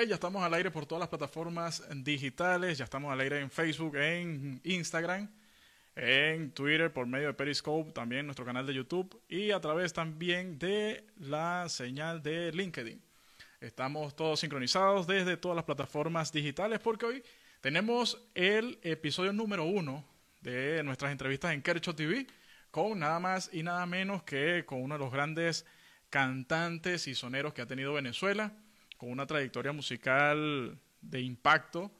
ya 0.00 0.14
estamos 0.14 0.42
al 0.42 0.54
aire 0.54 0.70
por 0.70 0.86
todas 0.86 1.00
las 1.00 1.08
plataformas 1.08 1.82
digitales, 2.02 2.78
ya 2.78 2.84
estamos 2.84 3.12
al 3.12 3.20
aire 3.20 3.40
en 3.40 3.50
Facebook, 3.50 3.96
en 3.96 4.60
Instagram, 4.64 5.30
en 5.94 6.50
Twitter 6.52 6.90
por 6.90 7.06
medio 7.06 7.26
de 7.28 7.34
Periscope, 7.34 7.92
también 7.92 8.26
nuestro 8.26 8.44
canal 8.44 8.66
de 8.66 8.72
YouTube 8.72 9.20
y 9.28 9.50
a 9.50 9.60
través 9.60 9.92
también 9.92 10.58
de 10.58 11.04
la 11.18 11.68
señal 11.68 12.22
de 12.22 12.50
LinkedIn. 12.52 13.02
Estamos 13.60 14.16
todos 14.16 14.40
sincronizados 14.40 15.06
desde 15.06 15.36
todas 15.36 15.56
las 15.56 15.66
plataformas 15.66 16.32
digitales 16.32 16.80
porque 16.80 17.06
hoy 17.06 17.22
tenemos 17.60 18.18
el 18.34 18.78
episodio 18.82 19.32
número 19.34 19.64
uno 19.64 20.04
de 20.40 20.82
nuestras 20.82 21.12
entrevistas 21.12 21.52
en 21.52 21.60
Kercho 21.60 21.94
TV 21.94 22.26
con 22.70 22.98
nada 22.98 23.20
más 23.20 23.50
y 23.52 23.62
nada 23.62 23.84
menos 23.84 24.22
que 24.22 24.64
con 24.64 24.82
uno 24.82 24.94
de 24.94 25.04
los 25.04 25.12
grandes 25.12 25.66
cantantes 26.08 27.06
y 27.06 27.14
soneros 27.14 27.52
que 27.52 27.60
ha 27.60 27.66
tenido 27.66 27.92
Venezuela 27.92 28.52
con 29.02 29.10
una 29.10 29.26
trayectoria 29.26 29.72
musical 29.72 30.78
de 31.00 31.20
impacto, 31.20 31.90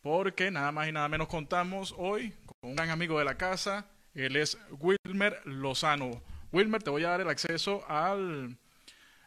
porque 0.00 0.52
nada 0.52 0.70
más 0.70 0.88
y 0.88 0.92
nada 0.92 1.08
menos 1.08 1.26
contamos 1.26 1.92
hoy 1.98 2.32
con 2.46 2.70
un 2.70 2.76
gran 2.76 2.90
amigo 2.90 3.18
de 3.18 3.24
la 3.24 3.36
casa, 3.36 3.88
él 4.14 4.36
es 4.36 4.56
Wilmer 4.78 5.40
Lozano. 5.46 6.22
Wilmer, 6.52 6.80
te 6.80 6.90
voy 6.90 7.02
a 7.02 7.08
dar 7.08 7.22
el 7.22 7.28
acceso 7.28 7.84
al 7.88 8.56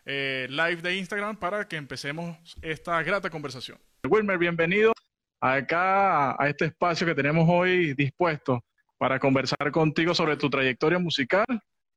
eh, 0.05 0.47
live 0.49 0.77
de 0.77 0.95
Instagram 0.95 1.35
para 1.35 1.67
que 1.67 1.75
empecemos 1.75 2.37
esta 2.61 3.03
grata 3.03 3.29
conversación. 3.29 3.77
Wilmer, 4.09 4.37
bienvenido 4.37 4.93
acá 5.41 6.41
a 6.41 6.47
este 6.47 6.63
espacio 6.63 7.05
que 7.05 7.13
tenemos 7.13 7.45
hoy 7.49 7.93
dispuesto 7.93 8.63
para 8.97 9.19
conversar 9.19 9.69
contigo 9.73 10.15
sobre 10.15 10.37
tu 10.37 10.49
trayectoria 10.49 10.97
musical 10.97 11.45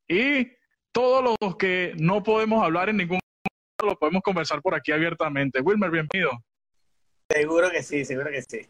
y 0.08 0.48
todos 0.90 1.36
los 1.40 1.54
que 1.54 1.94
no 1.98 2.20
podemos 2.20 2.64
hablar 2.64 2.88
en 2.88 2.96
ningún 2.96 3.20
lo 3.86 3.96
podemos 3.96 4.22
conversar 4.22 4.60
por 4.62 4.74
aquí 4.74 4.92
abiertamente. 4.92 5.60
Wilmer, 5.60 5.90
bienvenido. 5.90 6.30
Seguro 7.28 7.70
que 7.70 7.82
sí, 7.82 8.04
seguro 8.04 8.30
que 8.30 8.42
sí. 8.42 8.68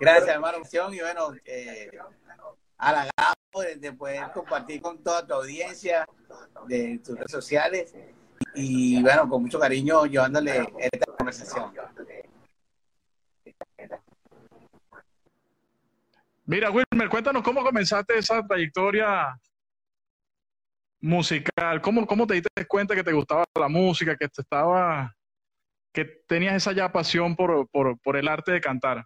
Gracias, 0.00 0.28
hermano. 0.28 0.58
Y 0.92 1.00
bueno, 1.00 1.34
eh, 1.44 1.90
halagado 2.78 3.34
de, 3.76 3.92
poder 3.92 4.30
compartir 4.32 4.80
con 4.80 5.02
toda 5.02 5.26
tu 5.26 5.34
audiencia 5.34 6.06
de 6.66 6.98
tus 7.04 7.16
redes 7.16 7.30
sociales 7.30 7.94
y 8.54 9.02
bueno, 9.02 9.28
con 9.28 9.42
mucho 9.42 9.58
cariño 9.58 10.06
llevándole 10.06 10.66
esta 10.78 11.12
conversación. 11.16 11.72
Mira, 16.46 16.70
Wilmer, 16.70 17.08
cuéntanos 17.08 17.42
cómo 17.42 17.62
comenzaste 17.62 18.18
esa 18.18 18.44
trayectoria 18.44 19.38
musical? 21.00 21.80
¿Cómo, 21.80 22.06
¿Cómo 22.06 22.26
te 22.26 22.34
diste 22.34 22.66
cuenta 22.66 22.94
que 22.94 23.04
te 23.04 23.12
gustaba 23.12 23.44
la 23.58 23.68
música, 23.68 24.16
que 24.16 24.28
te 24.28 24.42
estaba, 24.42 25.14
que 25.92 26.04
tenías 26.26 26.54
esa 26.54 26.72
ya 26.72 26.92
pasión 26.92 27.36
por, 27.36 27.68
por, 27.68 27.98
por 28.00 28.16
el 28.16 28.28
arte 28.28 28.52
de 28.52 28.60
cantar? 28.60 29.04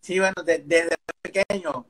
Sí, 0.00 0.18
bueno, 0.18 0.34
desde 0.44 0.96
pequeño, 1.22 1.86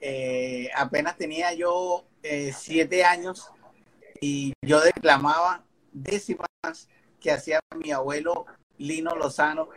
eh, 0.00 0.68
apenas 0.76 1.16
tenía 1.16 1.54
yo 1.54 2.04
eh, 2.22 2.52
siete 2.54 3.04
años 3.04 3.50
y 4.20 4.52
yo 4.62 4.80
declamaba 4.80 5.64
décimas 5.92 6.48
que 7.20 7.32
hacía 7.32 7.60
mi 7.76 7.92
abuelo 7.92 8.46
Lino 8.76 9.14
Lozano 9.16 9.70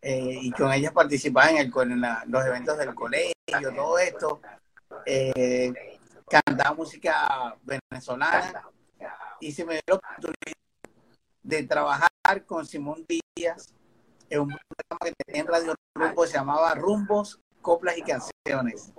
eh, 0.00 0.38
y 0.42 0.50
con 0.50 0.72
ellas 0.72 0.92
participaba 0.92 1.50
en, 1.50 1.56
el, 1.58 1.72
en 1.92 2.02
los 2.26 2.46
eventos 2.46 2.78
del 2.78 2.94
colegio, 2.94 3.74
todo 3.74 3.98
esto. 3.98 4.40
Eh, 5.06 5.93
cantaba 6.42 6.74
música 6.74 7.56
venezolana 7.62 8.64
y 9.40 9.52
se 9.52 9.64
me 9.64 9.74
dio 9.74 9.82
la 9.86 9.94
oportunidad 9.94 10.56
de 11.42 11.62
trabajar 11.64 12.44
con 12.46 12.66
Simón 12.66 13.06
Díaz 13.06 13.72
en 14.30 14.40
un 14.40 14.48
programa 14.48 14.98
que 15.04 15.12
tenía 15.24 15.42
en 15.42 15.46
Radio 15.46 15.74
Rumbo, 15.94 16.26
se 16.26 16.34
llamaba 16.34 16.74
Rumbos, 16.74 17.40
Coplas 17.60 17.98
y 17.98 18.02
Canciones. 18.02 18.92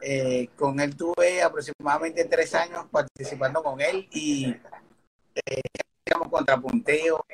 Eh, 0.00 0.48
con 0.56 0.80
él 0.80 0.96
tuve 0.96 1.42
aproximadamente 1.42 2.24
tres 2.24 2.54
años 2.54 2.86
participando 2.90 3.62
con 3.62 3.80
él 3.80 4.08
y 4.10 4.54
eh, 5.34 5.60
contrapunteo, 6.30 7.24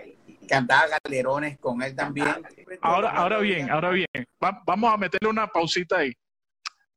cantaba 0.48 0.98
galerones 1.04 1.58
con 1.58 1.82
él 1.82 1.94
también. 1.94 2.42
Ahora, 2.80 3.10
ahora 3.10 3.38
bien, 3.38 3.70
ahora 3.70 3.90
bien, 3.90 4.08
vamos 4.40 4.92
a 4.92 4.96
meterle 4.96 5.28
una 5.28 5.46
pausita 5.46 5.98
ahí. 5.98 6.12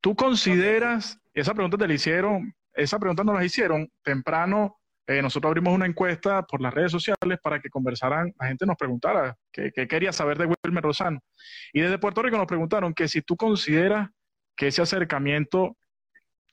¿Tú 0.01 0.15
consideras 0.15 1.19
esa 1.33 1.53
pregunta 1.53 1.77
te 1.77 1.87
la 1.87 1.93
hicieron, 1.93 2.53
esa 2.73 2.99
pregunta 2.99 3.23
nos 3.23 3.35
la 3.35 3.45
hicieron 3.45 3.89
temprano. 4.03 4.77
Eh, 5.05 5.21
nosotros 5.21 5.49
abrimos 5.49 5.73
una 5.73 5.85
encuesta 5.85 6.43
por 6.43 6.61
las 6.61 6.73
redes 6.73 6.91
sociales 6.91 7.39
para 7.41 7.59
que 7.59 7.69
conversaran, 7.69 8.33
la 8.39 8.47
gente 8.47 8.65
nos 8.65 8.77
preguntara 8.77 9.35
qué, 9.51 9.71
quería 9.71 10.13
saber 10.13 10.37
de 10.37 10.45
Wilmer 10.45 10.83
Rosano. 10.83 11.19
Y 11.73 11.81
desde 11.81 11.97
Puerto 11.97 12.21
Rico 12.21 12.37
nos 12.37 12.47
preguntaron 12.47 12.93
que 12.93 13.07
si 13.07 13.21
tú 13.21 13.35
consideras 13.35 14.09
que 14.55 14.67
ese 14.67 14.81
acercamiento 14.81 15.75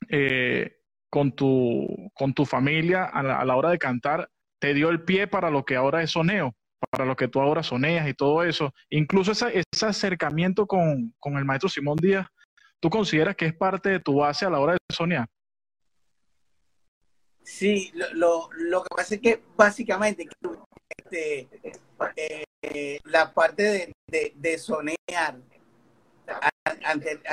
eh, 0.08 0.78
con, 1.10 1.32
tu, 1.32 2.10
familia 2.46 3.04
a 3.04 3.22
la, 3.22 3.56
hora 3.56 3.70
de 3.70 3.78
cantar 3.78 4.28
te 4.58 4.74
dio 4.74 4.88
el 4.90 5.02
pie 5.04 5.26
para 5.26 5.50
lo 5.50 5.64
que 5.64 5.76
ahora 5.76 6.02
es 6.02 6.10
soneo, 6.10 6.54
para 6.90 7.04
lo 7.04 7.14
que 7.14 7.28
tú 7.28 7.40
ahora 7.40 7.62
soneas 7.62 8.08
y 8.08 8.14
todo 8.14 8.42
eso. 8.42 8.72
Incluso 8.88 9.32
ese 9.32 9.86
acercamiento 9.86 10.66
con 10.66 11.12
el 11.24 11.44
maestro 11.44 11.68
Simón 11.68 11.96
Díaz 12.00 12.26
¿Tú 12.80 12.88
consideras 12.88 13.36
que 13.36 13.46
es 13.46 13.54
parte 13.54 13.90
de 13.90 14.00
tu 14.00 14.16
base 14.16 14.46
a 14.46 14.50
la 14.50 14.58
hora 14.58 14.72
de 14.72 14.78
soñar? 14.90 15.26
Sí, 17.42 17.92
lo, 18.14 18.48
lo, 18.52 18.82
que 18.82 18.88
pasa 18.94 19.14
es 19.16 19.20
que 19.20 19.42
básicamente 19.56 20.26
este, 20.96 21.48
eh, 22.62 23.00
la 23.04 23.32
parte 23.32 23.62
de, 23.62 23.92
de, 24.06 24.32
de 24.36 24.58
sonear, 24.58 25.36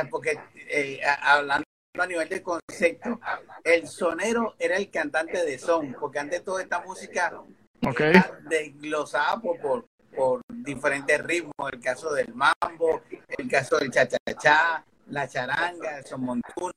porque 0.09 0.40
eh, 0.56 1.02
hablando 1.22 1.66
a 2.00 2.07
nivel 2.07 2.30
de 2.30 2.41
concepto, 2.41 3.19
el 3.63 3.88
sonero 3.88 4.56
era 4.59 4.78
el 4.78 4.90
cantante 4.90 5.46
de 5.46 5.57
son, 5.57 5.96
porque 6.00 6.19
antes 6.19 6.44
toda 6.44 6.62
esta 6.62 6.81
música 6.81 7.41
okay. 7.86 8.13
desglosada 8.50 9.40
por, 9.40 9.59
por, 9.59 9.86
por 10.16 10.41
diferentes 10.50 11.24
ritmos, 11.24 11.72
el 11.72 11.80
caso 11.80 12.13
del 12.13 12.34
mambo, 12.34 13.02
el 13.38 13.50
caso 13.50 13.78
del 13.78 13.91
cha-cha-cha, 13.91 14.84
la 15.09 15.28
charanga, 15.28 15.97
el 15.97 16.06
son 16.06 16.22
montuno, 16.22 16.73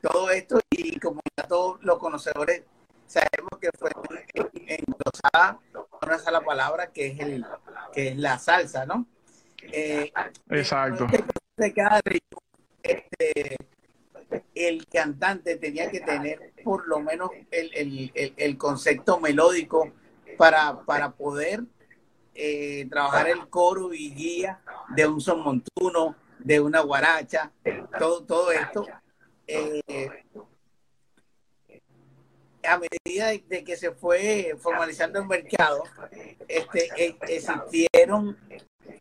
todo 0.00 0.30
esto, 0.30 0.60
y 0.70 0.98
como 0.98 1.20
ya 1.36 1.46
todos 1.46 1.82
los 1.82 1.98
conocedores 1.98 2.62
sabemos 3.06 3.58
que 3.60 3.70
fue 3.78 3.90
englosada 4.66 5.58
una 6.02 6.18
sola 6.18 6.40
palabra 6.42 6.88
que 6.92 7.08
es 7.08 7.20
el 7.20 7.44
que 7.92 8.08
es 8.08 8.16
la 8.16 8.38
salsa, 8.38 8.86
¿no? 8.86 9.06
Eh, 9.62 10.12
Exacto. 10.50 11.06
De 11.56 11.72
cada 11.72 12.00
este, 12.82 13.56
el 14.54 14.86
cantante 14.86 15.56
tenía 15.56 15.90
que 15.90 16.00
tener 16.00 16.52
por 16.62 16.86
lo 16.86 17.00
menos 17.00 17.30
el, 17.50 17.70
el, 17.74 18.34
el, 18.36 18.58
concepto 18.58 19.18
melódico 19.18 19.90
para, 20.36 20.80
para 20.82 21.10
poder 21.10 21.64
eh, 22.34 22.86
trabajar 22.88 23.28
el 23.28 23.48
coro 23.48 23.92
y 23.92 24.14
guía 24.14 24.60
de 24.94 25.06
un 25.06 25.20
son 25.20 25.42
montuno, 25.42 26.14
de 26.38 26.60
una 26.60 26.80
guaracha, 26.80 27.52
todo, 27.98 28.24
todo 28.24 28.52
esto. 28.52 28.86
Eh, 29.46 29.82
a 32.64 32.78
medida 32.78 33.28
de 33.28 33.64
que 33.64 33.76
se 33.76 33.92
fue 33.92 34.54
formalizando 34.58 35.20
el 35.20 35.26
mercado, 35.26 35.84
este, 36.46 36.88
e, 36.96 37.16
existieron 37.22 38.36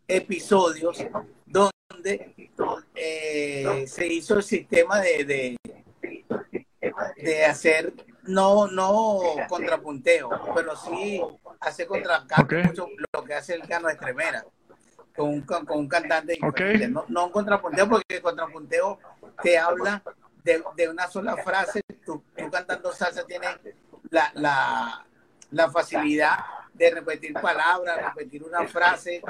episodios 0.07 1.05
donde 1.45 2.49
eh, 2.95 3.85
se 3.87 4.07
hizo 4.07 4.37
el 4.37 4.43
sistema 4.43 5.01
de, 5.01 5.57
de, 7.17 7.45
hacer 7.45 7.93
no 8.23 8.67
no 8.67 9.21
contrapunteo, 9.49 10.29
pero 10.53 10.75
sí 10.75 11.21
hacer 11.59 11.87
contracanto, 11.87 12.89
lo 13.13 13.23
que 13.23 13.33
hace 13.33 13.55
el 13.55 13.67
cano 13.67 13.89
extremera 13.89 14.45
con 15.17 15.29
un, 15.29 15.41
con 15.41 15.65
un 15.71 15.87
cantante 15.87 16.37
no, 16.89 17.05
no, 17.07 17.25
un 17.25 17.31
contrapunteo, 17.31 17.89
porque 17.89 18.15
el 18.17 18.21
contrapunteo 18.21 18.99
te 19.41 19.57
habla 19.57 20.03
de, 20.43 20.63
de 20.75 20.89
una 20.89 21.07
sola 21.07 21.35
frase. 21.37 21.81
Tú, 22.05 22.23
cantando 22.51 22.93
salsa 22.93 23.25
tienes 23.25 23.49
la, 24.11 24.31
la, 24.35 25.05
la, 25.51 25.71
facilidad 25.71 26.37
de 26.73 26.91
repetir 26.91 27.33
palabras, 27.33 28.13
repetir 28.13 28.43
una 28.43 28.65
frase 28.67 29.21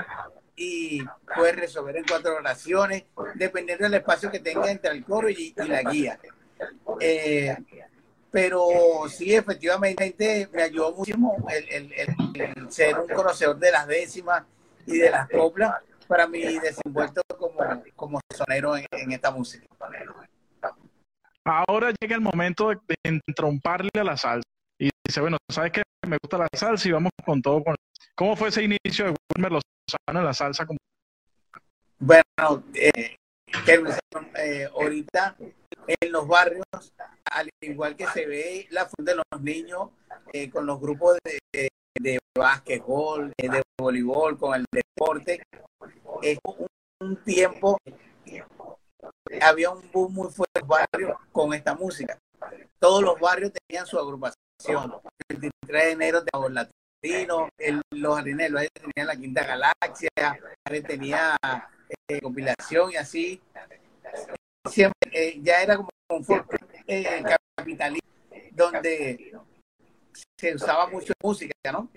y 0.57 1.01
puedes 1.34 1.56
resolver 1.56 1.95
en 1.95 2.06
cuatro 2.06 2.36
oraciones, 2.36 3.06
dependiendo 3.36 3.86
del 3.86 3.95
espacio 3.95 4.30
que 4.30 4.40
tenga 4.40 4.69
entre 4.69 4.92
el 4.92 5.06
coro 5.06 5.30
y, 5.30 5.54
la 5.56 5.83
guía. 5.83 6.19
Eh, 7.00 7.56
pero 8.30 8.68
sí, 9.10 9.33
efectivamente 9.33 10.50
me 10.51 10.63
ayudó 10.63 10.92
muchísimo 10.92 11.48
el, 11.50 11.69
el, 11.69 11.94
el, 12.36 12.72
ser 12.72 13.00
un 13.00 13.07
conocedor 13.07 13.57
de 13.57 13.72
las 13.72 13.88
décimas 13.88 14.44
y 14.88 14.98
de 14.98 15.12
las 15.12 15.30
coplas 15.30 15.75
para 16.07 16.28
mi 16.28 16.42
desenvuelto 16.60 17.22
como, 17.38 17.60
como 17.95 18.19
sonero 18.34 18.75
en, 18.78 19.12
esta 19.12 19.30
música. 19.30 19.66
Ahora 21.44 21.94
llega 22.01 22.16
el 22.16 22.22
momento 22.22 22.69
de, 22.69 22.95
entromparle 23.04 23.89
a 24.00 24.04
la 24.04 24.18
salsa. 24.18 24.48
Y 24.80 24.89
dice, 25.06 25.22
bueno, 25.22 25.38
¿sabes 25.51 25.72
qué? 25.72 25.84
Me 26.07 26.18
gusta 26.22 26.38
la 26.38 26.48
salsa 26.54 26.88
y 26.88 26.92
vamos 26.92 27.12
con 27.25 27.42
todo. 27.42 27.63
Con... 27.63 27.75
¿Cómo 28.16 28.36
fue 28.36 28.50
ese 28.50 28.63
inicio 28.63 29.06
de 29.06 29.16
Wilmer 29.36 29.51
Lozano 29.51 30.19
en 30.19 30.25
la 30.25 30.34
salsa? 30.34 30.66
Bueno, 32.00 32.63
eh, 32.74 33.16
eh, 33.68 34.69
ahorita 34.74 35.36
en 35.88 36.12
los 36.12 36.28
barrios, 36.28 36.66
al 37.31 37.50
igual 37.62 37.95
que 37.95 38.07
se 38.07 38.25
ve 38.25 38.68
la 38.72 38.86
función 38.86 39.06
de 39.06 39.16
los 39.16 39.42
niños 39.42 39.90
eh, 40.33 40.50
con 40.50 40.66
los 40.66 40.80
grupos 40.80 41.18
de, 41.24 41.69
de 42.00 42.20
básquetbol, 42.38 43.34
de 43.38 43.62
voleibol, 43.78 44.38
con 44.38 44.56
el 44.56 44.66
deporte, 44.72 45.42
es 46.22 46.40
un, 47.00 47.16
tiempo, 47.24 47.78
había 49.42 49.72
un 49.72 49.90
boom 49.92 50.14
muy 50.14 50.30
fuerte 50.30 50.60
en 50.60 50.62
los 50.62 50.68
barrios 50.68 51.18
con 51.32 51.54
esta 51.54 51.76
música. 51.76 52.18
Todos 52.80 53.04
los 53.04 53.20
barrios 53.20 53.52
tenían 53.68 53.86
su 53.86 53.98
agrupación. 54.00 54.38
El 55.30 55.38
23 55.38 55.84
de 55.84 55.92
enero 55.92 56.22
de 56.22 56.50
Latino, 56.50 57.50
el, 57.58 57.82
los 57.92 58.16
jardineros 58.16 58.68
tenían 58.74 59.08
la 59.08 59.16
Quinta 59.16 59.44
Galaxia, 59.44 60.10
tenía 60.88 61.38
eh, 62.08 62.22
compilación 62.22 62.92
y 62.92 62.96
así. 62.96 63.42
Siempre, 64.70 65.10
eh, 65.12 65.40
ya 65.42 65.62
era 65.62 65.78
como 65.78 65.90
un 66.10 66.26
eh, 66.88 67.24
capitalista 67.56 68.08
donde 68.52 69.34
se 70.38 70.56
usaba 70.56 70.88
mucho 70.88 71.14
música, 71.22 71.54
¿no? 71.72 71.90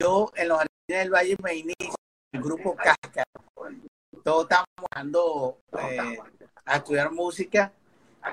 Yo 0.00 0.30
en 0.34 0.48
los 0.48 0.58
jardines 0.58 1.04
del 1.04 1.10
Valle 1.10 1.36
me 1.42 1.54
inicio 1.54 1.94
el 2.32 2.42
grupo 2.42 2.76
Casca. 2.76 3.24
Todos 4.22 4.42
estábamos 4.44 4.86
dando 4.94 5.58
eh, 5.78 6.18
a 6.64 6.76
estudiar 6.76 7.10
música 7.12 7.72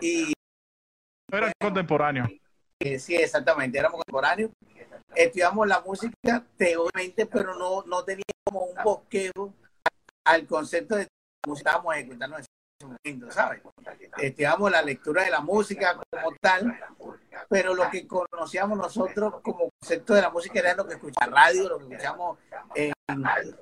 y... 0.02 0.34
Era 1.32 1.52
contemporáneo. 1.60 2.26
sí, 3.00 3.16
exactamente, 3.16 3.78
éramos 3.78 3.98
contemporáneos. 3.98 4.52
Estudiamos 5.16 5.68
la 5.68 5.82
música 5.82 6.46
teóricamente, 6.58 7.26
pero 7.26 7.56
no, 7.56 7.84
no 7.84 8.04
teníamos 8.04 8.26
como 8.44 8.66
un 8.66 8.84
bosquejo 8.84 9.54
al 10.26 10.46
concepto 10.46 10.96
de 10.96 11.08
música 11.48 11.70
estábamos 11.70 11.96
ejecutando 11.96 12.38
en 12.38 12.44
momento, 12.86 13.32
¿sabes? 13.32 13.62
Estudiamos 14.18 14.72
la 14.72 14.82
lectura 14.82 15.24
de 15.24 15.32
la 15.32 15.42
música 15.42 16.00
como 16.10 16.36
tal, 16.40 16.80
pero 17.50 17.74
lo 17.74 17.90
que 17.90 18.08
conocíamos 18.08 18.78
nosotros 18.78 19.36
como 19.42 19.70
concepto 19.80 20.14
de 20.14 20.22
la 20.22 20.30
música 20.30 20.60
era 20.60 20.76
lo 20.76 20.88
que 20.88 20.96
escuchamos 20.96 21.34
radio, 21.34 21.70
lo 21.70 21.78
que 21.80 21.96
escuchamos 21.96 22.38
en 22.76 22.94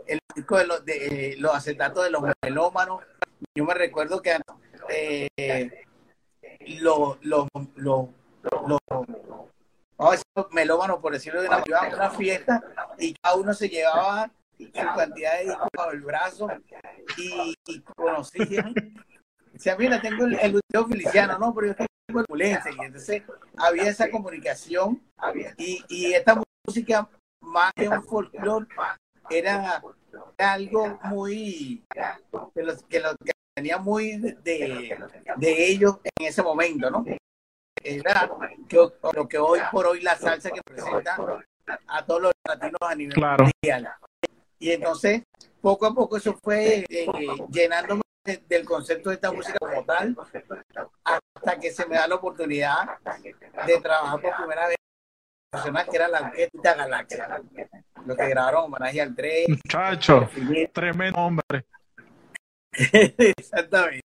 el 0.08 0.20
disco 0.36 0.58
de 0.58 0.68
los, 0.68 0.86
de, 0.86 1.32
eh, 1.32 1.36
los 1.38 1.56
acetatos 1.56 2.04
de 2.04 2.10
los 2.10 2.24
melómanos. 2.44 3.04
Yo 3.54 3.64
me 3.64 3.74
recuerdo 3.74 4.22
que 4.22 4.38
eh, 4.90 5.86
los, 6.80 7.18
los, 7.22 7.48
los, 7.76 8.10
los 8.60 8.80
melómanos, 10.52 11.00
por 11.00 11.14
decirlo 11.14 11.42
de 11.42 11.48
una 11.48 11.64
una 11.94 12.10
fiesta 12.12 12.64
y 12.98 13.14
cada 13.14 13.36
uno 13.36 13.54
se 13.54 13.70
llevaba 13.70 14.30
su 14.58 14.96
cantidad 14.96 15.38
de 15.38 15.46
discos 15.46 15.68
bajo 15.76 15.92
el 15.92 16.02
brazo 16.02 16.48
y, 17.18 17.56
y 17.68 17.82
conocían. 17.82 18.74
O 19.56 19.60
sea, 19.60 19.78
mira, 19.78 20.02
tengo 20.02 20.26
el, 20.26 20.38
el 20.42 20.62
Feliciano, 20.90 21.38
no, 21.40 21.54
pero 21.54 21.68
yo 21.68 21.76
tengo 21.76 22.20
el 22.20 22.26
Mulense. 22.28 22.70
Y 22.72 22.86
entonces 22.86 23.24
había 23.58 23.90
esa 23.90 24.10
comunicación 24.10 25.02
y, 25.58 25.84
y 25.88 26.14
esta 26.14 26.42
música, 26.66 27.08
más 27.42 27.72
que 27.74 27.88
un 27.88 28.04
folclore, 28.04 28.68
era, 29.30 29.82
algo 30.38 31.00
muy 31.04 31.84
que, 32.54 32.64
los, 32.64 32.84
que 32.84 33.02
tenía 33.56 33.78
muy 33.78 34.18
de, 34.18 34.98
de 35.38 35.68
ellos 35.68 35.98
en 36.04 36.28
ese 36.28 36.44
momento, 36.44 36.90
¿no? 36.90 37.06
Era 37.84 38.30
que, 38.68 38.78
lo 39.14 39.28
que 39.28 39.38
hoy 39.38 39.60
por 39.72 39.86
hoy 39.86 40.02
la 40.02 40.16
salsa 40.16 40.50
que 40.50 40.62
presenta 40.64 41.18
a 41.88 42.06
todos 42.06 42.22
los 42.22 42.32
latinos 42.48 42.80
a 42.82 42.96
nivel 42.96 43.16
mundial. 43.18 43.94
Y 44.60 44.72
entonces, 44.72 45.24
poco 45.62 45.86
a 45.86 45.94
poco 45.94 46.18
eso 46.18 46.38
fue 46.42 46.86
eh, 46.90 47.08
llenándome 47.52 48.02
del 48.48 48.66
concepto 48.66 49.10
de 49.10 49.16
esta 49.16 49.32
música 49.32 49.58
como 49.60 49.84
tal, 49.86 50.16
hasta 51.04 51.60
que 51.60 51.72
se 51.72 51.86
me 51.86 51.96
da 51.96 52.08
la 52.08 52.16
oportunidad 52.16 52.98
de 53.68 53.80
trabajar 53.82 54.20
por 54.20 54.36
primera 54.36 54.68
vez 54.68 54.76
que 55.90 55.96
era 55.96 56.08
la 56.08 56.22
Orquesta 56.22 56.74
Galaxia, 56.74 57.42
lo 58.06 58.16
que 58.16 58.30
grabaron 58.30 58.66
homenaje 58.66 59.02
al 59.02 59.16
tren. 59.16 59.46
Muchacho, 59.50 60.30
tremendo 60.74 61.20
hombre. 61.20 61.66
Exactamente. 63.38 64.04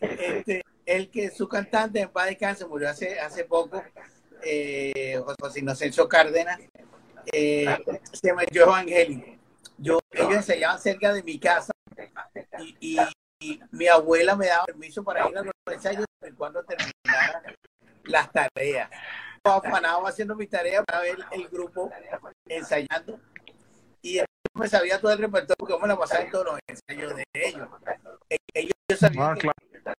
Este, 0.00 0.62
el 0.84 1.10
que 1.10 1.30
su 1.30 1.48
cantante 1.48 2.00
en 2.00 2.10
paz 2.10 2.26
descanse 2.26 2.66
murió 2.66 2.90
hace, 2.90 3.18
hace 3.20 3.44
poco, 3.44 3.82
eh, 4.42 5.20
José 5.40 5.60
Inocencio 5.60 6.08
Cárdenas, 6.08 6.58
eh, 7.32 7.78
se 8.12 8.28
llama 8.28 8.42
Yo 8.50 8.64
Evangélico. 8.64 9.39
Yo, 9.80 9.98
ellos 10.10 10.34
enseñaban 10.34 10.78
cerca 10.78 11.12
de 11.12 11.22
mi 11.22 11.38
casa 11.38 11.72
y, 12.58 12.98
y, 13.40 13.60
mi 13.70 13.88
abuela 13.88 14.36
me 14.36 14.46
daba 14.46 14.66
permiso 14.66 15.02
para 15.02 15.26
ir 15.28 15.38
a 15.38 15.42
los 15.42 15.54
ensayos 15.66 16.04
cuando 16.36 16.62
terminara 16.62 17.42
las 18.04 18.30
tareas 18.30 18.90
afanado 19.42 20.06
haciendo 20.06 20.36
mi 20.36 20.46
tarea 20.46 20.82
para 20.84 21.00
ver 21.00 21.18
el 21.32 21.48
grupo 21.48 21.90
ensayando 22.46 23.18
y 24.02 24.20
me 24.54 24.68
sabía 24.68 25.00
todo 25.00 25.12
el 25.12 25.18
repertorio 25.18 25.56
porque 25.58 25.78
me 25.80 25.88
la 25.88 25.96
pasaba 25.96 26.24
en 26.24 26.30
todos 26.30 26.46
los 26.46 26.58
ensayos 26.66 27.16
de 27.16 27.24
ellos. 27.32 27.68
Ellos 28.52 28.72
sabían 28.98 29.38
ah, 29.84 29.94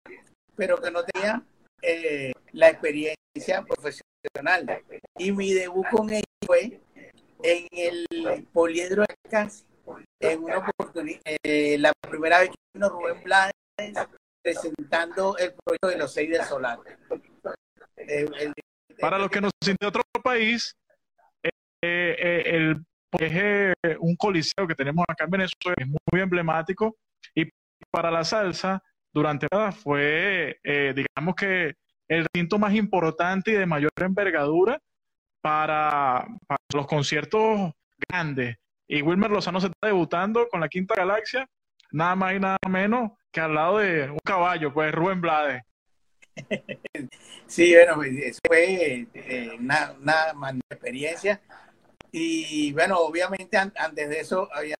pero 0.56 0.80
que 0.80 0.90
no 0.90 1.04
tenía 1.04 1.42
eh, 1.82 2.32
la 2.52 2.68
experiencia 2.68 3.64
profesional. 3.66 4.82
Y 5.16 5.32
mi 5.32 5.52
debut 5.52 5.86
con 5.90 6.10
ellos 6.10 6.24
fue 6.44 6.80
en 7.42 7.66
el 7.72 8.46
Poliedro 8.52 9.02
de 9.02 9.16
Cáncer, 9.30 9.66
en 10.20 10.44
una 10.44 10.58
oportunidad, 10.58 11.20
eh, 11.24 11.78
la 11.78 11.92
primera 12.08 12.40
vez 12.40 12.50
que 12.50 12.56
vino 12.74 12.88
Rubén 12.88 13.22
Blades 13.22 13.52
presentando 14.42 15.36
el 15.36 15.54
proyecto 15.54 15.88
de 15.88 15.98
los 15.98 16.12
seis 16.12 16.30
del 16.30 16.42
solar. 16.44 16.78
Eh, 17.96 18.26
el, 18.38 18.52
para 19.00 19.18
los 19.18 19.30
que 19.30 19.40
nos 19.40 19.50
de 19.62 19.86
otro 19.86 20.02
país, 20.22 20.76
eh, 21.42 21.50
eh, 21.82 22.42
el, 22.46 22.84
es 23.18 23.32
eh, 23.82 23.96
un 23.98 24.14
coliseo 24.16 24.66
que 24.66 24.74
tenemos 24.74 25.04
acá 25.08 25.24
en 25.24 25.30
Venezuela, 25.30 25.74
es 25.78 25.86
muy 25.86 26.20
emblemático, 26.20 26.96
y 27.34 27.48
para 27.90 28.10
la 28.10 28.24
salsa, 28.24 28.82
durante 29.12 29.46
la 29.50 29.72
fue, 29.72 30.60
digamos 30.62 31.34
que, 31.34 31.74
el 32.06 32.26
recinto 32.32 32.58
más 32.58 32.74
importante 32.74 33.52
y 33.52 33.54
de 33.54 33.66
mayor 33.66 33.90
envergadura 33.96 34.78
para, 35.40 36.26
los 36.74 36.86
conciertos 36.86 37.72
grandes. 38.08 38.56
Y 38.92 39.02
Wilmer 39.02 39.30
Lozano 39.30 39.60
se 39.60 39.68
está 39.68 39.86
debutando 39.86 40.48
con 40.48 40.60
la 40.60 40.68
Quinta 40.68 40.96
Galaxia, 40.96 41.48
nada 41.92 42.16
más 42.16 42.34
y 42.34 42.40
nada 42.40 42.58
menos 42.68 43.12
que 43.30 43.40
al 43.40 43.54
lado 43.54 43.78
de 43.78 44.10
un 44.10 44.18
caballo, 44.24 44.74
pues 44.74 44.92
Rubén 44.92 45.20
Blades. 45.20 45.62
Sí, 47.46 47.74
bueno, 47.74 47.96
pues, 47.96 48.38
fue 48.46 49.06
eh, 49.14 49.56
una, 49.58 49.94
experiencia. 50.70 51.40
Y 52.12 52.72
bueno, 52.72 52.98
obviamente 52.98 53.56
antes 53.56 54.08
de 54.08 54.20
eso 54.20 54.48
había 54.52 54.76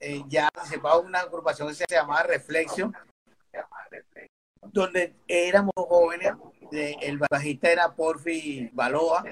eh, 0.00 0.22
ya 0.26 0.48
participado 0.52 1.02
una 1.02 1.20
agrupación 1.20 1.68
que 1.68 1.74
se 1.74 1.84
llamaba 1.88 2.22
Reflexión, 2.24 2.94
donde 4.62 5.14
éramos 5.28 5.72
jóvenes. 5.74 6.32
el 6.70 7.18
bajista 7.18 7.70
era 7.70 7.94
Porfi 7.94 8.70
Baloa, 8.72 9.24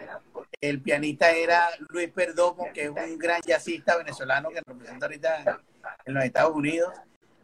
el 0.63 0.81
pianista 0.81 1.31
era 1.33 1.69
Luis 1.91 2.09
Perdomo, 2.11 2.69
que 2.73 2.85
es 2.85 2.91
un 2.91 3.19
gran 3.19 3.43
jazzista 3.43 3.99
venezolano 3.99 4.49
que 4.49 4.63
representa 4.65 5.07
ahorita 5.07 5.61
en 6.07 6.15
los 6.15 6.25
Estados 6.25 6.55
Unidos. 6.55 6.95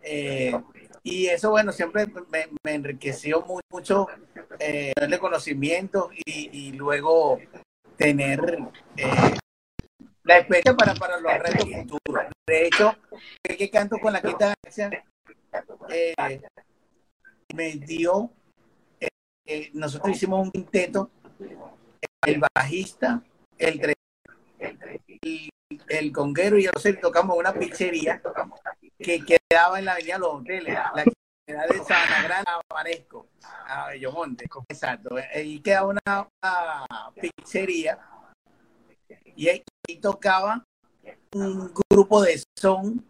Eh, 0.02 0.52
y 1.02 1.26
eso, 1.26 1.50
bueno, 1.50 1.72
siempre 1.72 2.06
me, 2.30 2.72
enriqueció 2.72 3.44
mucho 3.70 4.06
eh, 4.58 4.92
darle 4.96 5.18
conocimiento 5.18 6.10
y, 6.24 6.72
luego 6.72 7.40
tener 7.96 8.58
eh, 8.96 9.36
la 10.22 10.38
experiencia 10.38 10.76
para, 10.76 10.94
para 10.94 11.18
los 11.18 11.32
retos 11.38 11.68
futuros. 11.70 12.24
De 12.46 12.66
hecho, 12.66 12.96
que 13.42 13.68
canto 13.68 13.98
con 13.98 14.12
la 14.12 14.22
quinta 14.22 14.54
eh, 15.90 16.40
me 17.54 17.72
dio, 17.72 18.30
eh, 19.46 19.70
nosotros 19.72 20.16
hicimos 20.16 20.42
un 20.42 20.50
quinteto, 20.50 21.10
el 22.26 22.42
bajista, 22.54 23.22
el 23.58 23.94
el, 25.88 26.12
conguero 26.12 26.58
y 26.58 26.66
el 26.66 27.00
tocamos 27.00 27.36
una 27.36 27.52
pizzería 27.52 28.20
que 28.98 29.24
quedaba 29.24 29.78
en 29.78 29.84
la 29.84 29.92
avenida 29.92 30.18
Los 30.18 30.34
Hoteles, 30.34 30.74
la 30.74 31.04
ciudad 31.46 31.68
de 31.68 31.84
Sabana 31.84 32.22
Grande, 32.22 32.50
Vanesco, 32.72 33.28
a 33.42 33.88
Bellomonte. 33.88 34.48
Exacto. 34.68 35.16
Y 35.42 35.60
quedaba 35.60 35.88
una, 35.88 36.28
pizzería 37.20 37.98
y 39.36 39.48
ahí 39.48 39.62
tocaba 40.00 40.64
un 41.32 41.72
grupo 41.90 42.22
de 42.22 42.42
son, 42.56 43.04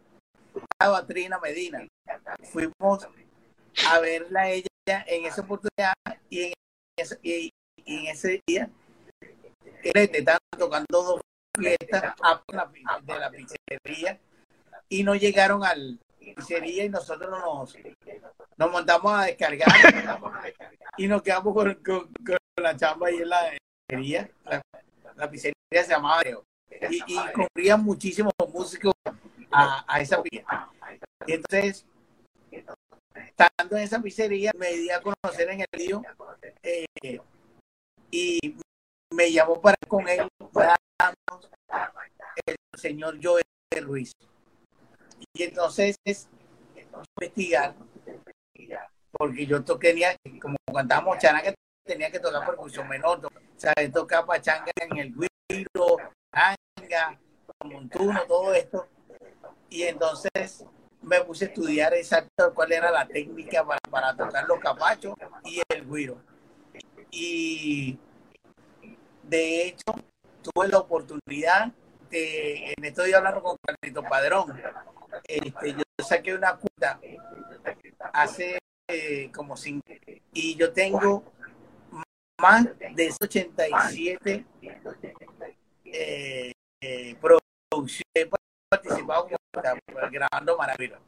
a 0.79 0.88
Batrina 0.88 1.38
Medina. 1.38 1.87
Fuimos 2.45 3.09
a 3.88 3.99
verla 4.00 4.50
ella 4.50 4.65
en 5.07 5.25
esa 5.27 5.43
oportunidad 5.43 5.95
y, 6.29 6.53
en 7.87 8.07
ese 8.07 8.43
día 8.47 8.71
estaban 9.83 10.41
tocando 10.59 11.03
dos 11.03 11.21
fiesta 11.59 12.15
de 13.03 13.19
la 13.19 13.31
pizzería 13.31 14.19
y 14.89 15.03
no 15.03 15.15
llegaron 15.15 15.65
al 15.65 15.99
pizzería 16.19 16.85
y 16.85 16.89
nosotros 16.89 17.31
nos, 17.31 17.77
nos 18.57 18.71
montamos 18.71 19.13
a 19.13 19.25
descargar 19.25 19.69
y 20.97 21.07
nos 21.07 21.23
quedamos 21.23 21.55
con, 21.55 22.13
la 22.57 22.77
chamba 22.77 23.09
ahí 23.09 23.17
en 23.17 23.29
la 23.29 23.53
pizzería. 23.89 24.31
La, 25.17 25.31
pizzería 25.31 25.55
se 25.71 25.89
llamaba 25.89 26.23
y, 26.91 27.03
y 27.07 27.19
corrían 27.33 27.83
muchísimos 27.83 28.33
músicos 28.53 28.95
a, 29.51 29.85
a 29.87 30.01
esa. 30.01 30.23
Y 31.27 31.33
entonces, 31.33 31.85
estando 32.51 33.77
en 33.77 33.83
esa 33.83 34.01
pizzería, 34.01 34.53
me 34.57 34.73
di 34.73 34.91
a 34.91 35.01
conocer 35.01 35.51
en 35.51 35.61
el 35.61 35.67
río 35.73 36.03
eh, 36.63 36.87
y 38.11 38.57
me 39.11 39.33
llamó 39.33 39.61
para 39.61 39.77
con 39.87 40.09
él 40.09 40.29
el 42.47 42.57
señor 42.75 43.19
Joel 43.23 43.45
Ruiz. 43.83 44.12
Y 45.33 45.43
entonces 45.45 45.97
investigar, 47.21 47.75
porque 49.12 49.47
yo 49.47 49.62
tenía, 49.65 50.17
como 50.41 50.57
cantábamos 50.73 51.19
charanga, 51.19 51.55
tenía 51.85 52.11
que 52.11 52.21
tocar 52.21 52.47
percusión 52.47 52.88
menor, 52.88 53.25
o 53.25 53.31
sea, 53.57 53.73
tocar 53.93 54.27
pachanga 54.27 54.71
en 54.81 54.99
el 54.99 55.15
guiro, 55.15 55.97
anga, 56.33 57.19
montuno, 57.65 58.21
todo 58.27 58.53
esto. 58.55 58.88
Y 59.71 59.83
entonces 59.83 60.65
me 61.03 61.21
puse 61.23 61.47
a 61.47 61.49
estudiar 61.49 61.95
exacto 61.95 62.53
cuál 62.55 62.73
era 62.73 62.91
la 62.91 63.07
técnica 63.07 63.65
para, 63.65 63.81
para 63.91 64.17
tocar 64.17 64.47
los 64.47 64.59
capachos 64.61 65.15
y 65.45 65.61
el 65.69 65.88
guiro. 65.88 66.21
Y 67.11 67.99
de 69.29 69.67
hecho, 69.67 69.85
tuve 70.43 70.69
la 70.69 70.79
oportunidad 70.79 71.73
de, 72.11 72.73
en 72.73 72.85
esto 72.85 73.03
hablando 73.03 73.43
con 73.43 73.57
Carlito 73.65 74.03
Padrón, 74.03 74.61
este, 75.25 75.73
yo 75.73 75.83
saqué 76.05 76.35
una 76.35 76.57
cuenta 76.57 77.01
hace 78.13 78.59
eh, 78.89 79.31
como 79.33 79.57
cinco, 79.57 79.85
y 80.33 80.57
yo 80.57 80.73
tengo 80.73 81.25
más 82.41 82.67
de 82.79 83.13
87 83.21 84.47
eh, 85.85 86.53
eh, 86.81 87.17
producciones, 87.21 88.05
he 88.15 88.31
participado 88.71 89.29
grabando 90.11 90.57
maravillas. 90.57 91.01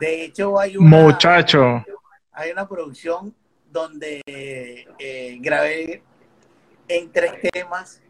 De 0.00 0.24
hecho, 0.24 0.58
hay 0.58 0.76
una, 0.76 0.88
Muchacho. 0.88 1.84
hay 2.32 2.50
una 2.50 2.68
producción 2.68 3.34
donde 3.72 4.20
eh, 4.26 5.38
grabé 5.40 6.02
en 6.96 7.10
tres 7.10 7.40
temas 7.52 8.02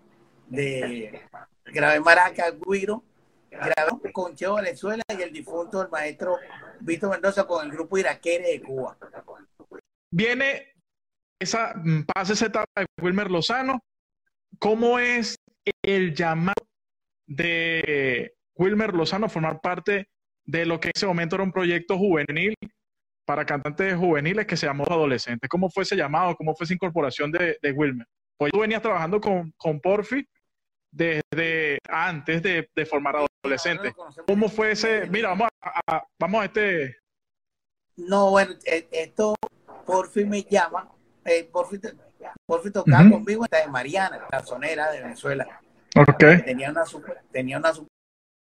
de 0.49 1.21
grabé 1.67 2.01
Maraca, 2.01 2.51
Guiro, 2.51 3.05
grabé 3.51 4.13
con 4.13 4.35
Cheo 4.35 4.57
Venezuela 4.57 5.03
y 5.17 5.23
el 5.23 5.33
difunto 5.33 5.81
el 5.83 5.89
maestro 5.89 6.39
Víctor 6.81 7.11
Mendoza 7.11 7.47
con 7.47 7.65
el 7.65 7.73
grupo 7.73 7.97
Iraquere 7.99 8.53
de 8.53 8.63
Cuba. 8.63 8.97
Viene 10.11 10.75
esa, 11.41 11.75
pasa 12.13 12.33
esa 12.33 12.47
etapa 12.47 12.71
de 12.77 12.87
Wilmer 13.01 13.31
Lozano. 13.31 13.81
¿Cómo 14.59 14.99
es 14.99 15.37
el 15.83 16.15
llamado 16.15 16.67
de 17.27 18.35
Wilmer 18.57 18.95
Lozano 18.95 19.27
a 19.27 19.31
formar 19.31 19.61
parte 19.61 20.09
de 20.45 20.67
lo 20.67 20.81
que 20.81 20.89
en 20.89 20.93
ese 20.95 21.07
momento 21.07 21.37
era 21.37 21.45
un 21.45 21.53
proyecto 21.53 21.97
juvenil 21.97 22.55
para 23.25 23.47
cantantes 23.47 23.95
juveniles 23.97 24.47
que 24.47 24.57
se 24.57 24.67
llamó 24.67 24.85
Adolescentes? 24.85 25.49
¿Cómo 25.49 25.71
fue 25.71 25.85
ese 25.85 25.97
llamado? 25.97 26.37
¿Cómo 26.37 26.55
fue 26.55 26.65
esa 26.65 26.75
incorporación 26.75 27.31
de 27.31 27.73
Wilmer? 27.75 28.07
Pues 28.43 28.53
tú 28.53 28.59
venías 28.59 28.83
trabajando 28.83 29.21
con, 29.21 29.53
con 29.57 29.79
Porfi 29.79 30.27
desde 30.91 31.79
antes 31.89 32.43
de, 32.43 32.69
de 32.75 32.87
formar 32.87 33.15
adolescentes. 33.45 33.95
¿Cómo 34.27 34.49
fue 34.49 34.73
ese? 34.73 35.07
Mira, 35.07 35.29
vamos 35.29 35.49
a, 35.61 36.05
vamos 36.19 36.43
a 36.43 36.45
este. 36.47 36.97
No, 37.97 38.31
bueno, 38.31 38.55
e, 38.65 38.89
esto 38.91 39.37
Porfi 39.87 40.25
me 40.25 40.43
llama. 40.43 40.91
Eh, 41.25 41.49
Porfi, 41.53 41.79
Porfi 42.45 42.73
tocaba 42.73 43.09
conmigo 43.09 43.47
en 43.49 43.71
Mariana, 43.71 44.27
la 44.29 44.43
sonera 44.43 44.91
de 44.91 45.03
Venezuela. 45.03 45.61
Okay. 45.95 46.43
Tenía 46.43 46.71
una 46.71 46.85
super, 46.85 47.23
tenía 47.31 47.59
una 47.59 47.73
super 47.73 47.93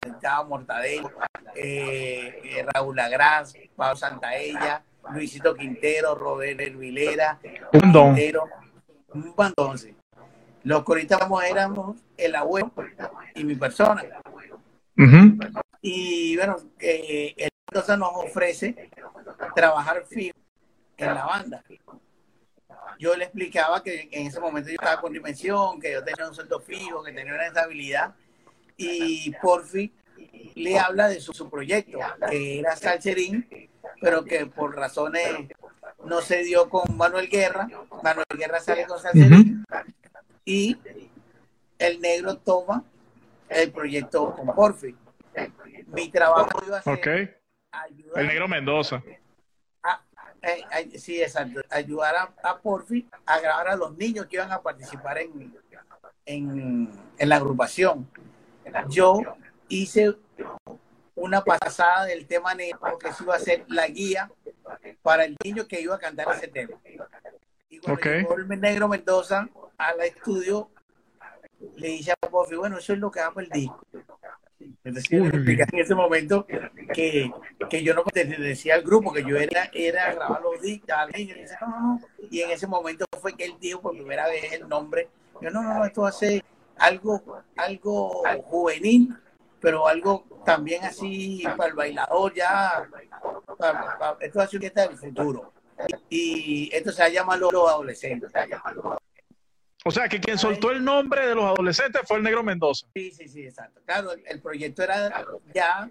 estaba 0.04 0.44
Mortadelo, 0.44 1.12
eh, 1.56 2.42
eh, 2.44 2.66
Raúl 2.74 3.00
Agraz, 3.00 3.54
Pablo 3.76 3.96
Santaella, 3.96 4.84
Luisito 5.12 5.54
Quintero, 5.56 6.16
Robert 6.16 6.60
Vilera, 6.78 7.40
Quintero, 7.72 8.50
un 9.14 9.36
bandón, 9.36 9.78
Los 10.64 10.84
coristas 10.84 11.20
éramos 11.48 11.98
el 12.18 12.36
abuelo 12.36 12.72
y 13.36 13.44
mi 13.44 13.56
persona. 13.56 14.04
Y 15.82 16.38
bueno, 16.38 16.58
eh, 16.80 17.34
el 17.38 17.50
entonces 17.74 17.98
nos 17.98 18.12
ofrece 18.14 18.90
trabajar 19.56 20.06
fijo 20.06 20.38
en 20.96 21.08
la 21.08 21.26
banda. 21.26 21.64
Yo 23.00 23.16
le 23.16 23.24
explicaba 23.24 23.82
que 23.82 24.08
en 24.12 24.28
ese 24.28 24.40
momento 24.40 24.70
yo 24.70 24.76
estaba 24.76 25.02
con 25.02 25.12
dimensión, 25.12 25.80
que 25.80 25.94
yo 25.94 26.04
tenía 26.04 26.28
un 26.28 26.36
sueldo 26.36 26.60
fijo, 26.60 27.04
que 27.04 27.12
tenía 27.12 27.34
una 27.34 27.48
estabilidad. 27.48 28.14
Y 28.78 29.32
por 29.42 29.66
fin 29.66 29.92
le 30.54 30.78
habla 30.78 31.08
de 31.08 31.20
su, 31.20 31.34
su 31.34 31.50
proyecto, 31.50 31.98
que 32.30 32.60
era 32.60 32.76
Salcherín, 32.76 33.48
pero 34.00 34.24
que 34.24 34.46
por 34.46 34.76
razones 34.76 35.48
no 36.06 36.22
se 36.22 36.44
dio 36.44 36.70
con 36.70 36.98
Manuel 36.98 37.30
Guerra. 37.30 37.68
Manuel 38.02 38.26
Guerra 38.38 38.60
sale 38.60 38.86
con 38.86 39.00
Salcerín 39.00 39.64
y 40.46 40.78
el 41.78 42.02
negro 42.02 42.38
toma 42.38 42.84
el 43.50 43.72
proyecto 43.72 44.36
con 44.36 44.54
Porfi. 44.54 44.96
Mi 45.88 46.10
trabajo 46.10 46.62
iba 46.66 46.78
a 46.78 46.82
ser 46.82 47.40
ayudar 47.72 48.22
el 48.22 48.28
negro 48.28 48.48
Mendoza. 48.48 49.02
Eh, 50.42 51.00
sí, 51.00 51.22
exacto. 51.22 51.62
Ayudar 51.70 52.16
a, 52.16 52.50
a, 52.50 52.58
Porfi 52.60 53.08
a 53.26 53.40
grabar 53.40 53.70
a 53.70 53.76
los 53.78 53.96
niños 53.96 54.26
que 54.26 54.36
iban 54.36 54.52
a 54.52 54.62
participar 54.62 55.20
en, 55.20 55.56
en, 56.26 56.90
en 57.18 57.30
la 57.30 57.38
agrupación. 57.38 58.10
Yo 58.90 59.22
hice 59.70 60.16
una 61.16 61.44
pasada 61.44 62.06
del 62.06 62.28
tema 62.28 62.54
negro 62.56 62.80
porque 62.80 63.10
eso 63.10 63.24
iba 63.24 63.36
a 63.36 63.40
ser 63.40 63.64
la 63.70 63.88
guía 63.88 64.30
para 65.02 65.26
el 65.26 65.36
niño 65.44 65.68
que 65.68 65.82
iba 65.82 65.96
a 65.96 66.00
cantar 66.00 66.28
ese 66.36 66.48
tema. 66.48 66.78
Y 67.70 67.80
cuando 67.80 68.00
okay. 68.00 68.20
llegó 68.20 68.36
el 68.36 68.48
negro 68.60 68.88
Mendoza 68.88 69.50
al 69.78 70.02
estudio, 70.02 70.70
le 71.76 71.88
dije 71.90 72.12
a 72.12 72.16
Porfi, 72.16 72.56
bueno, 72.56 72.78
eso 72.78 72.94
es 72.94 73.00
lo 73.00 73.12
que 73.12 73.20
hago 73.20 73.40
el 73.40 73.50
disco. 73.50 73.86
Entonces, 74.84 75.12
en 75.12 75.80
ese 75.80 75.96
momento 75.96 76.46
que, 76.94 77.32
que 77.70 77.84
yo 77.84 77.94
no 77.94 78.04
decía 78.14 78.76
al 78.76 78.84
grupo, 78.84 79.12
que 79.12 79.24
yo 79.24 79.38
era, 79.38 79.70
era 79.74 80.14
grabar 80.14 80.42
los 80.42 80.62
discos, 80.62 80.90
y, 82.30 82.42
en 82.42 82.52
ese 82.52 82.68
momento 82.68 83.06
fue 83.22 83.36
que 83.36 83.46
él 83.46 83.56
dijo 83.60 83.82
por 83.82 83.94
primera 83.94 84.28
vez 84.28 84.54
el 84.54 84.68
nombre. 84.68 85.10
Yo, 85.42 85.50
no, 85.50 85.62
no, 85.62 85.74
no, 85.74 85.86
esto 85.86 86.10
ser 86.12 86.44
algo, 86.78 87.42
algo 87.56 88.24
juvenil, 88.44 89.16
pero 89.64 89.88
algo 89.88 90.26
también 90.46 90.84
así 90.84 91.42
para 91.56 91.70
el 91.70 91.74
bailador 91.74 92.34
ya, 92.34 92.86
para, 93.58 93.98
para, 93.98 94.18
esto 94.20 94.42
a 94.42 94.48
ser 94.48 94.60
fiesta 94.60 94.86
del 94.86 94.98
futuro. 94.98 95.54
Y 96.10 96.70
esto 96.74 96.92
se 96.92 97.10
llama 97.14 97.38
los 97.38 97.54
adolescentes. 97.54 98.30
O 99.86 99.90
sea, 99.90 100.10
que 100.10 100.20
quien 100.20 100.38
soltó 100.38 100.70
el 100.72 100.84
nombre 100.84 101.28
de 101.28 101.36
los 101.36 101.46
adolescentes 101.46 102.02
fue 102.06 102.18
el 102.18 102.24
Negro 102.24 102.44
Mendoza. 102.44 102.88
Sí, 102.94 103.12
sí, 103.12 103.30
sí, 103.30 103.46
exacto. 103.46 103.80
Claro, 103.86 104.12
el, 104.12 104.42
proyecto 104.42 104.84
era 104.84 105.26
ya 105.54 105.90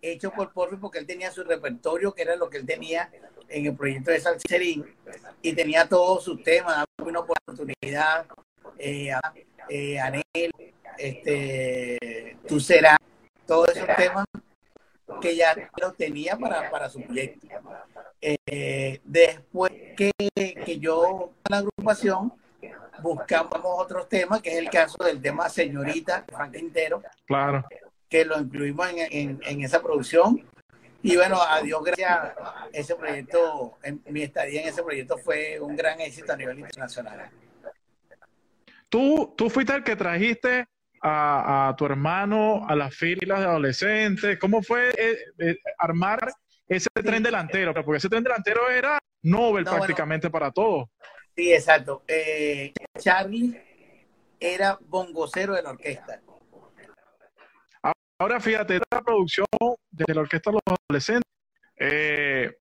hecho 0.00 0.30
por 0.30 0.50
Porfi 0.54 0.76
porque 0.76 0.98
él 0.98 1.06
tenía 1.06 1.30
su 1.30 1.44
repertorio, 1.44 2.14
que 2.14 2.22
era 2.22 2.36
lo 2.36 2.48
que 2.48 2.56
él 2.56 2.64
tenía 2.64 3.10
en 3.50 3.66
el 3.66 3.76
proyecto 3.76 4.12
de 4.12 4.20
Salcerín, 4.20 4.96
y 5.42 5.52
tenía 5.52 5.86
todos 5.86 6.24
sus 6.24 6.42
temas, 6.42 6.86
una 7.04 7.20
oportunidad, 7.20 8.26
eh, 8.78 9.12
eh, 9.68 10.00
Anel, 10.00 10.22
este, 10.96 12.36
tú 12.46 12.60
serás, 12.60 12.96
todos 13.50 13.68
esos 13.70 13.88
temas 13.96 14.24
que 15.20 15.34
ya 15.34 15.56
lo 15.80 15.92
tenía 15.94 16.36
para, 16.36 16.70
para 16.70 16.88
su 16.88 17.02
proyecto. 17.02 17.48
Eh, 18.20 19.00
después 19.02 19.72
que, 19.96 20.12
que 20.36 20.78
yo 20.78 21.32
la 21.48 21.56
agrupación, 21.56 22.32
buscamos 23.02 23.58
otros 23.64 24.08
temas, 24.08 24.40
que 24.40 24.52
es 24.52 24.58
el 24.58 24.70
caso 24.70 25.02
del 25.02 25.20
tema 25.20 25.48
Señorita, 25.48 26.24
Frank 26.30 26.54
Quintero. 26.54 27.02
Claro. 27.26 27.64
Que 28.08 28.24
lo 28.24 28.38
incluimos 28.38 28.88
en, 28.88 28.98
en, 29.10 29.40
en 29.44 29.64
esa 29.64 29.82
producción. 29.82 30.48
Y 31.02 31.16
bueno, 31.16 31.42
a 31.42 31.60
Dios 31.60 31.82
gracias, 31.82 32.34
ese 32.72 32.94
proyecto, 32.94 33.78
en, 33.82 34.00
mi 34.10 34.22
estadía 34.22 34.62
en 34.62 34.68
ese 34.68 34.84
proyecto 34.84 35.18
fue 35.18 35.58
un 35.58 35.74
gran 35.74 36.00
éxito 36.00 36.32
a 36.32 36.36
nivel 36.36 36.60
internacional. 36.60 37.28
Tú, 38.88 39.34
tú 39.36 39.50
fuiste 39.50 39.74
el 39.74 39.82
que 39.82 39.96
trajiste 39.96 40.68
a, 41.00 41.68
a 41.68 41.76
tu 41.76 41.86
hermano 41.86 42.66
a 42.68 42.74
las 42.74 42.94
filas 42.94 43.40
de 43.40 43.46
adolescentes. 43.46 44.38
¿Cómo 44.38 44.62
fue 44.62 44.90
eh, 44.90 45.18
eh, 45.38 45.58
armar 45.78 46.32
ese 46.68 46.88
tren 46.94 47.22
delantero? 47.22 47.72
Porque 47.74 47.98
ese 47.98 48.08
tren 48.08 48.22
delantero 48.22 48.68
era 48.68 48.98
Nobel 49.22 49.64
no, 49.64 49.72
prácticamente 49.72 50.28
bueno, 50.28 50.32
para 50.32 50.52
todos. 50.52 50.88
Sí, 51.36 51.52
exacto. 51.52 52.04
Eh, 52.06 52.72
Charlie 52.98 53.60
era 54.38 54.78
bongocero 54.80 55.54
de 55.54 55.62
la 55.62 55.70
orquesta. 55.70 56.20
Ahora 58.18 58.38
fíjate, 58.38 58.78
la 58.90 59.00
producción 59.00 59.46
de 59.90 60.14
la 60.14 60.20
orquesta 60.20 60.50
de 60.50 60.54
los 60.54 60.76
adolescentes, 60.78 61.32
eh, 61.76 62.54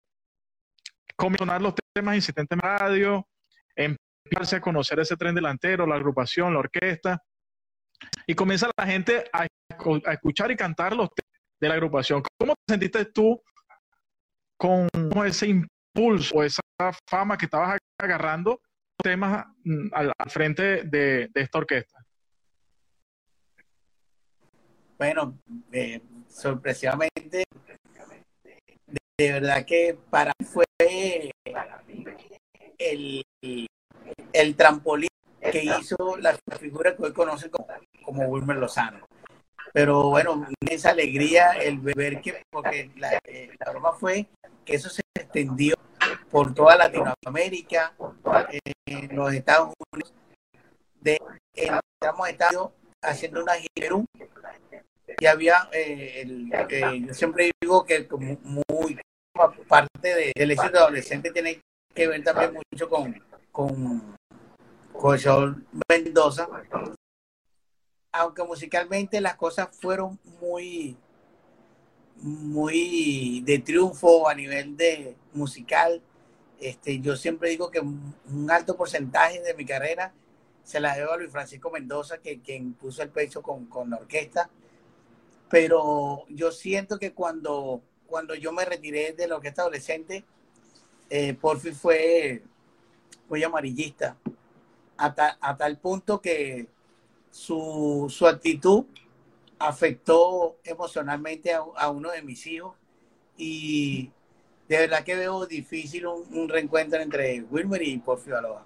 comisionar 1.16 1.60
los 1.60 1.74
temas 1.92 2.14
incidentes 2.14 2.56
en 2.56 2.60
radio, 2.60 3.26
empezarse 3.74 4.56
a 4.56 4.60
conocer 4.60 5.00
ese 5.00 5.16
tren 5.16 5.34
delantero, 5.34 5.84
la 5.84 5.96
agrupación, 5.96 6.52
la 6.52 6.60
orquesta, 6.60 7.20
y 8.26 8.34
comienza 8.34 8.70
la 8.76 8.86
gente 8.86 9.24
a, 9.32 9.46
escuchar 10.12 10.50
y 10.50 10.56
cantar 10.56 10.94
los 10.94 11.08
temas 11.14 11.40
de 11.60 11.68
la 11.68 11.74
agrupación. 11.74 12.22
¿Cómo 12.38 12.54
te 12.54 12.74
sentiste 12.74 13.04
tú 13.06 13.40
con 14.56 14.88
ese 15.24 15.46
impulso, 15.48 16.42
esa 16.42 16.60
fama 17.08 17.36
que 17.36 17.46
estabas 17.46 17.78
agarrando 17.98 18.60
temas 19.02 19.46
mm, 19.64 19.88
al, 19.92 20.12
frente 20.28 20.84
de, 20.84 21.30
esta 21.34 21.58
orquesta? 21.58 21.98
Bueno, 24.98 25.38
eh, 25.72 26.00
sorpresivamente, 26.28 27.44
de, 29.16 29.32
verdad 29.32 29.64
que 29.64 29.96
para 30.10 30.32
mí 30.38 30.44
fue 30.44 30.64
el, 32.78 33.22
el 34.32 34.56
trampolín 34.56 35.08
que 35.40 35.64
hizo 35.64 35.96
la 36.18 36.36
figura 36.58 36.96
que 36.96 37.04
hoy 37.04 37.12
conocen 37.12 37.50
como, 37.50 37.68
como 38.04 38.26
Wilmer 38.26 38.56
Lozano. 38.56 39.06
Pero 39.72 40.10
bueno, 40.10 40.46
esa 40.60 40.90
alegría 40.90 41.52
el 41.52 41.78
ver 41.78 42.20
que, 42.20 42.42
porque 42.50 42.90
la, 42.96 43.18
eh, 43.24 43.50
la 43.58 43.70
broma 43.70 43.92
fue 43.92 44.26
que 44.64 44.74
eso 44.74 44.88
se 44.88 45.02
extendió 45.14 45.74
por 46.30 46.54
toda 46.54 46.76
Latinoamérica, 46.76 47.94
en 48.86 49.16
los 49.16 49.32
Estados 49.32 49.74
Unidos. 49.92 50.12
De, 51.00 51.20
estamos 51.54 52.28
haciendo 53.02 53.42
una 53.42 53.54
gira 53.54 53.94
y 55.20 55.26
había, 55.26 55.68
eh, 55.72 56.26
eh, 56.70 57.02
yo 57.06 57.14
siempre 57.14 57.50
digo 57.60 57.84
que 57.84 58.06
muy 58.42 59.00
parte 59.66 60.32
del 60.34 60.50
éxito 60.50 60.78
adolescente 60.78 61.30
tiene 61.30 61.60
que 61.94 62.08
ver 62.08 62.22
también 62.22 62.52
mucho 62.54 62.88
con, 62.88 63.14
con, 63.50 64.16
con 64.98 65.66
Mendoza, 65.88 66.48
aunque 68.10 68.42
musicalmente 68.42 69.20
las 69.20 69.36
cosas 69.36 69.68
fueron 69.80 70.18
muy 70.40 70.96
muy 72.16 73.42
de 73.42 73.60
triunfo 73.60 74.28
a 74.28 74.34
nivel 74.34 74.76
de 74.76 75.16
musical. 75.32 76.02
Este, 76.58 76.98
yo 76.98 77.16
siempre 77.16 77.50
digo 77.50 77.70
que 77.70 77.78
un 77.78 78.50
alto 78.50 78.76
porcentaje 78.76 79.40
de 79.40 79.54
mi 79.54 79.64
carrera 79.64 80.12
se 80.64 80.80
la 80.80 80.96
debo 80.96 81.12
a 81.12 81.16
Luis 81.16 81.30
Francisco 81.30 81.70
Mendoza, 81.70 82.18
que 82.18 82.40
quien 82.40 82.72
puso 82.72 83.02
el 83.02 83.10
pecho 83.10 83.40
con, 83.40 83.66
con, 83.66 83.90
la 83.90 83.98
orquesta. 83.98 84.50
Pero 85.48 86.24
yo 86.28 86.50
siento 86.50 86.98
que 86.98 87.12
cuando, 87.12 87.80
cuando 88.06 88.34
yo 88.34 88.52
me 88.52 88.64
retiré 88.64 89.12
de 89.12 89.28
la 89.28 89.36
orquesta 89.36 89.62
adolescente, 89.62 90.24
eh, 91.08 91.34
Porfi 91.34 91.70
fue 91.70 92.42
muy 93.28 93.44
amarillista, 93.44 94.16
a, 94.98 95.14
a 95.40 95.56
tal 95.56 95.78
punto 95.78 96.20
que 96.20 96.68
su, 97.30 98.06
su 98.08 98.26
actitud 98.26 98.84
afectó 99.58 100.58
emocionalmente 100.64 101.52
a, 101.52 101.90
uno 101.90 102.10
de 102.10 102.22
mis 102.22 102.46
hijos 102.46 102.76
y 103.36 104.10
de 104.68 104.78
verdad 104.78 105.04
que 105.04 105.16
veo 105.16 105.46
difícil 105.46 106.06
un, 106.06 106.48
reencuentro 106.48 107.00
entre 107.00 107.42
Wilmer 107.42 107.82
y 107.82 107.98
Porfio 107.98 108.38
Aloha. 108.38 108.64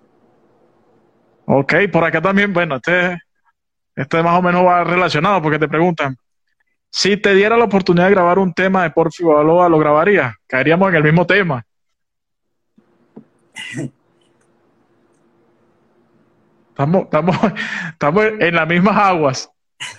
Ok, 1.47 1.75
por 1.93 2.05
acá 2.05 2.21
también, 2.21 2.53
bueno, 2.53 2.77
este, 2.77 3.19
este 3.97 4.23
más 4.23 4.39
o 4.39 4.43
menos 4.43 4.65
va 4.65 4.85
relacionado 4.85 5.43
porque 5.43 5.59
te 5.59 5.69
preguntan, 5.69 6.17
si 6.91 7.17
te 7.17 7.35
diera 7.35 7.57
la 7.57 7.65
oportunidad 7.65 8.07
de 8.07 8.13
grabar 8.13 8.39
un 8.39 8.53
tema 8.53 8.83
de 8.83 8.91
Porfio 8.91 9.39
Aloha, 9.39 9.69
¿lo 9.69 9.79
grabarías? 9.79 10.35
Caeríamos 10.47 10.89
en 10.91 10.95
el 10.97 11.03
mismo 11.03 11.27
tema. 11.27 11.65
estamos, 16.73 17.05
estamos, 17.05 17.37
estamos 17.93 18.25
en 18.41 18.55
las 18.55 18.69
mismas 18.69 18.97
aguas. 18.97 19.51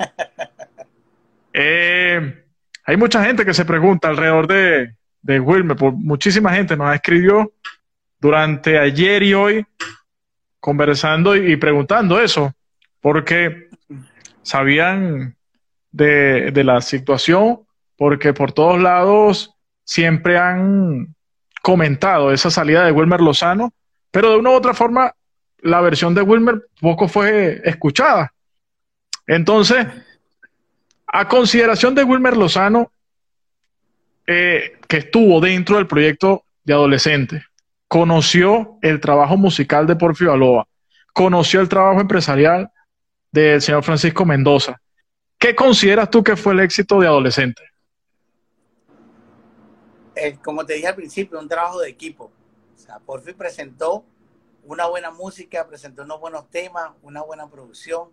Eh, 1.54 2.44
hay 2.86 2.96
mucha 2.96 3.22
gente 3.22 3.44
que 3.44 3.52
se 3.52 3.66
pregunta 3.66 4.08
alrededor 4.08 4.46
de, 4.46 4.94
de 5.20 5.38
Wilmer, 5.38 5.76
por 5.76 5.92
muchísima 5.92 6.54
gente 6.54 6.78
nos 6.78 6.94
escribió 6.94 7.52
durante 8.18 8.78
ayer 8.78 9.22
y 9.22 9.34
hoy 9.34 9.66
conversando 10.60 11.36
y, 11.36 11.56
preguntando 11.56 12.18
eso, 12.18 12.54
porque 13.02 13.68
sabían 14.42 15.36
de, 15.90 16.52
de, 16.52 16.64
la 16.64 16.80
situación, 16.80 17.60
porque 17.98 18.32
por 18.32 18.52
todos 18.52 18.80
lados 18.80 19.54
siempre 19.84 20.38
han 20.38 21.14
comentado 21.60 22.32
esa 22.32 22.50
salida 22.50 22.86
de 22.86 22.92
Wilmer 22.92 23.20
Lozano, 23.20 23.74
pero 24.10 24.30
de 24.30 24.38
una 24.38 24.50
u 24.50 24.54
otra 24.54 24.72
forma 24.72 25.12
la 25.62 25.80
versión 25.80 26.14
de 26.14 26.22
Wilmer 26.22 26.66
poco 26.80 27.08
fue 27.08 27.62
escuchada. 27.64 28.32
Entonces, 29.26 29.86
a 31.06 31.28
consideración 31.28 31.94
de 31.94 32.04
Wilmer 32.04 32.36
Lozano, 32.36 32.92
eh, 34.26 34.78
que 34.88 34.98
estuvo 34.98 35.40
dentro 35.40 35.76
del 35.76 35.86
proyecto 35.86 36.44
de 36.64 36.74
adolescente, 36.74 37.44
conoció 37.88 38.78
el 38.82 39.00
trabajo 39.00 39.36
musical 39.36 39.86
de 39.86 39.96
Porfio 39.96 40.32
Aloa, 40.32 40.66
conoció 41.12 41.60
el 41.60 41.68
trabajo 41.68 42.00
empresarial 42.00 42.70
del 43.30 43.60
señor 43.62 43.84
Francisco 43.84 44.24
Mendoza. 44.24 44.80
¿Qué 45.38 45.54
consideras 45.54 46.10
tú 46.10 46.22
que 46.22 46.36
fue 46.36 46.52
el 46.54 46.60
éxito 46.60 47.00
de 47.00 47.06
adolescente? 47.06 47.62
Eh, 50.14 50.36
como 50.42 50.64
te 50.64 50.74
dije 50.74 50.88
al 50.88 50.94
principio, 50.94 51.38
un 51.38 51.48
trabajo 51.48 51.80
de 51.80 51.88
equipo. 51.88 52.30
O 52.74 52.78
sea, 52.78 52.98
Porfio 52.98 53.36
presentó 53.36 54.04
una 54.64 54.86
buena 54.86 55.10
música, 55.10 55.66
presentó 55.66 56.02
unos 56.02 56.20
buenos 56.20 56.48
temas, 56.50 56.92
una 57.02 57.22
buena 57.22 57.48
producción 57.48 58.10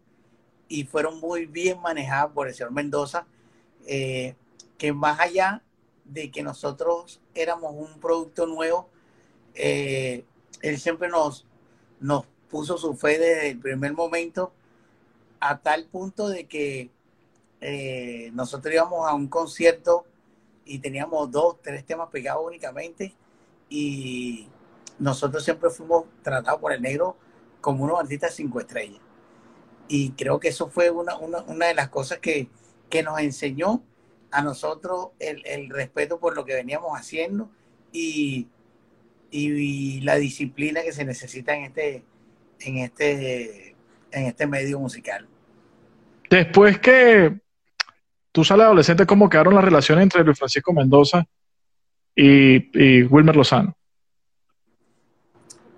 y 0.68 0.84
fueron 0.84 1.20
muy 1.20 1.46
bien 1.46 1.82
manejadas 1.82 2.32
por 2.34 2.48
el 2.48 2.54
señor 2.54 2.72
Mendoza, 2.72 3.26
eh, 3.86 4.36
que 4.78 4.94
más 4.94 5.20
allá 5.20 5.64
de 6.06 6.32
que 6.32 6.44
nosotros 6.44 7.22
éramos 7.34 7.74
un 7.76 8.00
producto 8.00 8.46
nuevo, 8.46 8.90
eh, 9.54 10.26
él 10.62 10.80
siempre 10.80 11.10
nos, 11.10 11.46
nos 12.00 12.26
puso 12.50 12.78
su 12.78 12.96
fe 12.96 13.20
desde 13.20 13.50
el 13.50 13.60
primer 13.60 13.94
momento 13.94 14.52
a 15.40 15.60
tal 15.60 15.86
punto 15.86 16.30
de 16.30 16.48
que 16.48 16.90
eh, 17.62 18.32
nosotros 18.34 18.74
íbamos 18.74 19.08
a 19.08 19.14
un 19.14 19.28
concierto 19.28 20.06
y 20.66 20.80
teníamos 20.80 21.32
dos, 21.32 21.62
tres 21.62 21.86
temas 21.86 22.10
pegados 22.10 22.46
únicamente 22.46 23.14
y 23.70 24.48
nosotros 25.00 25.44
siempre 25.44 25.70
fuimos 25.70 26.06
tratados 26.22 26.60
por 26.60 26.74
el 26.74 26.82
negro 26.82 27.18
como 27.62 27.84
unos 27.84 28.00
artistas 28.00 28.36
cinco 28.36 28.60
estrellas. 28.60 29.02
Y 29.88 30.12
creo 30.12 30.40
que 30.40 30.50
eso 30.50 30.70
fue 30.70 30.92
una, 30.92 31.18
de 31.68 31.74
las 31.74 31.90
cosas 31.90 32.20
que, 32.20 32.50
nos 33.04 33.20
enseñó 33.20 33.84
a 34.32 34.42
nosotros 34.42 35.10
el, 35.20 35.70
respeto 35.70 36.20
por 36.20 36.36
lo 36.36 36.46
que 36.46 36.54
veníamos 36.54 36.92
haciendo 36.98 37.50
y, 37.92 38.48
la 39.32 40.16
disciplina 40.16 40.82
que 40.82 40.92
se 40.92 41.06
necesita 41.06 41.56
en 41.56 41.66
este, 41.66 42.04
en 42.62 42.78
este, 42.78 43.76
en 44.12 44.26
este 44.26 44.48
medio 44.48 44.80
musical. 44.80 45.28
Después 46.30 46.80
que 46.80 47.40
tú 48.32 48.44
sales 48.44 48.66
adolescente, 48.66 49.06
¿cómo 49.06 49.30
quedaron 49.30 49.56
las 49.56 49.64
relaciones 49.64 50.04
entre 50.04 50.24
Luis 50.24 50.38
Francisco 50.38 50.74
Mendoza 50.74 51.26
y, 52.16 53.04
Wilmer 53.04 53.36
Lozano? 53.36 53.76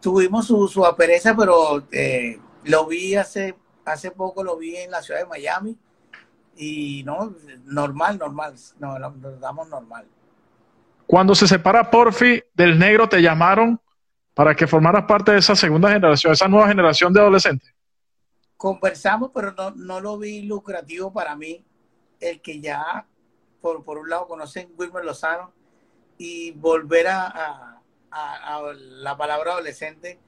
Tuvimos 0.01 0.47
su, 0.47 0.67
su 0.67 0.85
apereza, 0.85 1.35
pero 1.35 1.83
eh, 1.91 2.39
lo 2.63 2.87
vi 2.87 3.15
hace 3.15 3.55
hace 3.85 4.11
poco 4.11 4.43
lo 4.43 4.57
vi 4.57 4.75
en 4.77 4.91
la 4.91 5.01
ciudad 5.01 5.21
de 5.21 5.25
Miami 5.25 5.77
y 6.55 7.03
no, 7.03 7.35
normal, 7.65 8.17
normal, 8.17 8.55
no, 8.79 8.99
nos 8.99 9.39
damos 9.39 9.67
normal. 9.69 10.05
Cuando 11.07 11.33
se 11.33 11.47
separa 11.47 11.89
Porfi 11.89 12.41
del 12.53 12.77
negro, 12.77 13.09
¿te 13.09 13.21
llamaron 13.21 13.79
para 14.33 14.55
que 14.55 14.67
formaras 14.67 15.05
parte 15.05 15.31
de 15.31 15.39
esa 15.39 15.55
segunda 15.55 15.91
generación, 15.91 16.33
esa 16.33 16.47
nueva 16.47 16.67
generación 16.67 17.11
de 17.13 17.19
adolescentes? 17.19 17.73
Conversamos, 18.55 19.31
pero 19.33 19.53
no, 19.53 19.71
no 19.71 19.99
lo 19.99 20.17
vi 20.17 20.43
lucrativo 20.43 21.11
para 21.11 21.35
mí, 21.35 21.65
el 22.19 22.41
que 22.41 22.61
ya, 22.61 23.05
por, 23.59 23.83
por 23.83 23.97
un 23.97 24.09
lado, 24.09 24.27
conocen 24.27 24.71
Wilmer 24.77 25.03
Lozano 25.03 25.51
y 26.17 26.51
volver 26.51 27.07
a, 27.07 27.27
a, 27.27 27.80
la 28.11 29.17
palabra 29.17 29.53
adolescente, 29.53 30.19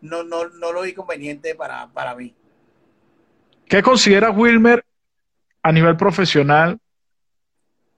no, 0.00 0.22
no, 0.22 0.48
no 0.48 0.72
lo 0.72 0.82
vi 0.82 0.92
conveniente 0.94 1.54
para, 1.54 1.88
para 1.88 2.14
mí. 2.14 2.34
¿Qué 3.66 3.82
considera 3.82 4.30
Wilmer 4.30 4.84
a 5.62 5.72
nivel 5.72 5.96
profesional 5.96 6.78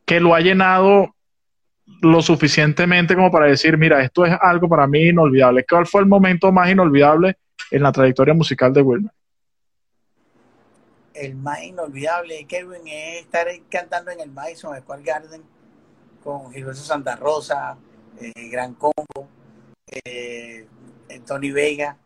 que 0.04 0.20
lo 0.20 0.34
ha 0.34 0.40
llenado 0.40 1.14
lo 2.00 2.22
suficientemente 2.22 3.14
como 3.14 3.30
para 3.30 3.46
decir, 3.46 3.76
mira, 3.76 4.02
esto 4.02 4.24
es 4.24 4.36
algo 4.40 4.68
para 4.68 4.86
mí 4.86 5.08
inolvidable? 5.08 5.64
¿Cuál 5.68 5.86
fue 5.86 6.00
el 6.02 6.06
momento 6.06 6.52
más 6.52 6.70
inolvidable 6.70 7.36
en 7.70 7.82
la 7.82 7.92
trayectoria 7.92 8.34
musical 8.34 8.72
de 8.72 8.82
Wilmer? 8.82 9.12
el 11.14 11.36
más 11.36 11.62
inolvidable 11.62 12.34
de 12.34 12.44
Kevin 12.44 12.86
es 12.86 13.22
estar 13.22 13.46
cantando 13.70 14.10
en 14.10 14.20
el 14.20 14.30
Madison 14.30 14.76
Square 14.76 15.02
Garden 15.02 15.42
con 16.22 16.52
Gilberto 16.52 16.80
Santa 16.80 17.16
Rosa, 17.16 17.76
eh, 18.20 18.48
Gran 18.48 18.74
Combo, 18.74 19.28
eh, 20.04 20.66
Tony 21.26 21.50
Vega, 21.50 21.98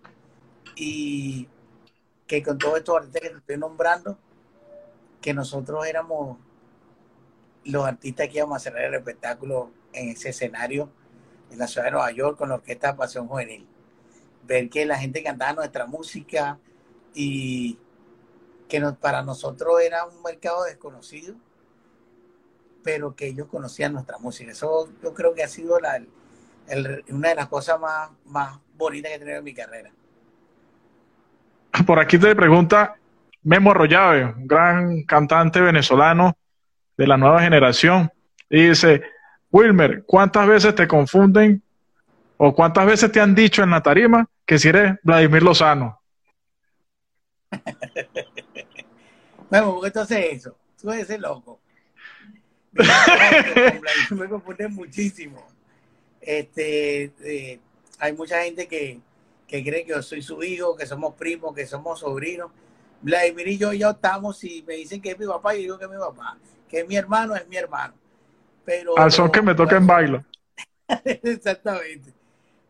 y 0.76 1.48
que 2.26 2.42
con 2.42 2.58
todos 2.58 2.78
estos 2.78 2.96
artistas 2.96 3.22
que 3.22 3.30
te 3.30 3.36
estoy 3.38 3.58
nombrando, 3.58 4.18
que 5.20 5.34
nosotros 5.34 5.86
éramos 5.86 6.38
los 7.64 7.84
artistas 7.84 8.28
que 8.28 8.38
íbamos 8.38 8.56
a 8.56 8.60
cerrar 8.60 8.84
el 8.84 8.94
espectáculo 8.94 9.70
en 9.92 10.10
ese 10.10 10.30
escenario 10.30 10.90
en 11.50 11.58
la 11.58 11.66
ciudad 11.66 11.86
de 11.86 11.92
Nueva 11.92 12.10
York 12.12 12.38
con 12.38 12.50
la 12.50 12.56
Orquesta 12.56 12.96
Pasión 12.96 13.26
Juvenil. 13.26 13.66
Ver 14.46 14.68
que 14.70 14.86
la 14.86 14.98
gente 14.98 15.22
cantaba 15.22 15.52
nuestra 15.54 15.86
música 15.86 16.58
y 17.14 17.78
que 18.68 18.80
para 19.00 19.22
nosotros 19.22 19.80
era 19.80 20.04
un 20.04 20.22
mercado 20.22 20.64
desconocido, 20.64 21.34
pero 22.82 23.14
que 23.14 23.26
ellos 23.26 23.48
conocían 23.48 23.92
nuestra 23.92 24.18
música. 24.18 24.52
Eso 24.52 24.88
yo 25.02 25.14
creo 25.14 25.34
que 25.34 25.42
ha 25.42 25.48
sido 25.48 25.78
la, 25.80 26.00
una 27.08 27.28
de 27.28 27.34
las 27.34 27.48
cosas 27.48 27.80
más, 27.80 28.10
más 28.26 28.58
bonitas 28.76 29.10
que 29.10 29.16
he 29.16 29.18
tenido 29.18 29.38
en 29.38 29.44
mi 29.44 29.54
carrera. 29.54 29.90
Por 31.86 31.98
aquí 31.98 32.18
te 32.18 32.34
pregunta 32.34 32.96
Memo 33.42 33.70
Arroyave, 33.70 34.24
un 34.24 34.46
gran 34.46 35.02
cantante 35.02 35.60
venezolano 35.60 36.36
de 36.96 37.06
la 37.06 37.16
nueva 37.16 37.40
generación. 37.40 38.10
Y 38.50 38.68
dice, 38.68 39.02
Wilmer, 39.50 40.04
¿cuántas 40.04 40.46
veces 40.46 40.74
te 40.74 40.88
confunden 40.88 41.62
o 42.36 42.54
cuántas 42.54 42.86
veces 42.86 43.12
te 43.12 43.20
han 43.20 43.34
dicho 43.34 43.62
en 43.62 43.70
la 43.70 43.82
tarima 43.82 44.28
que 44.44 44.58
si 44.58 44.68
eres 44.68 44.98
Vladimir 45.02 45.42
Lozano? 45.42 46.00
Memo, 49.50 49.74
¿por 49.74 49.84
qué 49.84 49.90
tú 49.90 50.00
haces 50.00 50.26
eso? 50.30 50.56
Tú 50.80 50.90
eres 50.90 51.04
ese 51.04 51.18
loco. 51.18 51.60
me 54.10 54.28
confunde 54.28 54.68
muchísimo. 54.68 55.46
Este, 56.20 57.12
eh, 57.24 57.60
hay 57.98 58.12
mucha 58.12 58.42
gente 58.42 58.68
que, 58.68 59.00
que 59.46 59.64
cree 59.64 59.84
que 59.84 59.90
yo 59.90 60.02
soy 60.02 60.22
su 60.22 60.42
hijo, 60.42 60.76
que 60.76 60.86
somos 60.86 61.14
primos, 61.14 61.54
que 61.54 61.66
somos 61.66 62.00
sobrinos. 62.00 62.50
Vladimir 63.00 63.48
y 63.48 63.58
yo 63.58 63.72
ya 63.72 63.90
estamos 63.90 64.42
y 64.44 64.62
me 64.66 64.74
dicen 64.74 65.00
que 65.00 65.10
es 65.10 65.18
mi 65.18 65.26
papá 65.26 65.54
y 65.54 65.58
yo 65.58 65.62
digo 65.62 65.78
que 65.78 65.84
es 65.84 65.90
mi 65.90 65.96
papá. 65.96 66.36
Que 66.68 66.80
es 66.80 66.88
mi 66.88 66.96
hermano, 66.96 67.34
es 67.34 67.46
mi 67.48 67.56
hermano. 67.56 67.94
Pero, 68.64 68.98
Al 68.98 69.10
son 69.10 69.30
que 69.30 69.40
me 69.40 69.54
toca 69.54 69.76
en 69.76 69.86
bailo. 69.86 70.24
Exactamente. 71.04 72.12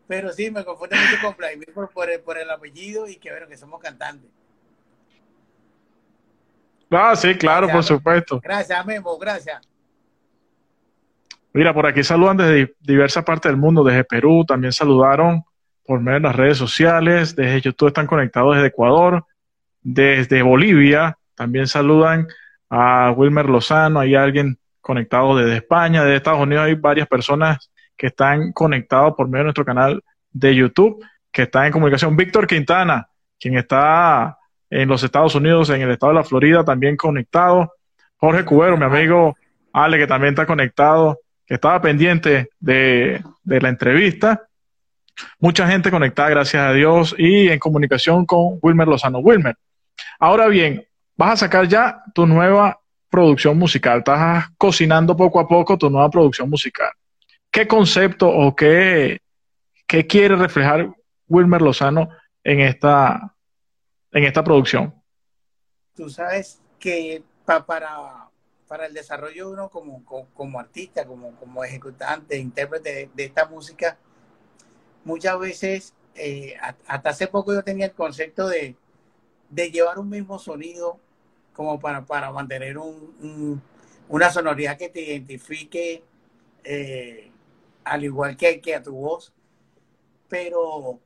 Pero 0.07 0.33
sí, 0.33 0.51
me 0.51 0.65
confunde 0.65 0.97
mucho 0.97 1.23
con 1.23 1.37
Vladimir 1.37 1.73
por, 1.93 2.11
el, 2.11 2.21
por 2.21 2.39
el 2.39 2.51
apellido 2.51 3.09
y 3.09 3.17
que 3.17 3.31
bueno, 3.31 3.47
que 3.47 3.57
somos 3.57 3.81
cantantes. 3.81 4.31
Ah, 6.91 7.15
sí, 7.15 7.37
claro, 7.37 7.69
por 7.69 7.85
supuesto. 7.85 8.41
Gracias, 8.43 8.87
Memo, 8.87 9.19
gracias. 9.19 9.61
Mira, 11.59 11.75
por 11.75 11.88
aquí 11.88 12.05
saludan 12.05 12.37
desde 12.37 12.73
diversas 12.79 13.25
partes 13.25 13.51
del 13.51 13.61
mundo, 13.61 13.83
desde 13.83 14.05
Perú, 14.05 14.44
también 14.47 14.73
saludaron 14.73 15.42
por 15.85 15.99
medio 15.99 16.21
de 16.21 16.29
las 16.29 16.37
redes 16.37 16.57
sociales, 16.57 17.35
desde 17.35 17.61
YouTube 17.61 17.88
están 17.88 18.07
conectados 18.07 18.55
desde 18.55 18.68
Ecuador, 18.68 19.25
desde 19.83 20.42
Bolivia, 20.42 21.18
también 21.35 21.66
saludan 21.66 22.29
a 22.71 23.11
Wilmer 23.11 23.47
Lozano, 23.47 23.99
hay 23.99 24.14
alguien 24.14 24.57
conectado 24.81 25.37
desde 25.37 25.57
España, 25.57 26.05
desde 26.05 26.18
Estados 26.18 26.42
Unidos 26.42 26.64
hay 26.64 26.75
varias 26.77 27.09
personas 27.09 27.73
que 27.97 28.07
están 28.07 28.53
conectados 28.53 29.14
por 29.16 29.27
medio 29.27 29.38
de 29.38 29.44
nuestro 29.47 29.64
canal 29.64 30.05
de 30.31 30.55
YouTube, 30.55 31.05
que 31.33 31.42
están 31.42 31.66
en 31.66 31.73
comunicación. 31.73 32.16
Víctor 32.16 32.47
Quintana, 32.47 33.09
quien 33.37 33.59
está 33.59 34.38
en 34.71 34.88
los 34.88 35.03
Estados 35.03 35.35
Unidos, 35.35 35.71
en 35.71 35.81
el 35.81 35.90
estado 35.90 36.12
de 36.12 36.18
la 36.21 36.25
Florida, 36.25 36.64
también 36.64 36.97
conectado. 36.97 37.73
Jorge 38.16 38.44
Cubero, 38.44 38.77
mi 38.77 38.85
amigo 38.85 39.37
Ale, 39.73 39.99
que 39.99 40.07
también 40.07 40.35
está 40.35 40.47
conectado, 40.47 41.18
que 41.49 41.55
estaba 41.55 41.81
pendiente 41.81 42.51
de, 42.61 43.25
de 43.43 43.61
la 43.61 43.71
entrevista. 43.71 44.47
Mucha 45.41 45.67
gente 45.67 45.91
conectada, 45.91 46.29
gracias 46.29 46.63
a 46.63 46.73
Dios, 46.73 47.15
y 47.19 47.49
en 47.49 47.59
comunicación 47.59 48.27
con 48.27 48.59
Wilmer 48.61 48.87
Lozano. 48.87 49.19
Wilmer, 49.19 49.57
ahora 50.21 50.47
bien, 50.47 50.87
vas 51.17 51.33
a 51.33 51.47
sacar 51.47 51.67
ya 51.67 52.03
tu 52.15 52.27
nueva 52.27 52.79
producción 53.09 53.59
musical, 53.59 53.99
estás 53.99 54.51
cocinando 54.59 55.17
poco 55.17 55.41
a 55.41 55.49
poco 55.49 55.79
tu 55.79 55.89
nueva 55.89 56.11
producción 56.11 56.51
musical. 56.51 56.91
¿Qué 57.51 57.67
concepto 57.67 58.29
o 58.29 58.55
qué, 58.55 59.23
qué 59.87 60.07
quiere 60.07 60.37
reflejar 60.37 60.91
Wilmer 61.29 61.63
Lozano 61.63 62.11
en 62.45 62.61
esta, 62.61 63.35
en 64.13 64.25
esta 64.25 64.45
producción? 64.45 64.95
Tú 65.97 66.11
sabes 66.11 66.61
que 66.79 67.23
para, 67.45 68.28
para 68.68 68.87
el 68.87 68.94
desarrollo 68.94 69.46
de 69.46 69.52
uno 69.54 69.70
como, 69.70 70.04
como, 70.35 70.61
artista, 70.61 71.07
como, 71.07 71.35
como 71.37 71.64
ejecutante, 71.64 72.37
intérprete 72.37 73.11
de 73.14 73.24
esta 73.24 73.46
música, 73.46 73.98
muchas 75.04 75.38
veces, 75.38 75.94
eh, 76.14 76.54
hasta 76.87 77.11
hace 77.11 77.26
poco 77.26 77.54
yo 77.54 77.64
tenía 77.64 77.87
el 77.87 77.92
concepto 77.92 78.46
de, 78.48 78.76
llevar 79.50 79.98
un 79.98 80.11
mismo 80.11 80.38
sonido 80.38 81.00
como 81.54 81.81
para, 81.81 82.04
para 82.04 82.31
mantener 82.31 82.76
una 84.09 84.31
sonoridad 84.31 84.76
que 84.76 84.90
te 84.90 85.00
identifique 85.00 86.04
eh, 86.62 87.31
al 87.85 88.04
igual 88.04 88.37
que, 88.37 88.61
que 88.61 88.74
a 88.74 88.83
tu 88.83 88.92
voz. 88.92 89.33
Pero 90.28 91.00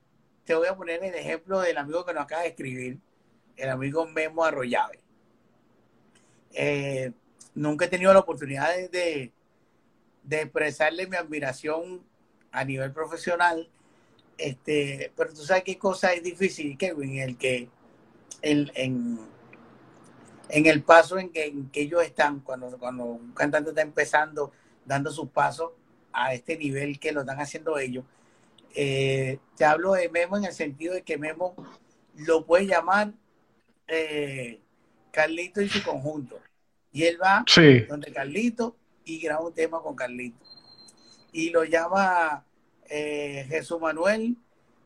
te 0.44 0.54
voy 0.56 0.66
a 0.66 0.76
poner 0.76 1.04
el 1.04 1.14
ejemplo 1.14 1.60
del 1.60 1.78
amigo 1.78 2.04
que 2.04 2.12
nos 2.12 2.24
acaba 2.24 2.42
de 2.42 2.48
escribir, 2.48 2.98
el 3.56 3.70
amigo 3.70 4.06
Memo 4.06 4.44
Arroyave. 4.44 4.98
Eh, 6.54 7.12
nunca 7.54 7.84
he 7.84 7.88
tenido 7.88 8.12
la 8.12 8.20
oportunidad 8.20 8.74
de, 8.90 9.32
de, 10.22 10.40
expresarle 10.40 11.06
mi 11.06 11.16
admiración 11.16 12.02
a 12.50 12.64
nivel 12.64 12.92
profesional 12.92 13.68
este, 14.38 15.12
pero 15.16 15.32
tú 15.32 15.42
sabes 15.42 15.62
qué 15.62 15.78
cosa 15.78 16.12
es 16.12 16.22
difícil, 16.22 16.76
Kevin, 16.76 17.18
el 17.18 17.36
que 17.36 17.68
en, 18.40 18.70
en, 18.74 20.66
el 20.66 20.82
paso 20.82 21.18
en 21.18 21.30
que, 21.30 21.54
ellos 21.74 22.02
están, 22.02 22.40
cuando, 22.40 22.76
cuando 22.78 23.04
un 23.04 23.32
cantante 23.32 23.70
está 23.70 23.82
empezando, 23.82 24.52
dando 24.84 25.10
sus 25.10 25.28
pasos 25.28 25.70
a 26.12 26.34
este 26.34 26.56
nivel 26.56 26.98
que 26.98 27.12
lo 27.12 27.20
están 27.20 27.40
haciendo 27.40 27.78
ellos. 27.78 28.04
Eh, 28.74 29.38
te 29.56 29.64
hablo 29.64 29.92
de 29.92 30.08
Memo 30.08 30.36
en 30.36 30.44
el 30.44 30.52
sentido 30.52 30.94
de 30.94 31.02
que 31.02 31.18
Memo 31.18 31.54
lo 32.16 32.44
puede 32.44 32.66
llamar 32.66 33.12
eh, 33.86 34.60
Carlito 35.12 35.60
y 35.60 35.68
su 35.68 35.82
conjunto. 35.84 36.40
Y 36.92 37.04
él 37.04 37.18
va 37.20 37.44
donde 37.88 38.12
Carlito 38.12 38.76
y 39.04 39.18
graba 39.18 39.46
un 39.46 39.54
tema 39.54 39.80
con 39.80 39.96
Carlito. 39.96 40.44
Y 41.32 41.50
lo 41.50 41.64
llama 41.64 42.44
eh, 42.88 43.46
Jesús 43.48 43.80
Manuel 43.80 44.36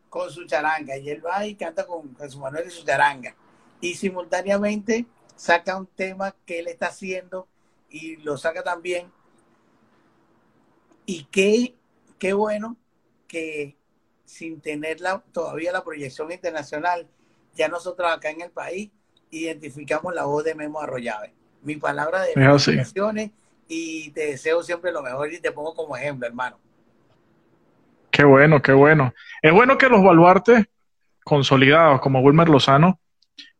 con 0.08 0.30
su 0.30 0.46
charanga. 0.46 0.96
Y 0.96 1.10
él 1.10 1.24
va 1.24 1.46
y 1.46 1.56
canta 1.56 1.86
con 1.86 2.16
Jesús 2.16 2.40
Manuel 2.40 2.68
y 2.68 2.70
su 2.70 2.84
charanga. 2.84 3.34
Y 3.80 3.94
simultáneamente 3.94 5.06
saca 5.34 5.76
un 5.76 5.86
tema 5.86 6.34
que 6.46 6.60
él 6.60 6.68
está 6.68 6.86
haciendo 6.86 7.48
y 7.90 8.16
lo 8.16 8.38
saca 8.38 8.62
también. 8.62 9.10
Y 11.04 11.24
qué, 11.24 11.74
qué 12.18 12.32
bueno 12.32 12.76
que 13.26 13.76
sin 14.24 14.60
tener 14.60 14.98
todavía 15.32 15.72
la 15.72 15.84
proyección 15.84 16.32
internacional 16.32 17.08
ya 17.54 17.68
nosotros 17.68 18.10
acá 18.10 18.30
en 18.30 18.42
el 18.42 18.50
país 18.50 18.90
identificamos 19.30 20.14
la 20.14 20.24
voz 20.24 20.44
de 20.44 20.54
Memo 20.54 20.80
Arroyave 20.80 21.35
mi 21.66 21.76
palabra 21.76 22.22
de 22.22 22.32
felicitaciones 22.32 23.30
y 23.68 24.10
te 24.12 24.28
deseo 24.28 24.62
siempre 24.62 24.92
lo 24.92 25.02
mejor 25.02 25.32
y 25.32 25.40
te 25.40 25.50
pongo 25.50 25.74
como 25.74 25.96
ejemplo 25.96 26.26
hermano 26.26 26.58
Qué 28.16 28.24
bueno, 28.24 28.62
qué 28.62 28.72
bueno. 28.72 29.12
Es 29.42 29.52
bueno 29.52 29.76
que 29.76 29.90
los 29.90 30.02
baluartes 30.02 30.64
consolidados 31.22 32.00
como 32.00 32.20
Wilmer 32.20 32.48
Lozano 32.48 32.98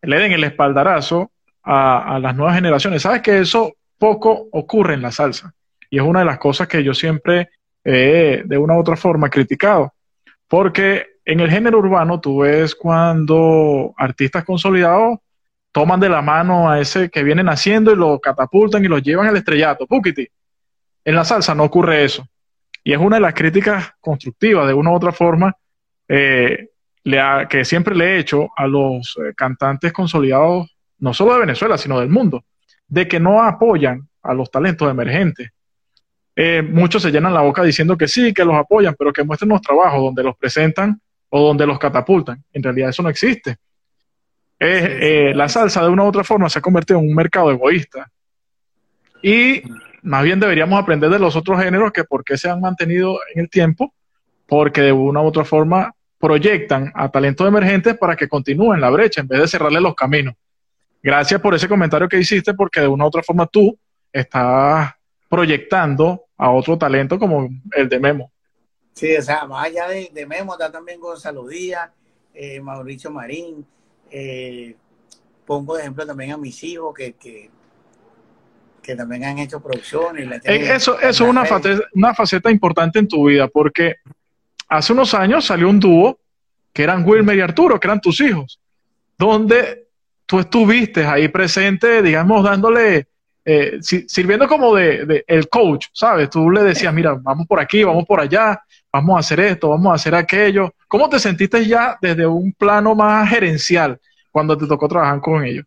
le 0.01 0.19
den 0.19 0.33
el 0.33 0.45
espaldarazo 0.45 1.31
a, 1.63 2.19
las 2.23 2.35
nuevas 2.35 2.55
generaciones. 2.55 3.03
Sabes 3.03 3.21
que 3.21 3.39
eso 3.39 3.75
poco 3.99 4.49
ocurre 4.53 4.95
en 4.95 5.03
la 5.03 5.13
salsa 5.13 5.53
y 5.91 5.99
es 5.99 6.03
una 6.03 6.21
de 6.21 6.25
las 6.25 6.39
cosas 6.39 6.69
que 6.69 6.83
yo 6.83 6.95
siempre 6.95 7.51
he, 7.85 8.45
de 8.47 8.57
una 8.57 8.77
u 8.77 8.81
otra 8.81 8.97
forma 8.97 9.29
criticado. 9.29 9.93
Porque 10.49 11.07
en 11.27 11.41
el 11.41 11.51
género 11.51 11.81
urbano 11.81 12.19
tú 12.19 12.39
ves 12.39 12.75
cuando 12.75 13.93
artistas 13.99 14.43
consolidados 14.43 15.19
toman 15.77 16.01
de 16.01 16.09
la 16.09 16.23
mano 16.23 16.71
a 16.71 16.81
ese 16.81 17.11
que 17.11 17.23
vienen 17.23 17.51
haciendo 17.51 17.93
y 17.93 17.97
lo 17.97 18.19
catapultan 18.19 18.83
y 18.83 18.89
lo 18.89 18.97
llevan 18.97 19.27
al 19.27 19.37
estrellato. 19.37 19.87
Pukiti. 19.87 20.27
En 21.05 21.15
la 21.15 21.23
salsa 21.23 21.55
no 21.55 21.65
ocurre 21.65 22.03
eso. 22.03 22.27
Y 22.83 22.95
es 22.95 22.99
una 22.99 23.17
de 23.17 23.21
las 23.21 23.35
críticas 23.35 23.93
constructivas, 24.01 24.67
de 24.67 24.73
una 24.73 24.91
u 24.91 24.95
otra 24.95 25.13
forma, 25.13 25.55
eh, 26.09 26.71
que 27.51 27.65
siempre 27.67 27.95
le 27.95 28.07
he 28.07 28.19
hecho 28.21 28.49
a 28.57 28.67
los 28.67 29.19
eh, 29.19 29.35
cantantes 29.37 29.93
consolidados, 29.93 30.75
no 30.99 31.13
solo 31.13 31.35
de 31.35 31.41
Venezuela, 31.41 31.77
sino 31.77 32.01
del 32.01 32.09
mundo, 32.09 32.43
de 32.89 33.07
que 33.07 33.21
no 33.21 33.43
apoyan 33.43 34.09
a 34.23 34.33
los 34.33 34.51
talentos 34.51 34.91
emergentes. 34.91 35.51
Eh, 36.35 36.63
muchos 36.63 37.03
se 37.03 37.11
llenan 37.11 37.35
la 37.35 37.43
boca 37.43 37.63
diciendo 37.63 37.99
que 37.99 38.09
sí, 38.09 38.33
que 38.33 38.47
los 38.47 38.55
apoyan, 38.55 38.95
pero 38.99 39.13
que 39.13 39.25
muestren 39.25 39.51
los 39.51 39.61
trabajos 39.61 40.01
donde 40.01 40.23
los 40.23 40.39
presentan 40.39 40.99
o 41.29 41.49
donde 41.49 41.67
los 41.67 41.79
catapultan. 41.79 42.43
En 42.51 42.63
realidad 42.63 42.89
eso 42.89 43.03
no 43.03 43.11
existe. 43.11 43.59
Eh, 44.59 45.33
la 45.35 45.49
salsa 45.49 45.83
de 45.83 45.89
una 45.89 46.05
u 46.05 46.07
otra 46.07 46.25
forma 46.25 46.49
se 46.49 46.59
ha 46.59 46.63
convertido 46.63 46.99
en 47.01 47.09
un 47.09 47.15
mercado 47.15 47.51
egoísta. 47.51 48.11
Y 49.23 49.63
más 50.03 50.23
bien 50.23 50.39
deberíamos 50.39 50.81
aprender 50.81 51.11
de 51.11 51.19
los 51.19 51.37
otros 51.37 51.61
géneros 51.61 51.93
que 51.93 52.05
por 52.05 52.25
qué 52.25 52.39
se 52.39 52.49
han 52.49 52.61
mantenido 52.61 53.19
en 53.35 53.43
el 53.43 53.51
tiempo, 53.51 53.93
porque 54.47 54.83
de 54.83 54.93
una 54.93 55.21
u 55.21 55.27
otra 55.27 55.45
forma 55.45 55.93
proyectan 56.19 56.93
a 56.95 57.11
talentos 57.11 57.47
emergentes 57.47 57.97
para 57.99 58.17
que 58.17 58.29
continúen 58.29 58.81
la 58.81 58.91
brecha 58.91 59.21
en 59.21 59.29
vez 59.29 59.41
de 59.41 59.49
cerrarle 59.49 59.81
los 59.81 59.95
caminos. 59.95 60.35
Gracias 61.03 61.41
por 61.41 61.55
ese 61.55 61.69
comentario 61.69 62.09
que 62.09 62.19
hiciste, 62.19 62.55
porque 62.55 62.81
de 62.81 62.89
una 62.89 63.05
u 63.05 63.09
otra 63.09 63.23
forma 63.23 63.47
tú 63.47 63.79
estás 64.13 64.93
proyectando 65.29 66.25
a 66.37 66.51
otro 66.51 66.79
talento 66.79 67.19
como 67.19 67.49
el 67.73 67.89
de 67.89 68.01
Memo. 68.01 68.33
Sí, 68.93 69.15
o 69.17 69.23
sea, 69.23 69.45
más 69.45 69.67
allá 69.67 69.89
de, 69.89 70.27
Memo, 70.27 70.53
está 70.53 70.73
también 70.73 71.01
Gonzalo 71.01 71.47
Díaz, 71.47 71.91
eh, 72.33 72.61
Mauricio 72.61 73.11
Marín. 73.11 73.67
Eh, 74.19 74.75
pongo 75.45 75.75
de 75.75 75.83
ejemplo 75.83 76.07
también 76.07 76.33
a 76.33 76.39
mis 76.39 76.65
hijos 76.65 76.95
que, 76.95 77.17
que, 78.83 78.97
también 78.97 79.25
han 79.25 79.39
hecho 79.41 79.61
producciones. 79.61 80.43
Eh, 80.45 80.73
eso, 80.75 80.99
eso 80.99 81.25
es 81.25 81.31
una 81.31 81.45
faceta, 81.45 81.83
una 81.93 82.15
faceta 82.15 82.51
importante 82.51 82.99
en 82.99 83.09
tu 83.09 83.27
vida, 83.27 83.47
porque 83.47 83.97
hace 84.69 84.95
unos 84.95 85.13
años 85.13 85.45
salió 85.45 85.69
un 85.69 85.79
dúo 85.79 86.19
que 86.73 86.83
eran 86.83 87.07
Wilmer 87.07 87.37
y 87.37 87.43
Arturo, 87.43 87.79
que 87.79 87.89
eran 87.89 88.01
tus 88.01 88.19
hijos, 88.21 88.59
donde 89.19 89.89
tú 90.25 90.41
estuviste 90.41 91.05
ahí 91.05 91.29
presente, 91.29 92.01
digamos, 92.01 92.43
dándole 92.43 93.09
eh, 93.45 93.81
sirviendo 93.83 94.49
como 94.49 94.75
de, 94.75 95.25
el 95.27 95.49
coach, 95.51 95.89
¿sabes? 95.93 96.31
Tú 96.31 96.51
le 96.51 96.63
decías, 96.63 96.95
mira, 96.95 97.19
vamos 97.21 97.47
por 97.47 97.61
aquí, 97.61 97.85
vamos 97.85 98.07
por 98.07 98.21
allá, 98.21 98.63
vamos 98.97 99.17
a 99.17 99.21
hacer 99.21 99.41
esto, 99.41 99.69
vamos 99.71 99.93
a 99.93 99.95
hacer 99.95 100.15
aquello. 100.15 100.75
¿Cómo 100.89 101.09
te 101.09 101.19
sentiste 101.19 101.67
ya 101.67 101.99
desde 102.01 102.27
un 102.27 102.53
plano 102.53 102.95
más 102.95 103.29
gerencial 103.29 104.01
cuando 104.31 104.57
te 104.57 104.67
tocó 104.67 104.89
trabajar 104.89 105.21
con 105.21 105.45
ellos? 105.45 105.65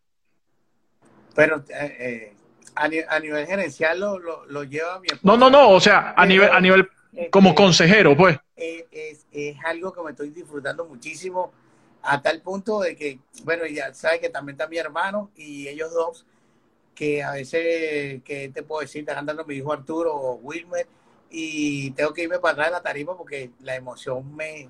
Pero 1.36 1.63
eh, 1.70 1.96
eh, 2.00 2.34
a, 2.76 2.88
nivel 2.88 3.46
gerencial 3.46 4.00
lo, 4.00 4.46
lo, 4.46 4.63
lleva 4.63 5.00
mi 5.00 5.08
esposa. 5.08 5.22
No, 5.24 5.38
no, 5.38 5.50
no, 5.50 5.70
o 5.70 5.80
sea, 5.80 6.13
a 6.18 6.26
nivel, 6.26 6.50
a 6.52 6.60
nivel 6.60 6.89
como 7.30 7.54
consejero, 7.54 8.15
pues. 8.18 8.38
Es, 8.56 9.26
es 9.32 9.58
algo 9.63 9.94
que 9.94 10.02
me 10.02 10.12
estoy 10.12 10.32
disfrutando 10.32 10.86
muchísimo 10.86 11.52
a 12.02 12.22
tal 12.22 12.42
punto 12.42 12.80
de 12.80 12.96
que, 12.96 13.20
bueno, 13.44 13.65
ya 13.65 13.94
sabes 13.94 14.20
que 14.20 14.30
también 14.30 14.56
está 14.56 14.68
mi 14.68 14.78
hermano 14.78 15.32
y 15.36 15.68
ellos 15.68 15.94
dos 15.94 16.26
que 16.96 17.24
a 17.24 17.32
veces, 17.32 18.22
que 18.24 18.50
te 18.54 18.63
puedo 18.63 18.82
decir, 18.82 19.02
está 19.02 19.15
cantando 19.15 19.46
mi 19.46 19.56
hijo 19.56 19.72
Arturo 19.72 20.13
o 20.13 20.34
Wilmer, 20.36 20.88
y 21.30 21.92
tengo 21.92 22.13
que 22.13 22.24
irme 22.24 22.39
para 22.39 22.54
atrás 22.54 22.68
de 22.68 22.72
la 22.72 22.82
tarima 22.82 23.15
porque 23.15 23.52
la 23.62 23.76
emoción 23.76 24.36
me, 24.36 24.70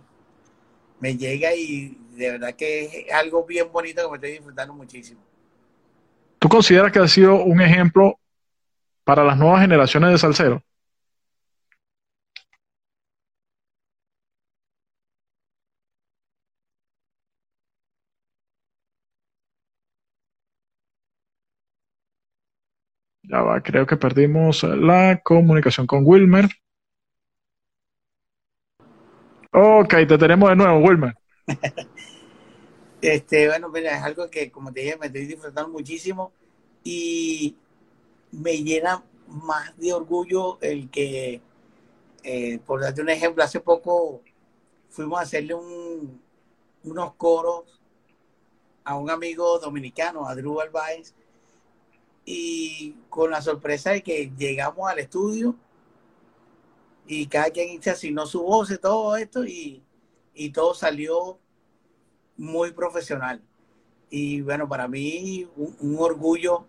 me 0.99 1.15
llega 1.15 1.53
y 1.55 1.97
de 2.11 2.31
verdad 2.31 2.55
que 2.55 2.85
es 2.85 3.13
algo 3.13 3.45
bien 3.45 3.71
bonito 3.71 4.03
que 4.03 4.09
me 4.09 4.15
estoy 4.15 4.31
disfrutando 4.31 4.73
muchísimo. 4.73 5.21
¿Tú 6.39 6.49
consideras 6.49 6.91
que 6.91 6.99
ha 6.99 7.07
sido 7.07 7.43
un 7.43 7.61
ejemplo 7.61 8.19
para 9.03 9.23
las 9.23 9.37
nuevas 9.37 9.61
generaciones 9.61 10.11
de 10.11 10.17
salseros? 10.17 10.61
Ya 23.29 23.41
va, 23.43 23.61
creo 23.61 23.85
que 23.85 23.95
perdimos 23.95 24.63
la 24.63 25.21
comunicación 25.23 25.85
con 25.85 26.01
Wilmer. 26.03 26.49
Ok, 29.51 29.89
te 30.07 30.17
tenemos 30.17 30.49
de 30.49 30.55
nuevo, 30.55 30.79
Wilmer. 30.79 31.13
este, 33.03 33.47
bueno, 33.47 33.69
mira, 33.69 33.95
es 33.95 34.03
algo 34.03 34.31
que, 34.31 34.49
como 34.49 34.73
te 34.73 34.79
dije, 34.79 34.97
me 34.97 35.05
estoy 35.05 35.27
disfrutando 35.27 35.69
muchísimo 35.69 36.31
y 36.83 37.55
me 38.31 38.63
llena 38.63 39.03
más 39.27 39.77
de 39.77 39.93
orgullo 39.93 40.57
el 40.61 40.89
que, 40.89 41.39
eh, 42.23 42.59
por 42.65 42.81
darte 42.81 43.03
un 43.03 43.09
ejemplo, 43.09 43.43
hace 43.43 43.59
poco 43.59 44.23
fuimos 44.89 45.19
a 45.19 45.23
hacerle 45.23 45.53
unos 46.83 47.13
coros 47.13 47.79
a 48.83 48.97
un 48.97 49.11
amigo 49.11 49.59
dominicano, 49.59 50.27
a 50.27 50.33
Drew 50.33 50.59
Albaez, 50.61 51.13
y 52.31 52.95
con 53.09 53.31
la 53.31 53.41
sorpresa 53.41 53.89
de 53.89 54.03
que 54.03 54.31
llegamos 54.37 54.87
al 54.87 54.99
estudio 54.99 55.55
y 57.07 57.25
cada 57.25 57.49
quien 57.49 57.81
se 57.81 57.89
asignó 57.89 58.27
su 58.27 58.43
voz 58.43 58.69
y 58.69 58.77
todo 58.77 59.17
esto 59.17 59.43
y, 59.43 59.81
todo 60.53 60.75
salió 60.75 61.39
muy 62.37 62.71
profesional. 62.71 63.41
Y 64.11 64.41
bueno, 64.41 64.69
para 64.69 64.87
mí 64.87 65.47
un, 65.55 65.95
orgullo 65.97 66.67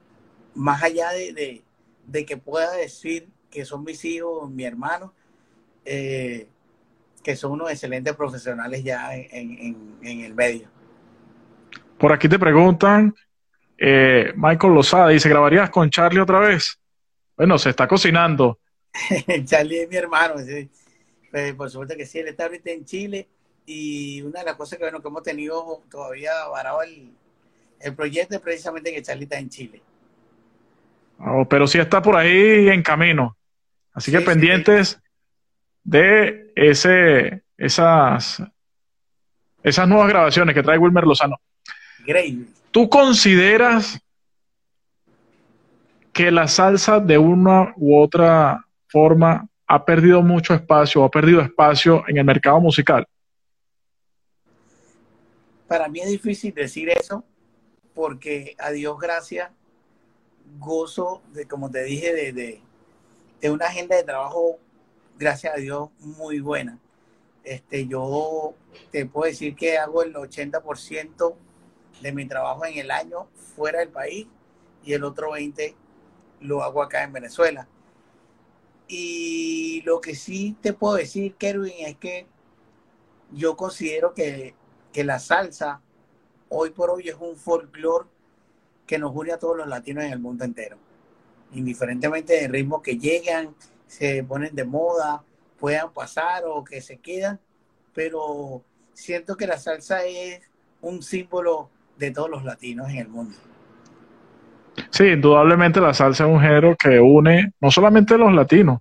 más 0.55 0.83
allá 0.83 1.11
de, 1.11 1.63
que 2.27 2.37
pueda 2.39 2.73
decir 2.73 3.29
que 3.51 3.67
son 3.67 3.85
mis 3.85 4.03
hijos, 4.07 4.51
mi 4.51 4.65
hermano, 4.65 5.13
eh, 5.85 6.49
que 7.23 7.37
son 7.37 7.53
unos 7.53 7.71
excelentes 7.71 8.17
profesionales 8.17 8.83
ya 8.83 9.15
en, 9.15 9.77
en 10.01 10.21
el 10.21 10.35
medio. 10.35 10.69
Por 11.99 12.15
aquí 12.15 12.31
te 12.31 12.39
preguntan 12.39 13.15
eh, 13.83 14.35
Michael 14.37 14.75
Lozada 14.75 15.09
dice, 15.09 15.31
¿grabarías 15.31 15.71
con 15.71 15.89
Charlie 15.89 16.21
otra 16.21 16.39
vez? 16.39 16.79
Bueno, 17.35 17.59
se 17.59 17.71
está 17.71 17.89
cocinando. 17.89 18.59
Charlie 19.45 19.83
es 19.83 19.89
mi 19.89 19.97
hermano, 19.97 20.35
pues, 21.31 21.55
por 21.55 21.71
supuesto 21.71 21.97
que 21.97 22.05
sí, 22.05 22.19
él 22.19 22.29
está 22.29 22.45
ahorita 22.45 22.71
en 22.71 22.85
Chile 22.85 23.29
y 23.65 24.21
una 24.21 24.41
de 24.41 24.47
las 24.47 24.57
cosas 24.57 24.79
que, 24.79 24.85
bueno, 24.85 25.01
que 25.01 25.09
hemos 25.09 25.23
tenido 25.23 25.83
todavía 25.91 26.33
varado 26.49 26.83
el, 26.83 27.15
proyecto 27.97 28.35
es 28.35 28.43
precisamente 28.43 28.93
que 28.93 29.01
Charlie 29.01 29.25
está 29.25 29.39
en 29.39 29.49
Chile. 29.49 29.81
Oh, 31.19 31.47
pero 31.49 31.67
sí 31.67 31.79
está 31.79 32.03
por 32.03 32.17
ahí 32.17 32.69
en 32.69 32.83
camino. 32.83 33.39
Así 33.95 34.13
que 34.13 34.21
pendientes 34.21 35.01
de 35.83 36.53
ese, 36.55 37.45
esas, 37.57 38.43
esas 39.63 39.89
nuevas 39.89 40.09
grabaciones 40.09 40.55
que 40.55 40.63
trae 40.63 40.77
Wilmer 40.77 41.05
Lozano. 41.05 41.41
Great. 42.07 42.49
¿Tú 42.71 42.89
consideras 42.89 44.01
que 46.13 46.31
la 46.31 46.49
salsa 46.49 47.01
de 47.01 47.19
una 47.19 47.73
u 47.77 48.01
otra 48.01 48.65
forma 48.89 49.49
ha 49.67 49.85
perdido 49.85 50.23
mucho 50.23 50.55
espacio, 50.55 51.05
ha 51.05 51.11
perdido 51.11 51.41
espacio 51.41 52.05
en 52.09 52.19
el 52.19 52.25
mercado 52.25 52.61
musical? 52.61 53.07
Para 55.69 55.89
mí 55.89 56.01
es 56.01 56.11
difícil 56.11 56.53
decir 56.53 56.89
eso 56.91 57.25
porque 57.95 58.57
a 58.59 58.71
Dios 58.71 58.99
gracias 58.99 59.51
gozo 60.59 61.23
de, 61.33 61.47
como 61.47 61.71
te 61.71 61.85
dije, 61.85 62.13
de, 62.13 62.61
de, 63.41 63.51
una 63.51 63.67
agenda 63.67 63.97
de 63.97 64.03
trabajo, 64.03 64.59
gracias 65.19 65.55
a 65.55 65.57
Dios, 65.59 65.91
muy 66.01 66.41
buena. 66.41 66.79
Este, 67.45 67.87
yo 67.87 68.55
te 68.91 69.07
puedo 69.07 69.31
decir 69.31 69.55
que 69.55 69.79
hago 69.79 70.03
el 70.03 70.15
80% 70.15 71.35
de 72.01 72.13
mi 72.13 72.27
trabajo 72.27 72.65
en 72.65 72.79
el 72.79 72.91
año 72.91 73.29
fuera 73.57 73.81
del 73.81 73.91
país 73.91 74.27
y 74.85 74.93
el 74.93 75.05
otro 75.05 75.33
20 75.33 75.75
lo 76.41 76.63
hago 76.63 76.83
acá 76.83 77.05
en 77.05 77.13
Venezuela. 77.13 77.69
Y 78.89 79.83
lo 79.83 80.01
que 80.01 80.15
sí 80.15 80.57
te 80.61 80.73
puedo 80.73 80.95
decir, 80.95 81.35
Kerwin, 81.37 81.87
es 81.87 81.97
que 81.97 82.27
yo 83.33 83.57
considero 83.57 84.15
que, 84.15 84.55
la 84.95 85.21
salsa 85.21 85.81
hoy 86.49 86.71
por 86.71 86.91
hoy 86.91 87.09
es 87.09 87.15
un 87.15 87.37
folclore 87.37 88.09
que 88.87 88.99
nos 88.99 89.15
une 89.15 89.33
a 89.33 89.39
todos 89.39 89.57
los 89.57 89.69
latinos 89.69 90.03
en 90.05 90.13
el 90.13 90.19
mundo 90.19 90.45
entero. 90.45 90.77
Indiferentemente 91.53 92.35
del 92.35 92.51
ritmo 92.51 92.83
que 92.83 92.99
llegan, 92.99 93.55
se 93.87 94.25
ponen 94.25 94.55
de 94.57 94.65
moda, 94.65 95.23
puedan 95.59 95.93
pasar 95.93 96.43
o 96.45 96.65
que 96.65 96.81
se 96.81 96.97
quedan, 96.97 97.39
pero 97.95 98.65
siento 98.93 99.37
que 99.37 99.47
la 99.47 99.59
salsa 99.59 100.05
es 100.05 100.43
un 100.81 101.03
símbolo 101.03 101.71
de 102.01 102.11
todos 102.11 102.31
los 102.31 102.45
latinos 102.45 102.89
en 102.91 102.97
el 102.97 103.09
mundo. 103.09 103.37
Sí, 104.91 105.05
indudablemente 105.05 105.81
la 105.81 105.95
salsa 105.95 106.25
es 106.25 106.31
un 106.31 106.41
género 106.41 106.75
que 106.77 106.99
une 106.99 107.53
no 107.61 107.71
solamente 107.71 108.17
los 108.17 108.33
latinos, 108.33 108.81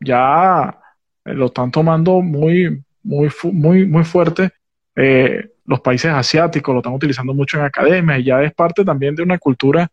ya 0.00 0.78
eh, 1.24 1.34
lo 1.34 1.46
están 1.46 1.70
tomando 1.70 2.20
muy, 2.20 2.82
muy, 3.02 3.30
muy, 3.52 3.86
muy 3.86 4.04
fuerte. 4.04 4.50
Eh, 4.96 5.50
los 5.66 5.80
países 5.80 6.10
asiáticos 6.12 6.72
lo 6.74 6.80
están 6.80 6.94
utilizando 6.94 7.34
mucho 7.34 7.58
en 7.58 7.64
academias 7.64 8.20
y 8.20 8.24
ya 8.24 8.42
es 8.42 8.52
parte 8.54 8.84
también 8.84 9.14
de 9.14 9.22
una 9.22 9.38
cultura 9.38 9.88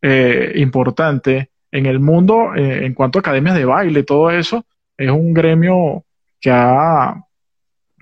eh, 0.00 0.52
importante 0.56 1.50
en 1.70 1.86
el 1.86 1.98
mundo 1.98 2.54
en 2.54 2.94
cuanto 2.94 3.18
a 3.18 3.20
academias 3.20 3.56
de 3.56 3.64
baile, 3.64 4.04
todo 4.04 4.30
eso 4.30 4.64
es 4.96 5.10
un 5.10 5.34
gremio 5.34 6.04
que 6.40 6.48
ha, 6.48 7.20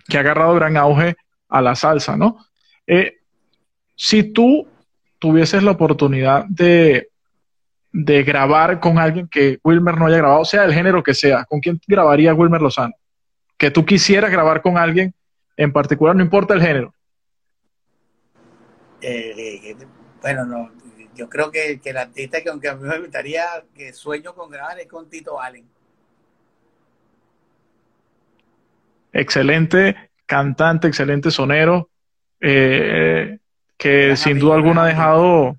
que 0.06 0.18
ha 0.18 0.20
agarrado 0.20 0.54
gran 0.56 0.76
auge 0.76 1.16
a 1.48 1.62
la 1.62 1.74
salsa, 1.74 2.14
¿no? 2.14 2.36
Si 3.94 4.22
tú 4.22 4.66
tuvieses 5.18 5.62
la 5.62 5.72
oportunidad 5.72 6.44
de, 6.46 7.08
grabar 7.92 8.80
con 8.80 8.98
alguien 8.98 9.28
que 9.28 9.58
Wilmer 9.62 9.96
no 9.96 10.06
haya 10.06 10.18
grabado, 10.18 10.44
sea 10.44 10.64
el 10.64 10.72
género 10.72 11.02
que 11.02 11.14
sea, 11.14 11.44
¿con 11.44 11.60
quién 11.60 11.80
grabaría 11.86 12.34
Wilmer 12.34 12.60
Lozano? 12.60 12.94
Que 13.56 13.70
tú 13.70 13.84
quisieras 13.84 14.30
grabar 14.30 14.62
con 14.62 14.78
alguien 14.78 15.14
en 15.56 15.72
particular, 15.72 16.16
no 16.16 16.22
importa 16.22 16.54
el 16.54 16.62
género. 16.62 16.94
Eh, 19.00 19.76
bueno, 20.20 20.44
no, 20.46 20.70
yo 21.14 21.28
creo 21.28 21.50
que, 21.50 21.80
que, 21.80 21.90
el 21.90 21.98
artista 21.98 22.42
que 22.42 22.48
aunque 22.48 22.68
a 22.68 22.74
mí 22.74 22.88
me 22.88 22.98
gustaría, 22.98 23.44
que 23.74 23.92
sueño 23.92 24.34
con 24.34 24.50
grabar 24.50 24.80
es 24.80 24.86
con 24.86 25.08
Tito 25.08 25.40
Allen. 25.40 25.66
Excelente 29.12 30.10
cantante, 30.26 30.88
excelente 30.88 31.30
sonero, 31.30 31.90
eh, 32.40 33.38
que 33.82 34.14
sin 34.14 34.38
duda 34.38 34.54
alguna 34.54 34.84
ha 34.84 34.86
dejado 34.86 35.56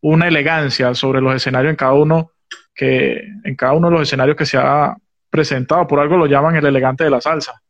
una 0.00 0.26
elegancia 0.26 0.92
sobre 0.92 1.20
los 1.20 1.36
escenarios 1.36 1.70
en 1.70 1.76
cada 1.76 1.92
uno, 1.92 2.32
que 2.74 3.22
en 3.44 3.54
cada 3.54 3.74
uno 3.74 3.88
de 3.88 3.92
los 3.92 4.02
escenarios 4.02 4.36
que 4.36 4.44
se 4.44 4.58
ha 4.58 4.96
presentado, 5.30 5.86
por 5.86 6.00
algo 6.00 6.16
lo 6.16 6.26
llaman 6.26 6.56
el 6.56 6.66
elegante 6.66 7.04
de 7.04 7.10
la 7.10 7.20
salsa. 7.20 7.62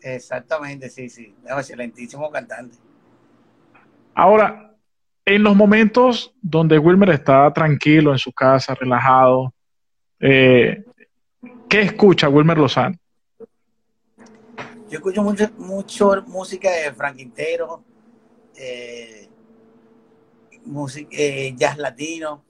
Exactamente, 0.00 0.88
sí, 0.88 1.10
sí, 1.10 1.34
es 1.44 1.52
excelentísimo 1.52 2.30
cantante. 2.30 2.78
Ahora, 4.14 4.74
en 5.26 5.42
los 5.42 5.54
momentos 5.54 6.32
donde 6.40 6.78
Wilmer 6.78 7.10
está 7.10 7.52
tranquilo 7.52 8.12
en 8.12 8.18
su 8.18 8.32
casa, 8.32 8.74
relajado, 8.74 9.52
eh, 10.20 10.84
¿qué 11.68 11.82
escucha 11.82 12.30
Wilmer 12.30 12.56
Lozano? 12.56 12.96
Yo 14.94 14.98
escucho 14.98 15.24
mucho, 15.24 15.50
mucho 15.58 16.22
música 16.28 16.70
de 16.70 16.94
Frank 16.94 17.16
Quintero, 17.16 17.82
eh, 18.54 19.28
música, 20.66 21.08
eh, 21.10 21.52
jazz 21.56 21.78
latino, 21.78 22.44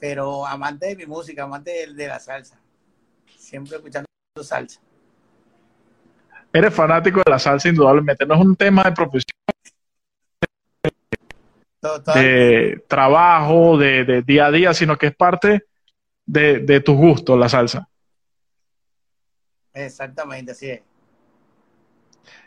pero 0.00 0.46
amante 0.46 0.86
de 0.86 0.96
mi 0.96 1.04
música, 1.04 1.42
amante 1.42 1.70
de, 1.70 1.92
de 1.92 2.08
la 2.08 2.18
salsa. 2.18 2.58
Siempre 3.36 3.76
escuchando 3.76 4.06
salsa. 4.42 4.80
Eres 6.50 6.72
fanático 6.72 7.20
de 7.22 7.30
la 7.30 7.38
salsa, 7.38 7.68
indudablemente. 7.68 8.24
No 8.24 8.36
es 8.36 8.40
un 8.40 8.56
tema 8.56 8.84
de 8.84 8.92
profesión 8.92 9.36
de 12.14 12.82
trabajo, 12.88 13.76
de, 13.76 14.22
día 14.22 14.46
a 14.46 14.50
día, 14.50 14.72
sino 14.72 14.96
que 14.96 15.08
es 15.08 15.14
parte 15.14 15.66
de, 16.24 16.60
de 16.60 16.80
tus 16.80 16.96
gustos, 16.96 17.38
la 17.38 17.50
salsa. 17.50 17.86
Exactamente, 19.74 20.52
así 20.52 20.70
es. 20.70 20.93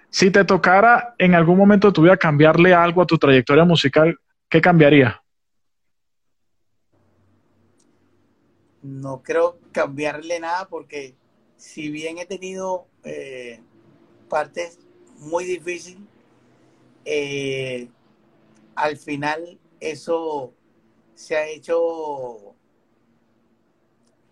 Si 0.10 0.32
te 0.32 0.43
tocara 0.46 1.15
en 1.17 1.36
algún 1.36 1.58
momento 1.58 1.88
de 1.88 1.93
tu 1.93 2.17
cambiarle 2.20 2.74
algo 2.74 3.02
a 3.02 3.06
tu 3.06 3.17
trayectoria 3.17 3.65
musical, 3.65 4.17
¿qué 4.50 4.62
cambiaría? 4.62 5.22
No 8.82 9.22
creo 9.22 9.60
cambiarle 9.72 10.39
nada 10.39 10.67
porque 10.67 11.15
si 11.58 11.89
bien 11.89 12.17
he 12.20 12.26
tenido 12.26 12.88
eh, 13.04 13.60
partes 14.30 14.80
muy 15.20 15.43
difíciles, 15.43 16.02
eh, 17.06 17.89
al 18.76 18.98
final 18.98 19.60
eso 19.80 20.54
se 21.15 21.36
ha 21.36 21.48
hecho 21.48 22.56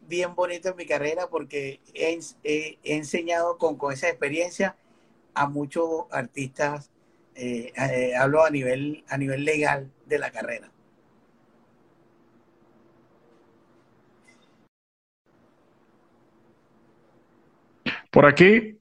bien 0.08 0.36
bonito 0.36 0.70
en 0.70 0.76
mi 0.76 0.86
carrera 0.86 1.28
porque 1.28 1.80
he, 1.94 2.78
enseñado 2.84 3.58
con, 3.58 3.78
esa 3.92 4.10
experiencia 4.10 4.78
a 5.36 5.48
muchos 5.48 6.06
artistas, 6.12 6.90
eh, 7.36 7.72
eh, 7.76 8.16
hablo 8.16 8.44
a 8.44 8.50
nivel, 8.50 9.04
a 9.10 9.18
nivel 9.18 9.44
legal 9.44 9.92
de 10.06 10.20
la 10.20 10.32
carrera. 10.32 10.72
Por 18.10 18.26
aquí, 18.26 18.80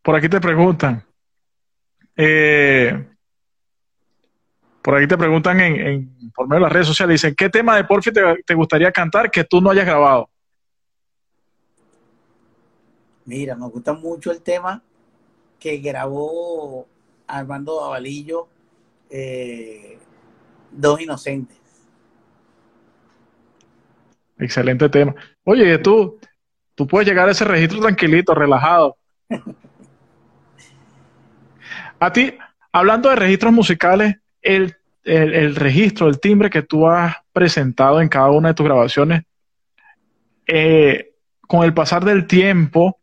por 0.00 0.14
aquí 0.14 0.28
te 0.28 0.40
preguntan, 0.40 1.04
eh, 2.16 3.08
por 4.80 4.94
ahí 4.94 5.08
te 5.08 5.18
preguntan 5.18 5.60
en, 5.60 6.32
por 6.32 6.46
medio 6.46 6.60
de 6.60 6.66
las 6.66 6.72
redes 6.72 6.86
sociales, 6.86 7.20
dicen, 7.20 7.34
¿qué 7.34 7.48
tema 7.48 7.74
de 7.74 7.84
Porfi 7.84 8.12
te, 8.12 8.54
gustaría 8.54 8.92
cantar 8.92 9.30
que 9.30 9.44
tú 9.44 9.60
no 9.60 9.70
hayas 9.70 9.86
grabado? 9.86 10.28
Mira, 13.24 13.56
me 13.56 13.66
gusta 13.68 13.94
mucho 13.94 14.30
el 14.30 14.42
tema 14.42 14.82
que 15.64 15.78
grabó 15.78 16.86
Armando 17.26 17.80
Davalillo, 17.80 18.48
eh, 19.08 19.96
Dos 20.70 21.00
Inocentes. 21.00 21.56
Excelente 24.38 24.90
tema. 24.90 25.14
Oye, 25.42 25.78
tú, 25.78 26.18
tú 26.74 26.86
puedes 26.86 27.08
llegar 27.08 27.30
a 27.30 27.32
ese 27.32 27.46
registro 27.46 27.80
tranquilito, 27.80 28.34
relajado. 28.34 28.98
a 31.98 32.12
ti, 32.12 32.36
hablando 32.70 33.08
de 33.08 33.16
registros 33.16 33.54
musicales, 33.54 34.16
el, 34.42 34.76
registro, 35.56 36.08
el 36.08 36.20
timbre 36.20 36.50
que 36.50 36.60
tú 36.60 36.86
has 36.86 37.16
presentado 37.32 38.02
en 38.02 38.10
cada 38.10 38.30
una 38.32 38.48
de 38.48 38.54
tus 38.54 38.66
grabaciones, 38.66 39.22
eh, 40.46 41.14
con 41.40 41.64
el 41.64 41.72
pasar 41.72 42.04
del 42.04 42.26
tiempo, 42.26 42.98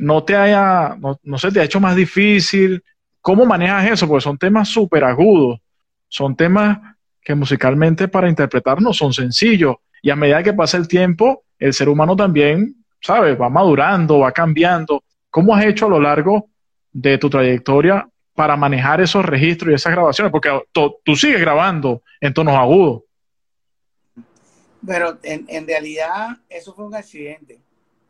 no 0.00 0.24
te 0.24 0.36
haya, 0.36 0.96
no, 1.22 1.38
se 1.38 1.50
te 1.50 1.60
ha 1.60 1.64
hecho 1.64 1.80
más 1.80 1.96
difícil. 1.96 2.82
¿Cómo 3.20 3.44
manejas 3.44 3.90
eso? 3.90 4.08
Porque 4.08 4.22
son 4.22 4.38
temas 4.38 4.68
súper 4.68 5.04
agudos, 5.04 5.60
son 6.08 6.36
temas 6.36 6.78
que 7.22 7.34
musicalmente 7.34 8.08
para 8.08 8.28
interpretar 8.28 8.80
no 8.80 8.92
son 8.92 9.12
sencillos. 9.12 9.76
Y 10.00 10.10
a 10.10 10.16
medida 10.16 10.42
que 10.42 10.52
pasa 10.52 10.76
el 10.76 10.88
tiempo, 10.88 11.44
el 11.58 11.72
ser 11.72 11.88
humano 11.88 12.16
también, 12.16 12.84
¿sabes? 13.00 13.38
Va 13.40 13.48
madurando, 13.48 14.20
va 14.20 14.32
cambiando. 14.32 15.02
¿Cómo 15.30 15.54
has 15.54 15.64
hecho 15.64 15.86
a 15.86 15.90
lo 15.90 16.00
largo 16.00 16.48
de 16.92 17.18
tu 17.18 17.28
trayectoria 17.28 18.08
para 18.34 18.56
manejar 18.56 19.00
esos 19.00 19.24
registros 19.24 19.72
y 19.72 19.74
esas 19.74 19.92
grabaciones? 19.92 20.30
Porque 20.30 20.50
tú 20.72 21.16
sigues 21.16 21.40
grabando 21.40 22.02
en 22.20 22.32
tonos 22.32 22.54
agudos. 22.54 23.02
Bueno, 24.80 25.18
en, 25.22 25.66
realidad 25.66 26.38
eso 26.48 26.72
fue 26.72 26.86
un 26.86 26.94
accidente. 26.94 27.60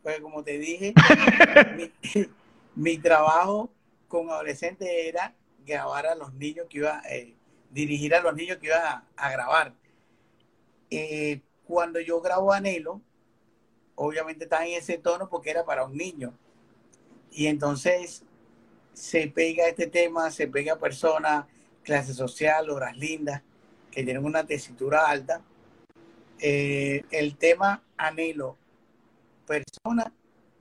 Porque 0.09 0.23
como 0.23 0.43
te 0.43 0.59
dije, 0.59 0.95
mi, 2.75 2.97
trabajo 2.97 3.71
con 4.09 4.31
adolescentes 4.31 4.89
era 4.91 5.35
grabar 5.67 6.07
a 6.07 6.15
los 6.15 6.33
niños 6.33 6.67
que 6.71 6.79
iba, 6.79 7.03
eh, 7.11 7.35
dirigir 7.69 8.15
a 8.15 8.23
los 8.23 8.35
niños 8.35 8.57
que 8.57 8.69
iba 8.69 9.05
a, 9.15 9.31
grabar. 9.31 9.75
Eh, 10.91 11.43
cuando 11.67 12.01
yo 12.01 12.23
grabo 12.23 12.55
Anhelo, 12.55 13.03
obviamente 13.97 14.45
estaba 14.45 14.65
en 14.67 14.79
ese 14.79 14.97
tono 14.97 15.29
porque 15.29 15.51
era 15.51 15.67
para 15.67 15.85
un 15.85 15.95
niño. 15.95 16.33
Y 17.31 17.49
entonces 17.49 18.25
se 18.95 19.29
pega 19.29 19.69
este 19.69 19.89
tema, 19.89 20.31
se 20.31 20.49
pega 20.49 20.73
a 20.73 20.79
personas, 20.79 21.45
clase 21.83 22.15
social, 22.15 22.71
horas 22.71 22.97
lindas, 22.97 23.43
que 23.91 24.05
tienen 24.05 24.25
una 24.25 24.47
tesitura 24.47 25.07
alta. 25.07 25.43
Eh, 26.39 27.05
el 27.11 27.37
tema 27.37 27.83
anhelo, 27.99 28.57
persona 29.49 30.13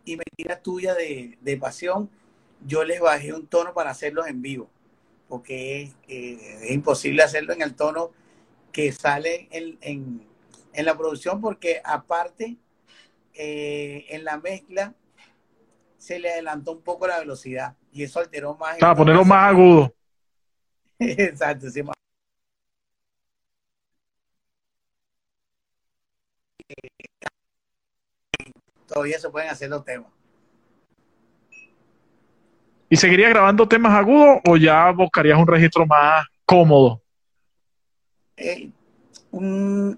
y 0.06 0.18
mentira 0.18 0.62
tuya 0.62 0.96
de, 0.96 1.58
pasión, 1.60 2.10
yo 2.66 2.84
les 2.84 3.00
bajé 3.00 3.34
un 3.34 3.46
tono 3.46 3.74
para 3.74 3.92
hacerlos 3.92 4.28
en 4.28 4.42
vivo, 4.42 4.70
porque 5.28 5.84
es, 5.84 5.96
eh, 6.08 6.74
imposible 6.74 7.22
hacerlo 7.22 7.54
en 7.54 7.62
el 7.62 7.76
tono 7.76 8.12
que 8.72 8.92
sale 8.92 9.48
en, 9.52 10.26
la 10.74 10.98
producción, 10.98 11.42
porque 11.42 11.82
aparte, 11.84 12.58
eh, 13.34 14.06
en 14.10 14.24
la 14.24 14.38
mezcla, 14.38 14.96
se 15.98 16.20
le 16.20 16.32
adelantó 16.32 16.72
un 16.72 16.82
poco 16.82 17.08
la 17.08 17.20
velocidad 17.20 17.76
y 17.92 18.04
eso 18.04 18.20
alteró 18.20 18.56
más. 18.56 18.78
Para 18.78 18.96
ponerlo 18.96 19.26
más 19.26 19.50
agudo. 19.50 19.94
Exacto, 21.00 21.70
sí. 21.70 21.82
Todavía 28.98 29.20
se 29.20 29.30
pueden 29.30 29.52
hacer 29.52 29.70
los 29.70 29.86
temas. 29.86 30.12
¿Y 32.90 32.96
seguirías 32.96 33.30
grabando 33.30 33.68
temas 33.68 33.94
agudos 33.94 34.40
o 34.44 34.58
ya 34.58 34.90
buscarías 34.90 35.38
un 35.38 35.46
registro 35.46 35.86
más 35.86 36.26
cómodo? 36.46 37.00
Eh, 38.38 38.72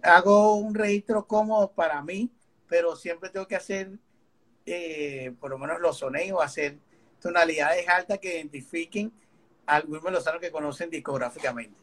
hago 0.04 0.56
un 0.56 0.76
registro 0.76 1.26
cómodo 1.26 1.72
para 1.72 2.02
mí, 2.02 2.30
pero 2.68 2.98
siempre 2.98 3.30
tengo 3.30 3.48
que 3.48 3.56
hacer 3.56 3.92
eh, 4.66 5.34
por 5.40 5.52
lo 5.52 5.58
menos 5.58 5.80
los 5.80 5.98
sonidos, 5.98 6.44
hacer 6.44 6.78
tonalidades 7.22 7.88
altas 7.88 8.20
que 8.20 8.36
identifiquen 8.36 9.14
al 9.66 9.86
Wilmer 9.88 10.12
Lozano 10.12 10.42
que 10.42 10.52
conocen 10.52 10.90
discográficamente. 10.90 11.74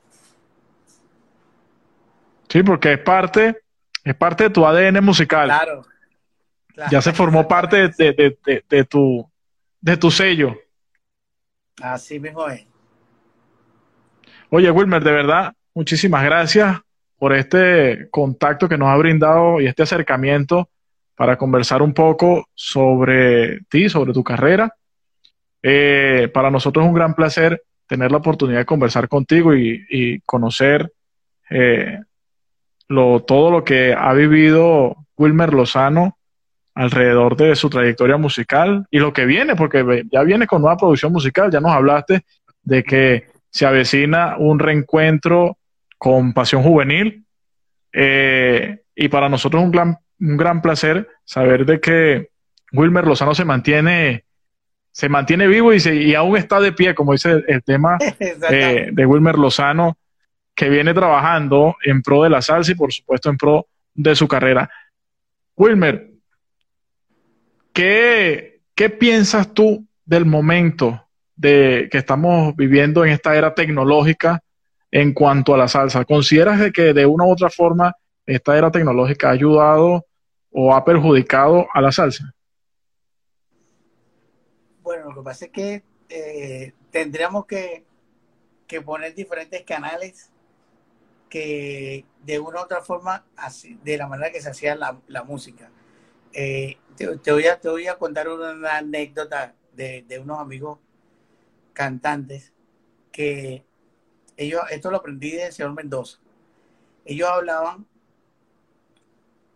Sí, 2.50 2.62
porque 2.62 2.92
es 2.92 2.98
parte, 2.98 3.62
es 4.04 4.14
parte 4.14 4.44
de 4.44 4.50
tu 4.50 4.66
ADN 4.66 5.02
musical. 5.02 5.46
Claro. 5.46 5.95
Ya 6.90 7.00
se 7.00 7.12
formó 7.12 7.48
parte 7.48 7.88
de, 7.88 8.84
tu, 8.88 9.28
de 9.80 9.96
tu 9.96 10.10
sello. 10.10 10.56
Así 11.80 12.18
mismo 12.18 12.46
es. 12.48 12.66
Oye, 14.50 14.70
Wilmer, 14.70 15.02
de 15.02 15.12
verdad, 15.12 15.54
muchísimas 15.74 16.24
gracias 16.24 16.78
por 17.18 17.32
este 17.32 18.08
contacto 18.10 18.68
que 18.68 18.78
nos 18.78 18.88
ha 18.88 18.96
brindado 18.96 19.60
y 19.60 19.66
este 19.66 19.82
acercamiento 19.82 20.68
para 21.14 21.36
conversar 21.36 21.82
un 21.82 21.94
poco 21.94 22.48
sobre 22.54 23.60
ti, 23.68 23.88
sobre 23.88 24.12
tu 24.12 24.22
carrera. 24.22 24.74
Eh, 25.62 26.30
para 26.32 26.50
nosotros 26.50 26.84
es 26.84 26.88
un 26.88 26.94
gran 26.94 27.14
placer 27.14 27.62
tener 27.86 28.10
la 28.10 28.18
oportunidad 28.18 28.58
de 28.58 28.66
conversar 28.66 29.08
contigo 29.08 29.54
y, 29.54 30.20
conocer 30.26 30.92
eh, 31.50 32.00
lo, 32.88 33.22
todo 33.22 33.50
lo 33.50 33.64
que 33.64 33.94
ha 33.94 34.12
vivido 34.12 34.96
Wilmer 35.16 35.54
Lozano 35.54 36.18
alrededor 36.76 37.36
de 37.36 37.56
su 37.56 37.70
trayectoria 37.70 38.18
musical 38.18 38.86
y 38.90 38.98
lo 38.98 39.12
que 39.12 39.24
viene, 39.24 39.56
porque 39.56 40.04
ya 40.12 40.22
viene 40.22 40.46
con 40.46 40.60
nueva 40.60 40.76
producción 40.76 41.10
musical, 41.10 41.50
ya 41.50 41.58
nos 41.58 41.72
hablaste 41.72 42.20
de 42.62 42.84
que 42.84 43.28
se 43.50 43.64
avecina 43.64 44.36
un 44.36 44.58
reencuentro 44.58 45.56
con 45.96 46.34
Pasión 46.34 46.62
Juvenil 46.62 47.24
eh, 47.92 48.82
y 48.94 49.08
para 49.08 49.30
nosotros 49.30 49.62
un 49.62 49.70
gran, 49.70 49.96
un 50.20 50.36
gran 50.36 50.60
placer 50.60 51.08
saber 51.24 51.64
de 51.64 51.80
que 51.80 52.28
Wilmer 52.72 53.06
Lozano 53.06 53.34
se 53.34 53.46
mantiene 53.46 54.24
se 54.92 55.08
mantiene 55.08 55.46
vivo 55.46 55.74
y, 55.74 55.78
y 55.88 56.14
aún 56.14 56.36
está 56.36 56.58
de 56.58 56.72
pie, 56.72 56.94
como 56.94 57.12
dice 57.12 57.42
el, 57.46 57.62
tema 57.62 57.98
eh, 58.50 58.88
de 58.92 59.06
Wilmer 59.06 59.36
Lozano, 59.36 59.96
que 60.54 60.68
viene 60.70 60.94
trabajando 60.94 61.76
en 61.84 62.02
pro 62.02 62.22
de 62.22 62.30
la 62.30 62.40
salsa 62.42 62.72
y 62.72 62.74
por 62.74 62.92
supuesto 62.92 63.30
en 63.30 63.36
pro 63.36 63.66
de 63.94 64.14
su 64.14 64.26
carrera. 64.26 64.70
Wilmer, 65.54 66.15
¿qué, 67.76 68.62
qué 68.74 68.88
piensas 68.88 69.52
tú 69.52 69.86
del 70.06 70.24
momento 70.24 71.06
de, 71.36 71.88
que 71.92 71.98
estamos 71.98 72.56
viviendo 72.56 73.04
en 73.04 73.12
esta 73.12 73.36
era 73.36 73.54
tecnológica 73.54 74.42
en 74.90 75.12
cuanto 75.12 75.54
a 75.54 75.58
la 75.58 75.68
salsa? 75.68 76.06
¿Consideras 76.06 76.72
que 76.72 76.94
de 76.94 77.04
una 77.04 77.26
u 77.26 77.30
otra 77.30 77.50
forma 77.50 77.94
esta 78.24 78.56
era 78.56 78.70
tecnológica 78.70 79.28
ha 79.28 79.32
ayudado 79.32 80.06
o 80.50 80.74
ha 80.74 80.82
perjudicado 80.86 81.66
a 81.74 81.82
la 81.82 81.92
salsa? 81.92 82.32
Bueno, 84.80 85.10
lo 85.10 85.16
que 85.16 85.24
pasa 85.24 85.44
es 85.44 85.50
que 85.50 85.82
eh, 86.08 86.72
tendríamos 86.90 87.44
que, 87.44 87.84
poner 88.86 89.14
diferentes 89.14 89.62
canales 89.64 90.30
que 91.28 92.06
de 92.24 92.38
una 92.38 92.60
u 92.60 92.64
otra 92.64 92.80
forma, 92.80 93.26
de 93.82 93.98
la 93.98 94.06
manera 94.06 94.32
que 94.32 94.40
se 94.40 94.48
hacía 94.48 94.74
la, 94.74 95.24
música. 95.24 95.70
Eh, 96.38 96.76
te, 96.96 97.32
voy 97.32 97.46
a, 97.46 97.58
te 97.58 97.70
voy 97.70 97.86
a 97.86 97.96
contar 97.96 98.28
una 98.28 98.76
anécdota 98.76 99.54
de, 99.72 100.04
unos 100.22 100.38
amigos 100.38 100.78
cantantes 101.72 102.52
que 103.10 103.64
ellos, 104.36 104.60
esto 104.70 104.90
lo 104.90 104.98
aprendí 104.98 105.30
del 105.30 105.50
señor 105.50 105.72
Mendoza. 105.72 106.18
Ellos 107.06 107.26
hablaban 107.26 107.86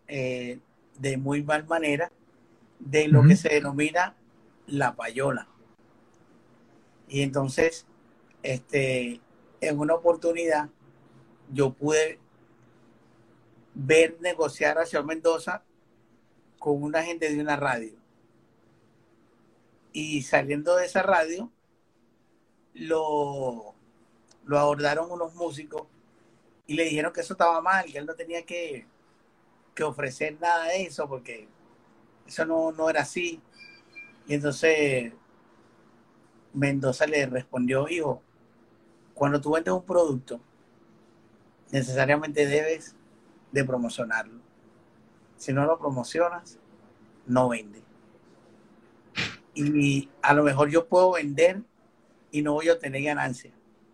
eh, 0.07 0.59
de 0.97 1.17
muy 1.17 1.43
mal 1.43 1.67
manera 1.67 2.11
de 2.79 3.07
lo 3.07 3.21
que 3.27 3.35
se 3.35 3.49
denomina 3.49 4.15
la 4.65 4.95
payola. 4.95 5.47
Y 7.07 7.21
entonces, 7.21 7.85
este, 8.41 9.21
en 9.59 9.79
una 9.79 9.93
oportunidad, 9.93 10.69
yo 11.51 11.73
pude 11.73 12.17
ver 13.75 14.17
negociar 14.19 14.79
a 14.79 14.87
señor 14.87 15.05
Mendoza 15.05 15.63
con 16.61 16.83
una 16.83 17.01
gente 17.01 17.33
de 17.33 17.41
una 17.41 17.55
radio. 17.55 17.95
Y 19.91 20.21
saliendo 20.21 20.75
de 20.75 20.85
esa 20.85 21.01
radio, 21.01 21.51
lo, 22.75 23.73
lo 24.45 24.59
abordaron 24.59 25.11
unos 25.11 25.33
músicos 25.33 25.87
y 26.67 26.75
le 26.75 26.83
dijeron 26.83 27.11
que 27.11 27.21
eso 27.21 27.33
estaba 27.33 27.61
mal, 27.61 27.91
que 27.91 27.97
él 27.97 28.05
no 28.05 28.13
tenía 28.13 28.45
que, 28.45 28.85
que 29.73 29.83
ofrecer 29.83 30.39
nada 30.39 30.65
de 30.65 30.83
eso, 30.83 31.09
porque 31.09 31.47
eso 32.27 32.45
no, 32.45 32.71
no 32.71 32.91
era 32.91 33.01
así. 33.01 33.41
Y 34.27 34.35
entonces 34.35 35.13
Mendoza 36.53 37.07
le 37.07 37.25
respondió, 37.25 37.89
hijo, 37.89 38.21
cuando 39.15 39.41
tú 39.41 39.53
vendes 39.53 39.73
un 39.73 39.83
producto, 39.83 40.39
necesariamente 41.71 42.45
debes 42.45 42.95
de 43.51 43.65
promocionarlo. 43.65 44.50
Si 45.41 45.53
no 45.53 45.65
lo 45.65 45.79
promocionas, 45.79 46.59
no 47.25 47.49
vende. 47.49 47.81
Y 49.55 50.07
a 50.21 50.35
lo 50.35 50.43
mejor 50.43 50.69
yo 50.69 50.85
puedo 50.85 51.13
vender 51.13 51.63
y 52.29 52.43
no 52.43 52.53
voy 52.53 52.69
a 52.69 52.73
obtener 52.73 53.01
ganancia, 53.01 53.51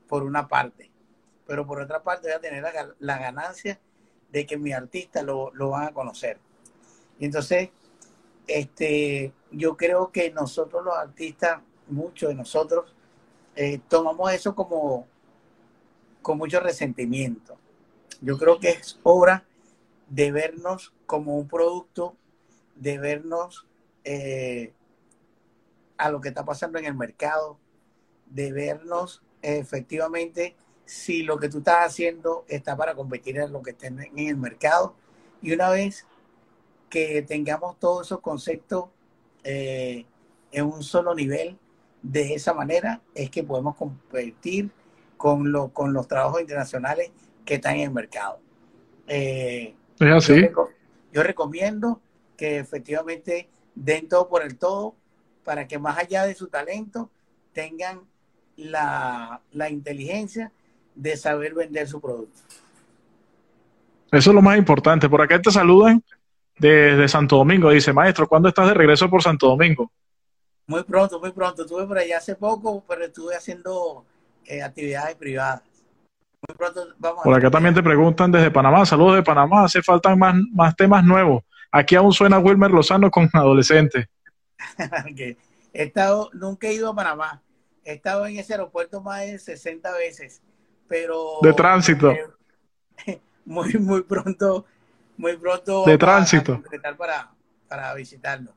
por 0.10 0.24
una 0.24 0.50
parte. 0.50 0.91
Pero 1.45 1.66
por 1.66 1.80
otra 1.80 2.04
parte 2.04 2.28
voy 2.28 2.36
a 2.36 2.41
tener 2.41 2.66
la, 3.00 3.18
ganancia 3.18 3.80
de 4.30 4.45
que 4.45 4.58
mi 4.58 4.74
artista 4.74 5.24
lo, 5.24 5.54
lo 5.54 5.70
van 5.70 5.88
a 5.88 5.93
conocer. 5.93 6.38
Y 7.18 7.24
entonces 7.24 7.70
este, 8.48 9.32
yo 9.50 9.78
creo 9.78 10.12
que 10.12 10.30
nosotros 10.32 10.84
los 10.84 10.98
artistas, 10.98 11.62
muchos 11.88 12.28
de 12.28 12.36
nosotros, 12.36 12.93
eh, 13.56 13.80
tomamos 13.88 14.34
eso 14.34 14.54
como 14.54 15.08
con 16.22 16.38
mucho 16.38 16.60
resentimiento. 16.60 17.58
Yo 18.20 18.38
creo 18.38 18.60
que 18.60 18.72
es 18.72 19.00
hora 19.04 19.45
de 20.10 20.34
vernos 20.34 20.91
como 21.08 21.36
un 21.36 21.47
producto, 21.47 22.16
de 22.76 22.99
vernos 22.99 23.66
eh, 24.03 24.74
a 25.97 26.12
lo 26.12 26.22
que 26.22 26.30
está 26.30 26.45
pasando 26.45 26.78
en 26.78 26.86
el 26.86 26.93
mercado, 26.93 27.58
de 28.28 28.51
vernos 28.51 29.24
efectivamente 29.41 30.55
si 30.86 31.24
lo 31.24 31.39
que 31.39 31.49
tú 31.49 31.60
estás 31.60 31.88
haciendo 31.88 32.45
está 32.47 32.78
para 32.78 32.93
competir 32.93 33.38
en 33.39 33.51
lo 33.51 33.64
que 33.64 33.72
está 33.72 33.88
en 33.88 34.12
el 34.16 34.38
mercado. 34.38 34.95
Y 35.41 35.53
una 35.53 35.70
vez 35.70 36.05
que 36.89 37.22
tengamos 37.22 37.80
todos 37.80 38.08
esos 38.08 38.22
conceptos 38.22 38.86
eh, 39.43 40.05
en 40.51 40.66
un 40.66 40.84
solo 40.84 41.14
nivel. 41.14 41.58
De 42.01 42.36
esa 42.36 42.53
manera 42.53 43.01
es 43.16 43.30
que 43.30 43.43
podemos 43.43 43.76
competir 43.76 44.70
con, 45.18 45.51
lo, 45.51 45.70
con 45.70 45.93
los 45.93 46.08
trabajos 46.08 46.41
internacionales 46.41 47.12
que 47.43 47.55
están 47.55 47.76
en 47.76 47.82
el 47.82 47.91
mercado. 47.91 48.39
Eh, 49.08 49.76
es 49.99 50.12
así. 50.12 50.41
Yo, 50.41 50.70
recomiendo 51.24 52.01
que 52.36 52.59
efectivamente 52.59 53.49
den 53.76 54.07
todo 54.07 54.28
por 54.28 54.43
el 54.43 54.57
todo 54.57 54.95
para 55.43 55.68
que 55.68 55.80
más 55.80 55.97
allá 55.97 56.26
de 56.26 56.36
su 56.36 56.47
talento 56.47 57.09
tengan 57.53 58.01
la, 58.55 59.41
la 59.51 59.70
inteligencia 59.70 60.51
de 60.95 61.15
saber 61.15 61.53
vender 61.53 61.88
su 61.88 62.01
producto. 62.01 62.41
Eso 64.11 64.30
es 64.32 64.36
lo 64.36 64.41
más 64.41 64.57
importante. 64.57 65.09
Por 65.09 65.22
acá 65.22 65.41
te 65.41 65.51
saludan 65.51 66.03
de, 66.59 67.07
Santo 67.07 67.38
Domingo. 67.38 67.70
Dice, 67.70 67.93
maestro, 67.93 68.28
¿cuándo 68.28 68.49
estás 68.49 68.68
de 68.68 68.74
regreso 68.74 69.09
por 69.09 69.22
Santo 69.22 69.47
Domingo? 69.47 69.91
Muy 70.65 70.84
pronto, 70.84 71.20
muy 71.20 71.32
pronto. 71.32 71.63
Estuve 71.63 71.86
por 71.86 71.97
allá 71.97 72.18
hace 72.18 72.36
poco, 72.36 72.84
pero 72.88 73.05
estuve 73.05 73.36
haciendo 73.36 74.05
eh, 74.45 74.61
actividades 74.61 75.15
privadas. 75.15 75.61
Muy 76.48 76.56
pronto 76.56 76.88
vamos 76.98 77.24
Por 77.24 77.34
acá 77.34 77.50
también 77.50 77.74
te 77.74 77.82
preguntan 77.82 78.32
desde 78.32 78.52
Panamá. 78.52 78.86
Saludos 78.86 79.16
de 79.16 79.24
Panamá. 79.24 79.64
Hace 79.64 79.82
falta 79.82 80.16
más, 80.16 80.36
más 80.54 80.76
temas 80.76 81.04
nuevos. 81.04 81.44
Aquí 81.72 81.96
aún 81.96 82.14
suena 82.14 82.40
Wilmer 82.40 82.72
Lozano 82.72 83.10
con 83.10 83.30
adolescentes. 83.34 84.08
he 85.16 85.36
estado, 85.74 86.30
nunca 86.34 86.68
he 86.68 86.74
ido 86.74 86.90
a 86.90 86.96
Panamá. 86.96 87.42
He 87.84 87.94
estado 87.94 88.26
en 88.26 88.38
ese 88.38 88.54
aeropuerto 88.54 89.02
más 89.02 89.22
de 89.22 89.40
60 89.40 89.92
veces, 89.94 90.42
pero... 90.88 91.40
De 91.42 91.54
tránsito. 91.54 92.14
muy, 93.46 93.74
muy 93.76 94.04
pronto 94.04 94.66
muy 95.18 95.36
pronto 95.36 95.84
de 95.86 95.98
tránsito 95.98 96.62
para, 96.98 97.32
para 97.68 97.94
visitarnos. 97.96 98.54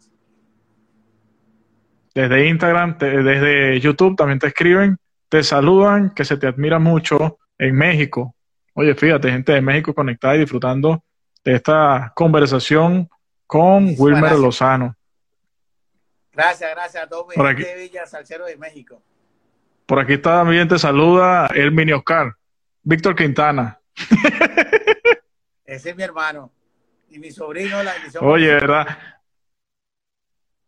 Desde 2.14 2.48
Instagram, 2.48 2.98
desde 2.98 3.80
YouTube 3.80 4.16
también 4.16 4.38
te 4.38 4.48
escriben, 4.48 4.98
te 5.28 5.42
saludan, 5.42 6.10
que 6.10 6.24
se 6.24 6.36
te 6.36 6.46
admira 6.46 6.78
mucho 6.78 7.38
en 7.60 7.76
México. 7.76 8.34
Oye, 8.72 8.94
fíjate, 8.94 9.30
gente 9.30 9.52
de 9.52 9.60
México 9.60 9.94
conectada 9.94 10.34
y 10.36 10.40
disfrutando 10.40 11.04
de 11.44 11.54
esta 11.54 12.10
conversación 12.16 13.08
con 13.46 13.94
Wilmer 13.98 14.32
Lozano. 14.38 14.96
Gracias, 16.32 16.70
gracias 16.70 17.04
a 17.04 17.06
todos 17.06 17.34
por 17.34 17.46
aquí, 17.46 17.62
de 17.62 17.74
Villa 17.76 18.06
Salcero 18.06 18.46
de 18.46 18.56
México. 18.56 19.02
Por 19.84 19.98
aquí 19.98 20.16
también 20.16 20.68
te 20.68 20.78
saluda 20.78 21.48
el 21.48 21.70
mini 21.70 21.92
Oscar, 21.92 22.34
Víctor 22.82 23.14
Quintana. 23.14 23.78
Ese 25.64 25.90
es 25.90 25.96
mi 25.96 26.02
hermano. 26.02 26.50
Y 27.10 27.18
mi 27.18 27.30
sobrino, 27.30 27.82
la 27.82 27.92
Oye, 28.20 28.54
¿verdad? 28.54 28.86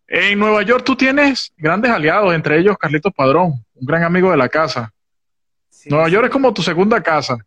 En 0.08 0.38
Nueva 0.38 0.62
York 0.62 0.84
tú 0.84 0.94
tienes 0.94 1.54
grandes 1.56 1.90
aliados, 1.90 2.34
entre 2.34 2.58
ellos 2.58 2.76
Carlitos 2.76 3.14
Padrón, 3.14 3.64
un 3.74 3.86
gran 3.86 4.02
amigo 4.02 4.30
de 4.30 4.36
la 4.36 4.48
casa. 4.48 4.92
Nueva 5.86 6.08
York 6.08 6.26
es 6.26 6.30
como 6.30 6.52
tu 6.54 6.62
segunda 6.62 7.02
casa. 7.02 7.38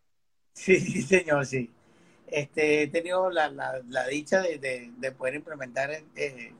Sí, 0.54 0.80
sí, 0.80 1.02
señor, 1.02 1.46
sí. 1.46 1.72
Este, 2.28 2.84
he 2.84 2.88
tenido 2.88 3.30
la, 3.30 3.50
dicha 4.10 4.42
de, 4.42 5.14
poder 5.18 5.36
implementar 5.36 5.92
eh, 6.16 6.54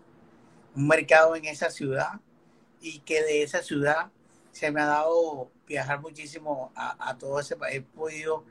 un 0.76 0.88
mercado 0.88 1.36
en 1.36 1.46
esa 1.46 1.70
ciudad 1.70 2.20
y 2.82 3.00
que 3.00 3.24
de 3.24 3.44
esa 3.44 3.62
ciudad 3.64 4.12
se 4.52 4.72
me 4.72 4.82
ha 4.82 4.86
dado 4.86 5.52
viajar 5.68 6.00
muchísimo 6.02 6.72
a, 6.76 7.10
a 7.10 7.18
todo 7.18 7.40
ese 7.40 7.56
país. 7.56 7.78
He 7.78 7.82
podido 7.82 8.46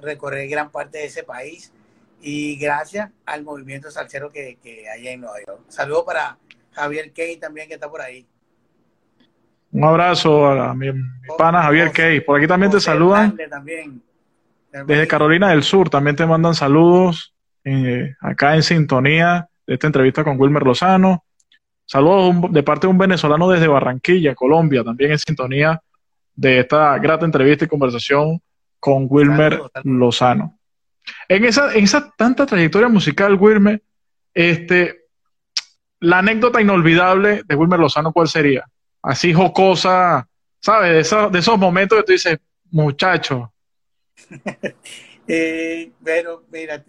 recorrer 0.00 0.48
gran 0.48 0.70
parte 0.70 0.98
de 0.98 1.04
ese 1.06 1.22
país 1.22 1.72
y 2.20 2.56
gracias 2.56 3.10
al 3.26 3.44
movimiento 3.44 3.90
salsero 3.90 4.30
que, 4.30 4.58
que 4.62 4.88
hay 4.88 5.08
en 5.08 5.20
Nueva 5.20 5.38
York. 5.46 5.62
Saludos 5.68 6.04
para 6.04 6.38
Javier 6.72 7.12
Key 7.12 7.36
también 7.36 7.68
que 7.68 7.74
está 7.74 7.90
por 7.90 8.00
ahí. 8.00 8.26
Un 9.70 9.84
abrazo 9.84 10.46
a 10.46 10.74
mi, 10.74 10.88
pana 11.36 11.62
Javier 11.62 11.92
Key. 11.92 12.20
Por 12.20 12.38
aquí 12.38 12.46
también 12.46 12.72
te 12.72 12.80
saludan. 12.80 13.36
Desde 14.86 15.06
Carolina 15.06 15.50
del 15.50 15.62
Sur 15.62 15.90
también 15.90 16.16
te 16.16 16.26
mandan 16.26 16.54
saludos 16.54 17.34
eh, 17.64 18.14
acá 18.20 18.54
en 18.54 18.62
sintonía 18.62 19.48
de 19.66 19.74
esta 19.74 19.86
entrevista 19.86 20.24
con 20.24 20.40
Wilmer 20.40 20.62
Lozano. 20.62 21.24
Saludos 21.84 22.52
de 22.52 22.62
parte 22.62 22.86
de 22.86 22.90
un 22.90 22.98
venezolano 22.98 23.48
desde 23.48 23.66
Barranquilla, 23.66 24.34
Colombia, 24.34 24.84
también 24.84 25.12
en 25.12 25.18
sintonía 25.18 25.80
de 26.34 26.60
esta 26.60 26.98
grata 26.98 27.24
entrevista 27.24 27.64
y 27.64 27.68
conversación 27.68 28.40
con 28.78 29.06
Wilmer 29.08 29.60
Lozano. 29.84 30.58
En 31.28 31.44
esa, 31.44 31.74
en 31.74 31.84
esa 31.84 32.12
tanta 32.16 32.46
trayectoria 32.46 32.88
musical, 32.88 33.34
Wilmer, 33.34 33.82
este, 34.34 35.06
la 36.00 36.18
anécdota 36.18 36.60
inolvidable 36.60 37.42
de 37.46 37.54
Wilmer 37.54 37.80
Lozano, 37.80 38.12
¿cuál 38.12 38.28
sería? 38.28 38.64
Así 39.08 39.32
jocosa, 39.32 40.28
¿sabes? 40.60 41.10
De 41.32 41.38
esos, 41.38 41.58
momentos 41.58 41.96
que 41.96 42.04
tú 42.04 42.12
dices, 42.12 42.36
muchacho. 42.70 43.50
eh, 45.26 45.92
pero, 46.04 46.44
mira, 46.50 46.84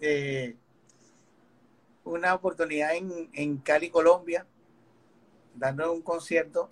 una 2.04 2.34
oportunidad 2.34 2.94
en, 2.94 3.30
en 3.32 3.56
Cali, 3.56 3.88
Colombia, 3.88 4.46
dando 5.54 5.90
un 5.94 6.02
concierto, 6.02 6.68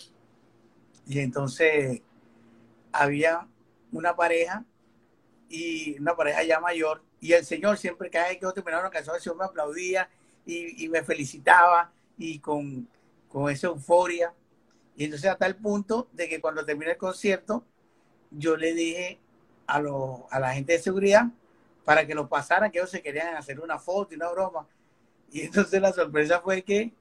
y 1.06 1.20
entonces 1.20 2.02
había 2.92 3.48
una 3.90 4.14
pareja 4.14 4.66
y 5.48 5.98
una 5.98 6.14
pareja 6.14 6.42
ya 6.42 6.60
mayor 6.60 7.02
y 7.22 7.32
el 7.32 7.46
señor 7.46 7.78
siempre 7.78 8.10
cada 8.10 8.28
vez 8.28 8.36
que 8.36 8.42
yo 8.42 8.52
terminaba 8.52 8.82
una 8.82 8.90
canción 8.90 9.16
el 9.16 9.22
señor 9.22 9.38
me 9.38 9.44
aplaudía 9.46 10.10
y, 10.44 10.84
y 10.84 10.90
me 10.90 11.02
felicitaba 11.02 11.90
y 12.18 12.38
con, 12.38 12.86
con, 13.28 13.50
esa 13.50 13.68
euforia 13.68 14.34
y 14.98 15.04
entonces 15.04 15.30
hasta 15.30 15.46
el 15.46 15.56
punto 15.56 16.08
de 16.12 16.28
que 16.28 16.40
cuando 16.40 16.64
terminé 16.64 16.90
el 16.90 16.98
concierto 16.98 17.64
yo 18.30 18.56
le 18.56 18.74
dije 18.74 19.18
a, 19.66 19.80
lo, 19.80 20.26
a 20.30 20.40
la 20.40 20.52
gente 20.52 20.74
de 20.74 20.80
seguridad 20.80 21.28
para 21.84 22.06
que 22.06 22.14
lo 22.14 22.28
pasaran 22.28 22.70
que 22.70 22.78
ellos 22.78 22.90
se 22.90 23.00
querían 23.00 23.36
hacer 23.36 23.60
una 23.60 23.78
foto 23.78 24.12
y 24.12 24.16
una 24.16 24.28
broma 24.28 24.66
y 25.30 25.42
entonces 25.42 25.80
la 25.80 25.92
sorpresa 25.92 26.40
fue 26.40 26.62
que 26.62 26.92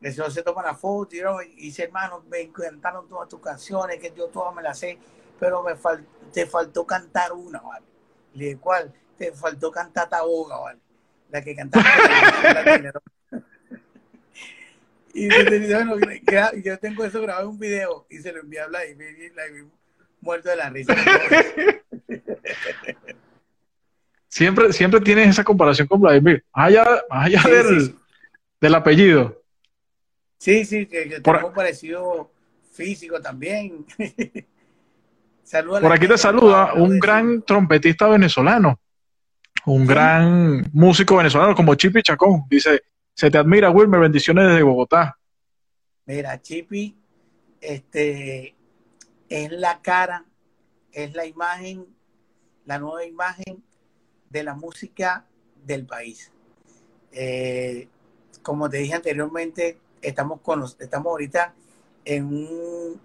el 0.00 0.12
señor 0.12 0.32
se 0.32 0.42
toma 0.42 0.62
la 0.62 0.74
foto 0.74 1.14
y, 1.42 1.54
dice 1.56 1.84
hermano 1.84 2.24
me 2.28 2.40
encantaron 2.40 3.06
todas 3.06 3.28
tus 3.28 3.40
canciones 3.40 4.00
que 4.00 4.12
yo 4.16 4.28
todas 4.28 4.54
me 4.54 4.62
las 4.62 4.78
sé 4.78 4.98
pero 5.38 5.62
me 5.62 5.74
te 6.32 6.46
faltó 6.46 6.86
cantar 6.86 7.32
una, 7.32 7.60
¿vale? 7.60 7.86
Le 8.34 8.44
dije, 8.44 8.58
¿cuál? 8.58 8.92
Te 9.16 9.32
faltó 9.32 9.72
cantar 9.72 10.08
Taboga, 10.08 10.58
¿vale? 10.58 10.78
La 11.30 11.42
que 11.42 11.56
cantaba. 11.56 11.84
y 15.14 15.28
bueno, 15.28 15.52
yo 16.62 16.78
tengo 16.78 17.04
eso 17.04 17.20
grabado 17.20 17.46
en 17.46 17.50
un 17.50 17.58
video 17.58 18.06
y 18.10 18.18
se 18.18 18.32
lo 18.32 18.40
envié 18.40 18.60
a 18.60 18.66
Vladimir 18.66 19.16
y 19.18 19.30
Vladimir 19.30 19.64
muerto 20.20 20.50
de 20.50 20.56
la 20.56 20.70
risa. 20.70 20.94
siempre, 24.28 24.72
siempre 24.72 25.00
tienes 25.00 25.28
esa 25.28 25.44
comparación 25.44 25.88
con 25.88 26.00
Vladimir. 26.00 26.44
Allá, 26.52 26.86
allá 27.10 27.42
del, 27.42 27.94
del 28.60 28.74
apellido. 28.74 29.42
Sí, 30.38 30.64
sí, 30.64 30.86
que, 30.86 31.08
que 31.08 31.20
tengo 31.20 31.48
un 31.48 31.54
parecido 31.54 32.30
físico 32.72 33.20
también. 33.20 33.84
Por 35.50 35.92
aquí 35.92 36.06
te 36.06 36.16
saluda 36.16 36.74
un 36.74 37.00
gran 37.00 37.42
trompetista 37.42 38.06
venezolano, 38.06 38.78
un 39.66 39.84
gran 39.84 40.70
músico 40.72 41.16
venezolano 41.16 41.56
como 41.56 41.74
Chipi 41.74 42.02
Chacón. 42.02 42.44
Dice, 42.48 42.82
se 43.20 43.30
te 43.30 43.36
admira, 43.36 43.70
Wilmer, 43.70 44.00
bendiciones 44.00 44.48
desde 44.48 44.62
Bogotá. 44.62 45.18
Mira, 46.06 46.40
Chipi, 46.40 46.96
este, 47.60 48.54
es 49.28 49.52
la 49.52 49.82
cara, 49.82 50.24
es 50.90 51.14
la 51.14 51.26
imagen, 51.26 51.84
la 52.64 52.78
nueva 52.78 53.04
imagen 53.04 53.62
de 54.30 54.42
la 54.42 54.54
música 54.54 55.26
del 55.66 55.84
país. 55.84 56.32
Eh, 57.12 57.88
como 58.40 58.70
te 58.70 58.78
dije 58.78 58.94
anteriormente, 58.94 59.78
estamos, 60.00 60.40
con, 60.40 60.64
estamos 60.78 61.10
ahorita 61.10 61.54
en 62.06 62.24
un 62.24 63.02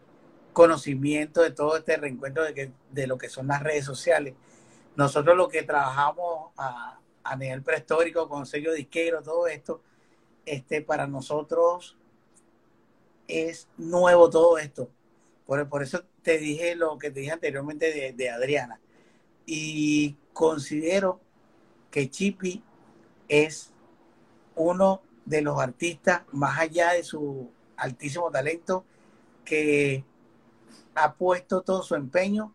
conocimiento 0.54 1.42
de 1.42 1.52
todo 1.52 1.76
este 1.76 1.98
reencuentro 1.98 2.46
de, 2.46 2.54
que, 2.54 2.72
de 2.90 3.06
lo 3.06 3.18
que 3.18 3.28
son 3.28 3.48
las 3.48 3.62
redes 3.62 3.84
sociales. 3.84 4.34
Nosotros 4.96 5.36
lo 5.36 5.50
que 5.50 5.64
trabajamos 5.64 6.54
a, 6.56 7.02
a 7.22 7.36
nivel 7.36 7.62
prehistórico, 7.64 8.30
con 8.30 8.46
sello 8.46 8.72
disquero, 8.72 9.22
todo 9.22 9.48
esto, 9.48 9.82
este, 10.46 10.82
para 10.82 11.08
nosotros 11.08 11.98
es 13.28 13.68
nuevo 13.78 14.30
todo 14.30 14.58
esto. 14.58 14.90
Por, 15.46 15.84
eso 15.84 16.04
te 16.22 16.38
dije 16.38 16.76
lo 16.76 16.98
que 16.98 17.12
te 17.12 17.20
dije 17.20 17.32
anteriormente 17.32 17.94
de, 17.94 18.14
de 18.14 18.30
Adriana. 18.30 18.80
Y 19.46 20.16
considero 20.34 21.20
que 21.92 22.10
Chipi 22.10 22.64
es 23.28 23.72
uno 24.56 25.02
de 25.26 25.42
los 25.42 25.60
artistas, 25.60 26.24
más 26.32 26.60
allá 26.60 26.94
de 26.94 27.04
su 27.04 27.50
altísimo 27.78 28.32
talento, 28.32 28.86
que 29.44 30.04
ha 30.96 31.14
puesto 31.14 31.62
todo 31.62 31.84
su 31.84 31.96
empeño 31.96 32.54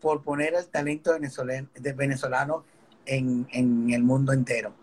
por 0.00 0.22
poner 0.22 0.54
el 0.54 0.66
talento 0.66 1.12
venezolano, 1.12 1.68
de 1.74 1.92
venezolano 1.92 2.64
en, 3.06 3.46
el 3.90 4.02
mundo 4.02 4.32
entero. 4.32 4.74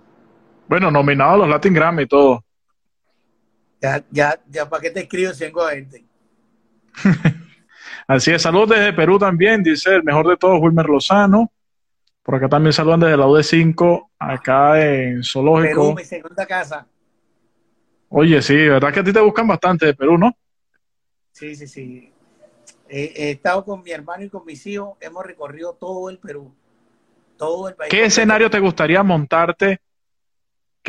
Bueno, 0.69 0.91
nominado 0.91 1.33
a 1.33 1.37
los 1.37 1.49
Latin 1.49 1.73
Grammy 1.73 2.03
y 2.03 2.07
todo. 2.07 2.45
Ya, 3.81 4.03
ya, 4.11 4.39
ya, 4.47 4.69
¿para 4.69 4.83
qué 4.83 4.91
te 4.91 4.99
escribo 4.99 5.33
si 5.33 5.45
vengo 5.45 5.63
a 5.63 5.73
verte? 5.73 6.05
Así 8.07 8.29
es, 8.29 8.43
saludos 8.43 8.69
desde 8.69 8.93
Perú 8.93 9.17
también, 9.17 9.63
dice 9.63 9.95
el 9.95 10.03
mejor 10.03 10.27
de 10.27 10.37
todos, 10.37 10.61
Wilmer 10.61 10.85
Lozano. 10.85 11.51
Por 12.21 12.35
acá 12.35 12.47
también 12.47 12.71
saludan 12.71 12.99
desde 12.99 13.17
la 13.17 13.25
UD5, 13.25 14.09
acá 14.19 14.79
en 14.79 15.23
Zoológico. 15.23 15.81
Perú, 15.81 15.95
mi 15.95 16.03
segunda 16.03 16.45
casa. 16.45 16.85
Oye, 18.09 18.39
sí, 18.43 18.55
¿verdad 18.55 18.93
que 18.93 18.99
a 18.99 19.03
ti 19.03 19.11
te 19.11 19.21
buscan 19.21 19.47
bastante 19.47 19.87
de 19.87 19.95
Perú, 19.95 20.19
no? 20.19 20.37
Sí, 21.31 21.55
sí, 21.55 21.67
sí. 21.67 22.13
He, 22.87 23.31
estado 23.31 23.65
con 23.65 23.81
mi 23.81 23.89
hermano 23.89 24.23
y 24.23 24.29
con 24.29 24.45
mis 24.45 24.63
hijos, 24.67 24.97
hemos 25.01 25.25
recorrido 25.25 25.73
todo 25.73 26.11
el 26.11 26.19
Perú, 26.19 26.53
todo 27.37 27.69
el 27.69 27.73
país. 27.73 27.89
¿Qué 27.89 28.03
escenario 28.03 28.51
te 28.51 28.59
gustaría 28.59 29.01
montarte 29.01 29.79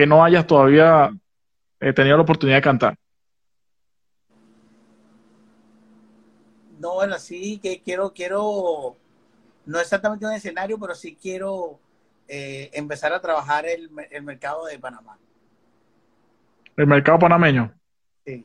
que 0.01 0.07
no 0.07 0.25
hayas 0.25 0.47
todavía 0.47 1.11
eh, 1.79 1.93
tenido 1.93 2.17
la 2.17 2.23
oportunidad 2.23 2.57
de 2.57 2.63
cantar? 2.63 2.97
No, 6.79 6.95
bueno, 6.95 7.19
sí, 7.19 7.61
que 7.63 7.83
quiero, 7.83 8.11
quiero, 8.11 8.97
no 9.67 9.79
exactamente 9.79 10.25
un 10.25 10.33
escenario, 10.33 10.79
pero 10.79 10.95
sí 10.95 11.19
quiero 11.21 11.79
eh, 12.27 12.71
empezar 12.73 13.13
a 13.13 13.21
trabajar 13.21 13.67
el, 13.67 13.91
el 14.11 14.23
mercado 14.23 14.65
de 14.65 14.79
Panamá. 14.79 15.19
¿El 16.79 16.87
mercado 16.87 17.19
panameño? 17.19 17.71
Sí. 18.25 18.43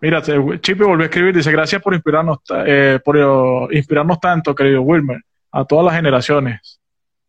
Mira, 0.00 0.22
Chipi 0.22 0.84
volvió 0.84 1.02
a 1.02 1.08
escribir, 1.08 1.36
dice, 1.36 1.52
gracias 1.52 1.82
por 1.82 1.92
inspirarnos, 1.92 2.38
eh, 2.64 2.98
por 3.04 3.18
eh, 3.18 3.76
inspirarnos 3.76 4.18
tanto, 4.20 4.54
querido 4.54 4.80
Wilmer, 4.80 5.20
a 5.52 5.66
todas 5.66 5.84
las 5.84 5.96
generaciones. 5.96 6.77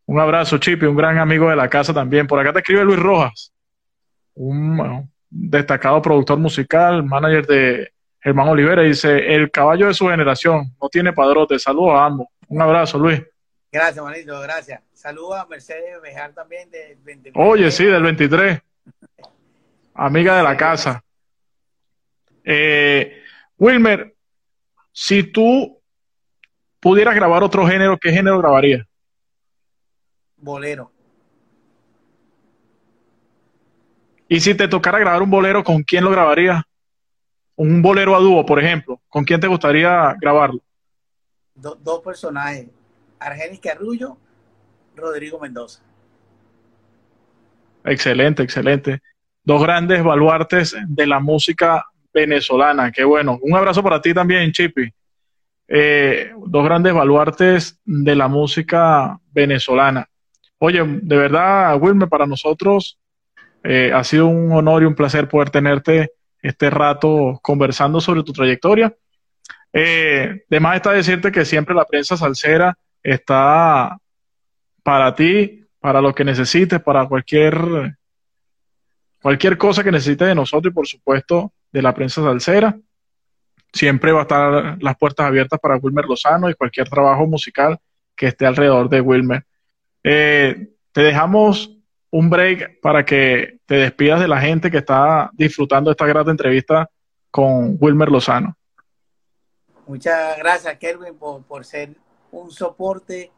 Un 0.10 0.20
abrazo, 0.20 0.58
Chipi, 0.58 0.88
un 0.88 0.96
gran 0.96 1.20
amigo 1.20 1.52
de 1.52 1.56
la 1.56 1.70
casa 1.70 1.94
también. 1.94 2.26
Por 2.26 2.40
acá 2.40 2.52
te 2.52 2.60
escribe 2.60 2.84
Luis 2.84 2.98
Rojas, 2.98 3.54
un 4.34 5.08
destacado 5.30 6.02
productor 6.02 6.40
musical, 6.40 7.04
manager 7.04 7.46
de 7.46 7.94
Germán 8.20 8.48
Olivera, 8.48 8.82
dice, 8.82 9.36
el 9.36 9.52
caballo 9.52 9.86
de 9.86 9.94
su 9.94 10.08
generación, 10.08 10.76
no 10.82 10.90
tiene 10.90 11.14
padrote. 11.14 11.60
Saludos 11.60 11.92
a 11.94 12.06
ambos. 12.06 12.26
Un 12.48 12.60
abrazo, 12.60 12.98
Luis. 12.98 13.22
Gracias, 13.72 14.04
manito, 14.04 14.42
gracias. 14.42 14.82
Saludos 14.94 15.38
a 15.38 15.46
Mercedes 15.46 16.02
Bejar 16.02 16.34
también 16.34 16.72
del 16.72 16.98
23. 17.04 17.48
Oye, 17.48 17.70
sí, 17.70 17.86
del 17.86 18.02
23. 18.02 18.60
Amiga 19.94 20.38
de 20.38 20.44
la 20.44 20.58
casa. 20.58 21.04
Eh, 22.44 23.22
Wilmer, 23.60 24.16
si 24.92 25.22
tú 25.22 25.80
pudieras 26.80 27.14
grabar 27.14 27.44
otro 27.44 27.68
género, 27.68 27.96
¿qué 28.00 28.12
género 28.12 28.40
grabarías? 28.40 28.89
Bolero. 30.42 30.92
Y 34.28 34.40
si 34.40 34.56
te 34.56 34.68
tocara 34.68 35.00
grabar 35.00 35.22
un 35.24 35.30
bolero, 35.30 35.64
¿con 35.64 35.84
quién 35.84 36.04
lo 36.04 36.12
grabarías? 36.12 36.62
Un 37.56 37.82
bolero 37.82 38.16
a 38.16 38.20
dúo, 38.20 38.46
por 38.46 38.60
ejemplo. 38.60 39.02
¿Con 39.10 39.24
quién 39.24 39.40
te 39.40 39.48
gustaría 39.48 40.16
grabarlo? 40.22 40.62
dos 41.56 42.02
personajes. 42.02 42.68
Argenis 43.20 43.60
Carrullo, 43.60 44.18
Rodrigo 44.96 45.40
Mendoza. 45.40 45.82
Excelente, 47.84 48.44
excelente. 48.44 49.02
Dos 49.44 49.62
grandes 49.62 50.04
baluartes 50.04 50.76
de 50.88 51.08
la 51.08 51.20
música 51.20 51.86
venezolana. 52.14 52.92
Qué 52.92 53.04
bueno. 53.04 53.40
Un 53.42 53.56
abrazo 53.56 53.84
para 53.84 54.02
ti 54.02 54.14
también, 54.14 54.52
Chipi. 54.52 54.90
Eh, 55.68 56.32
dos 56.48 56.64
grandes 56.64 56.94
baluartes 56.94 57.80
de 57.86 58.16
la 58.16 58.28
música 58.28 59.20
venezolana. 59.32 60.09
Oye, 60.60 60.84
de 60.86 61.18
verdad, 61.18 61.78
Wilmer, 61.82 62.10
para 62.10 62.26
nosotros 62.26 63.00
eh, 63.64 63.92
ha 63.94 64.04
sido 64.04 64.28
un 64.28 64.52
honor 64.52 64.84
y 64.84 64.86
un 64.86 64.96
placer 64.96 65.28
poder 65.28 65.50
tenerte 65.50 66.12
este 66.42 66.70
rato 66.70 67.40
conversando 67.42 68.00
sobre 68.02 68.24
tu 68.24 68.34
trayectoria. 68.34 68.94
Eh, 69.72 70.44
de 70.50 70.60
más 70.60 70.76
está 70.76 70.92
decirte 70.92 71.32
que 71.32 71.46
siempre 71.46 71.76
la 71.76 71.86
prensa 71.86 72.18
salsera 72.18 72.78
está 73.04 73.98
para 74.84 75.16
ti, 75.16 75.66
para 75.80 76.02
lo 76.02 76.14
que 76.14 76.26
necesites, 76.26 76.82
para 76.82 77.08
cualquier, 77.08 77.98
cualquier 79.22 79.58
cosa 79.58 79.84
que 79.84 79.92
necesites 79.92 80.28
de 80.28 80.36
nosotros 80.36 80.72
y 80.72 80.76
por 80.76 80.88
supuesto 80.88 81.54
de 81.72 81.82
la 81.82 81.94
prensa 81.94 82.22
salsera. 82.22 82.78
Siempre 83.72 84.12
va 84.12 84.20
a 84.20 84.24
estar 84.24 84.78
las 84.82 84.98
puertas 84.98 85.28
abiertas 85.28 85.60
para 85.60 85.78
Wilmer 85.78 86.06
Lozano 86.06 86.50
y 86.50 86.56
cualquier 86.56 86.90
trabajo 86.90 87.28
musical 87.28 87.78
que 88.16 88.28
esté 88.28 88.46
alrededor 88.46 88.90
de 88.90 89.00
Wilmer. 89.00 89.46
Eh, 90.04 90.70
te 90.92 91.02
dejamos 91.02 91.78
un 92.12 92.30
break 92.30 92.80
para 92.82 93.06
que 93.06 93.60
te 93.66 93.76
despidas 93.76 94.20
de 94.20 94.28
la 94.28 94.40
gente 94.40 94.72
que 94.72 94.78
está 94.78 95.30
disfrutando 95.34 95.92
esta 95.92 96.06
grata 96.06 96.32
entrevista 96.32 96.90
con 97.30 97.78
Wilmer 97.80 98.10
Lozano. 98.10 98.56
Muchas 99.86 100.38
gracias, 100.38 100.78
Kelvin, 100.78 101.18
por, 101.18 101.66
ser 101.66 101.96
un 102.32 102.52
soporte, 102.52 103.32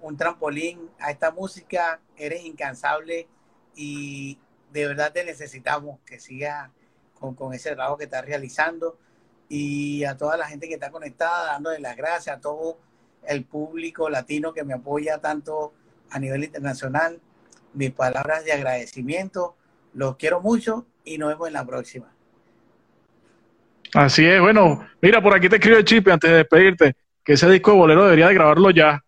un 0.00 0.16
trampolín 0.16 0.90
a 0.98 1.10
esta 1.10 1.30
música. 1.30 2.00
Eres 2.16 2.44
incansable 2.44 3.26
y 3.74 4.38
de 4.70 4.86
verdad 4.86 5.12
te 5.12 5.24
necesitamos 5.24 6.00
que 6.04 6.18
sigas 6.18 6.70
con, 7.14 7.34
con, 7.34 7.54
ese 7.54 7.74
trabajo 7.74 7.96
que 7.96 8.04
estás 8.04 8.24
realizando. 8.24 8.98
Y 9.48 10.04
a 10.04 10.16
toda 10.16 10.36
la 10.36 10.46
gente 10.46 10.68
que 10.68 10.74
está 10.74 10.90
conectada, 10.90 11.52
dándole 11.52 11.78
las 11.80 11.96
gracias 11.96 12.36
a 12.36 12.40
todo 12.40 12.78
el 13.26 13.44
público 13.44 14.08
latino 14.10 14.52
que 14.52 14.64
me 14.64 14.74
apoya 14.74 15.18
tanto 15.18 15.72
a 16.14 16.20
nivel 16.20 16.44
internacional. 16.44 17.20
Mis 17.72 17.90
palabras 17.90 18.44
de 18.44 18.52
agradecimiento. 18.52 19.56
Los 19.94 20.16
quiero 20.16 20.40
mucho 20.40 20.86
y 21.04 21.18
nos 21.18 21.30
vemos 21.30 21.48
en 21.48 21.54
la 21.54 21.66
próxima. 21.66 22.12
Así 23.92 24.24
es, 24.24 24.40
bueno, 24.40 24.86
mira, 25.00 25.22
por 25.22 25.34
aquí 25.34 25.48
te 25.48 25.56
escribo 25.56 25.78
el 25.78 25.84
chip 25.84 26.08
antes 26.08 26.28
de 26.28 26.36
despedirte, 26.38 26.96
que 27.22 27.34
ese 27.34 27.48
disco 27.48 27.72
de 27.72 27.76
bolero 27.76 28.04
debería 28.04 28.26
de 28.28 28.34
grabarlo 28.34 28.70
ya. 28.70 29.04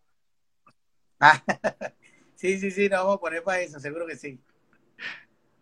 sí, 2.37 2.59
sí, 2.59 2.71
sí, 2.71 2.89
nos 2.89 3.01
vamos 3.01 3.17
a 3.17 3.21
poner 3.21 3.43
para 3.43 3.61
eso, 3.61 3.81
seguro 3.81 4.07
que 4.07 4.17
sí. 4.17 4.39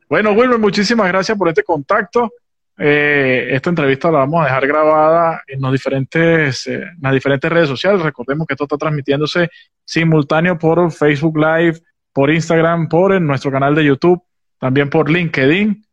Bueno, 0.09 0.33
Wilmer, 0.33 0.59
muchísimas 0.59 1.09
gracias 1.09 1.39
por 1.39 1.49
este 1.49 1.63
contacto. 1.63 2.33
Eh, 2.77 3.49
esta 3.51 3.71
entrevista 3.71 4.11
la 4.11 4.19
vamos 4.19 4.43
a 4.43 4.47
dejar 4.47 4.67
grabada 4.67 5.43
en, 5.47 5.61
los 5.61 5.71
diferentes, 5.73 6.67
eh, 6.67 6.83
en 6.83 6.99
las 7.01 7.13
diferentes 7.13 7.51
redes 7.51 7.69
sociales. 7.69 8.03
Recordemos 8.03 8.47
que 8.47 8.55
esto 8.55 8.65
está 8.65 8.77
transmitiéndose 8.77 9.49
simultáneo 9.85 10.59
por 10.59 10.91
Facebook 10.91 11.39
Live, 11.39 11.81
por 12.13 12.31
Instagram, 12.31 12.89
por 12.89 13.21
nuestro 13.21 13.51
canal 13.51 13.75
de 13.75 13.85
YouTube, 13.85 14.23
también 14.59 14.91
por 14.91 15.11
LinkedIn, 15.11 15.85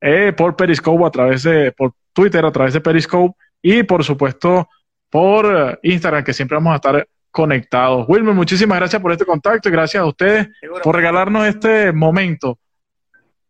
eh, 0.00 0.32
por 0.36 0.56
Periscope 0.56 1.04
a 1.04 1.10
través 1.10 1.42
de, 1.42 1.72
por 1.72 1.92
Twitter 2.12 2.44
a 2.44 2.52
través 2.52 2.74
de 2.74 2.80
Periscope 2.80 3.36
y 3.62 3.82
por 3.82 4.04
supuesto 4.04 4.68
por 5.10 5.46
eh, 5.46 5.78
Instagram, 5.82 6.24
que 6.24 6.32
siempre 6.32 6.56
vamos 6.56 6.72
a 6.72 6.76
estar 6.76 7.08
conectados. 7.30 8.06
Wilmer, 8.08 8.34
muchísimas 8.34 8.78
gracias 8.78 9.00
por 9.02 9.12
este 9.12 9.26
contacto 9.26 9.68
y 9.68 9.72
gracias 9.72 10.02
a 10.02 10.06
ustedes 10.06 10.48
por 10.82 10.96
regalarnos 10.96 11.46
este 11.46 11.92
momento 11.92 12.58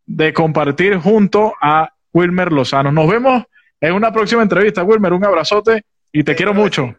de 0.05 0.33
compartir 0.33 0.97
junto 0.97 1.53
a 1.61 1.89
Wilmer 2.17 2.51
Lozano. 2.51 2.91
Nos 2.91 3.07
vemos 3.07 3.43
en 3.79 3.93
una 3.93 4.11
próxima 4.11 4.41
entrevista. 4.41 4.83
Wilmer, 4.83 5.13
un 5.13 5.23
abrazote 5.23 5.83
y 6.11 6.23
te 6.23 6.35
quiero 6.35 6.53
mucho. 6.53 6.95